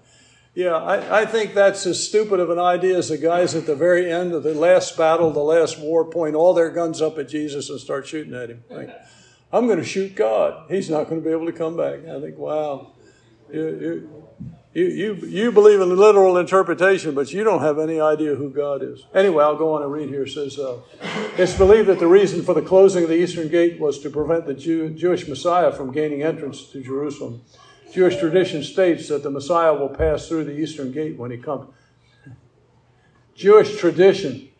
yeah, 0.54 0.74
I, 0.76 1.20
I 1.20 1.26
think 1.26 1.54
that's 1.54 1.84
as 1.86 2.02
stupid 2.06 2.40
of 2.40 2.48
an 2.50 2.58
idea 2.58 2.96
as 2.96 3.10
the 3.10 3.18
guys 3.18 3.54
at 3.54 3.66
the 3.66 3.76
very 3.76 4.10
end 4.10 4.32
of 4.32 4.42
the 4.42 4.54
last 4.54 4.96
battle, 4.96 5.30
the 5.30 5.40
last 5.40 5.78
war, 5.78 6.04
point 6.04 6.34
all 6.34 6.54
their 6.54 6.70
guns 6.70 7.02
up 7.02 7.18
at 7.18 7.28
Jesus 7.28 7.68
and 7.68 7.78
start 7.78 8.06
shooting 8.06 8.32
at 8.34 8.48
him. 8.48 8.64
Like, 8.70 8.90
I'm 9.52 9.66
going 9.66 9.78
to 9.78 9.84
shoot 9.84 10.14
God. 10.14 10.64
He's 10.70 10.88
not 10.90 11.08
going 11.08 11.20
to 11.20 11.24
be 11.24 11.30
able 11.30 11.46
to 11.46 11.52
come 11.52 11.76
back. 11.76 12.06
I 12.08 12.20
think, 12.20 12.38
wow, 12.38 12.92
you, 13.52 13.60
you, 13.62 14.25
you, 14.76 14.84
you, 14.88 15.14
you 15.26 15.52
believe 15.52 15.80
in 15.80 15.96
literal 15.96 16.36
interpretation, 16.36 17.14
but 17.14 17.32
you 17.32 17.42
don't 17.42 17.62
have 17.62 17.78
any 17.78 17.98
idea 17.98 18.34
who 18.34 18.50
God 18.50 18.82
is. 18.82 19.06
Anyway, 19.14 19.42
I'll 19.42 19.56
go 19.56 19.72
on 19.72 19.82
and 19.82 19.90
read 19.90 20.10
here. 20.10 20.24
It 20.24 20.32
says, 20.32 20.58
uh, 20.58 20.80
it's 21.38 21.56
believed 21.56 21.88
that 21.88 21.98
the 21.98 22.06
reason 22.06 22.42
for 22.42 22.52
the 22.52 22.60
closing 22.60 23.04
of 23.04 23.08
the 23.08 23.16
eastern 23.16 23.48
gate 23.48 23.80
was 23.80 23.98
to 24.00 24.10
prevent 24.10 24.44
the 24.44 24.52
Jew, 24.52 24.90
Jewish 24.90 25.26
Messiah 25.26 25.72
from 25.72 25.92
gaining 25.92 26.22
entrance 26.22 26.70
to 26.72 26.82
Jerusalem. 26.82 27.40
Jewish 27.90 28.18
tradition 28.18 28.62
states 28.62 29.08
that 29.08 29.22
the 29.22 29.30
Messiah 29.30 29.72
will 29.72 29.88
pass 29.88 30.28
through 30.28 30.44
the 30.44 30.58
eastern 30.58 30.92
gate 30.92 31.16
when 31.16 31.30
he 31.30 31.38
comes. 31.38 31.72
Jewish 33.34 33.78
tradition. 33.78 34.50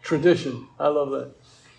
Tradition. 0.00 0.68
I 0.78 0.86
love 0.86 1.10
that. 1.10 1.34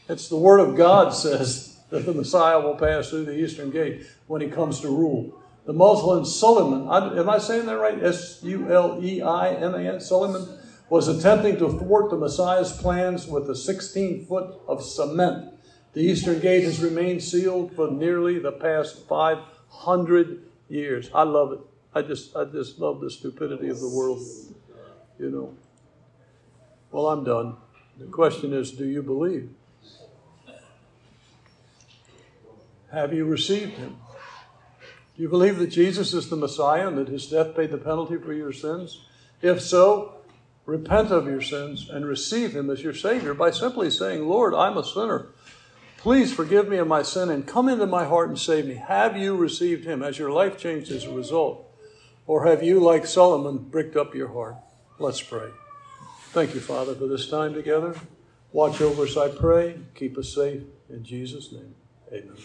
It's 0.09 0.27
the 0.27 0.35
Word 0.35 0.59
of 0.59 0.75
God 0.75 1.13
says 1.13 1.79
that 1.89 2.05
the 2.05 2.13
Messiah 2.13 2.59
will 2.59 2.75
pass 2.75 3.11
through 3.11 3.23
the 3.23 3.39
eastern 3.39 3.71
gate 3.71 4.05
when 4.27 4.41
he 4.41 4.49
comes 4.49 4.81
to 4.81 4.89
rule. 4.89 5.41
The 5.65 5.73
Muslim 5.73 6.25
Suleiman, 6.25 7.17
am 7.17 7.29
I 7.29 7.39
saying 7.39 7.65
that 7.65 7.77
right? 7.77 8.01
S 8.03 8.41
U 8.43 8.71
L 8.71 8.99
E 9.03 9.21
I 9.21 9.55
M 9.55 9.73
A 9.73 9.79
N, 9.79 9.99
Suleiman, 9.99 10.47
was 10.89 11.07
attempting 11.07 11.57
to 11.57 11.69
thwart 11.79 12.11
the 12.11 12.17
Messiah's 12.17 12.71
plans 12.71 13.25
with 13.25 13.49
a 13.49 13.55
16 13.55 14.25
foot 14.25 14.59
of 14.67 14.83
cement. 14.83 15.53
The 15.93 16.01
eastern 16.01 16.39
gate 16.39 16.65
has 16.65 16.81
remained 16.81 17.23
sealed 17.23 17.75
for 17.75 17.89
nearly 17.89 18.37
the 18.37 18.51
past 18.51 19.07
500 19.07 20.43
years. 20.69 21.09
I 21.15 21.23
love 21.23 21.53
it. 21.53 21.59
I 21.95 22.01
just, 22.01 22.35
I 22.35 22.45
just 22.45 22.77
love 22.77 23.01
the 23.01 23.09
stupidity 23.09 23.69
of 23.69 23.79
the 23.79 23.89
world. 23.89 24.19
You 25.17 25.31
know. 25.31 25.57
Well, 26.91 27.07
I'm 27.07 27.23
done. 27.23 27.55
The 27.97 28.05
question 28.05 28.53
is, 28.53 28.71
do 28.71 28.85
you 28.85 29.01
believe? 29.01 29.49
Have 32.91 33.13
you 33.13 33.25
received 33.25 33.73
him? 33.73 33.97
Do 35.15 35.23
you 35.23 35.29
believe 35.29 35.59
that 35.59 35.67
Jesus 35.67 36.13
is 36.13 36.29
the 36.29 36.35
Messiah 36.35 36.87
and 36.87 36.97
that 36.97 37.07
his 37.07 37.27
death 37.27 37.55
paid 37.55 37.71
the 37.71 37.77
penalty 37.77 38.17
for 38.17 38.33
your 38.33 38.51
sins? 38.51 39.05
If 39.41 39.61
so, 39.61 40.15
repent 40.65 41.11
of 41.11 41.25
your 41.25 41.41
sins 41.41 41.89
and 41.89 42.05
receive 42.05 42.53
him 42.53 42.69
as 42.69 42.83
your 42.83 42.93
Savior 42.93 43.33
by 43.33 43.51
simply 43.51 43.89
saying, 43.89 44.27
Lord, 44.27 44.53
I'm 44.53 44.77
a 44.77 44.83
sinner. 44.83 45.27
Please 45.97 46.33
forgive 46.33 46.67
me 46.67 46.77
of 46.77 46.87
my 46.87 47.01
sin 47.01 47.29
and 47.29 47.47
come 47.47 47.69
into 47.69 47.85
my 47.85 48.05
heart 48.05 48.29
and 48.29 48.37
save 48.37 48.65
me. 48.65 48.75
Have 48.75 49.17
you 49.17 49.35
received 49.35 49.85
him? 49.85 50.01
Has 50.01 50.19
your 50.19 50.31
life 50.31 50.57
changed 50.57 50.91
as 50.91 51.05
a 51.05 51.11
result? 51.11 51.65
Or 52.27 52.45
have 52.45 52.61
you, 52.61 52.79
like 52.79 53.05
Solomon, 53.05 53.57
bricked 53.57 53.95
up 53.95 54.13
your 54.13 54.33
heart? 54.33 54.55
Let's 54.99 55.21
pray. 55.21 55.49
Thank 56.29 56.53
you, 56.53 56.59
Father, 56.59 56.93
for 56.93 57.07
this 57.07 57.29
time 57.29 57.53
together. 57.53 57.95
Watch 58.51 58.81
over 58.81 59.03
us, 59.03 59.17
I 59.17 59.29
pray. 59.29 59.79
Keep 59.95 60.17
us 60.17 60.33
safe. 60.33 60.63
In 60.89 61.03
Jesus' 61.03 61.51
name, 61.51 61.75
amen. 62.11 62.35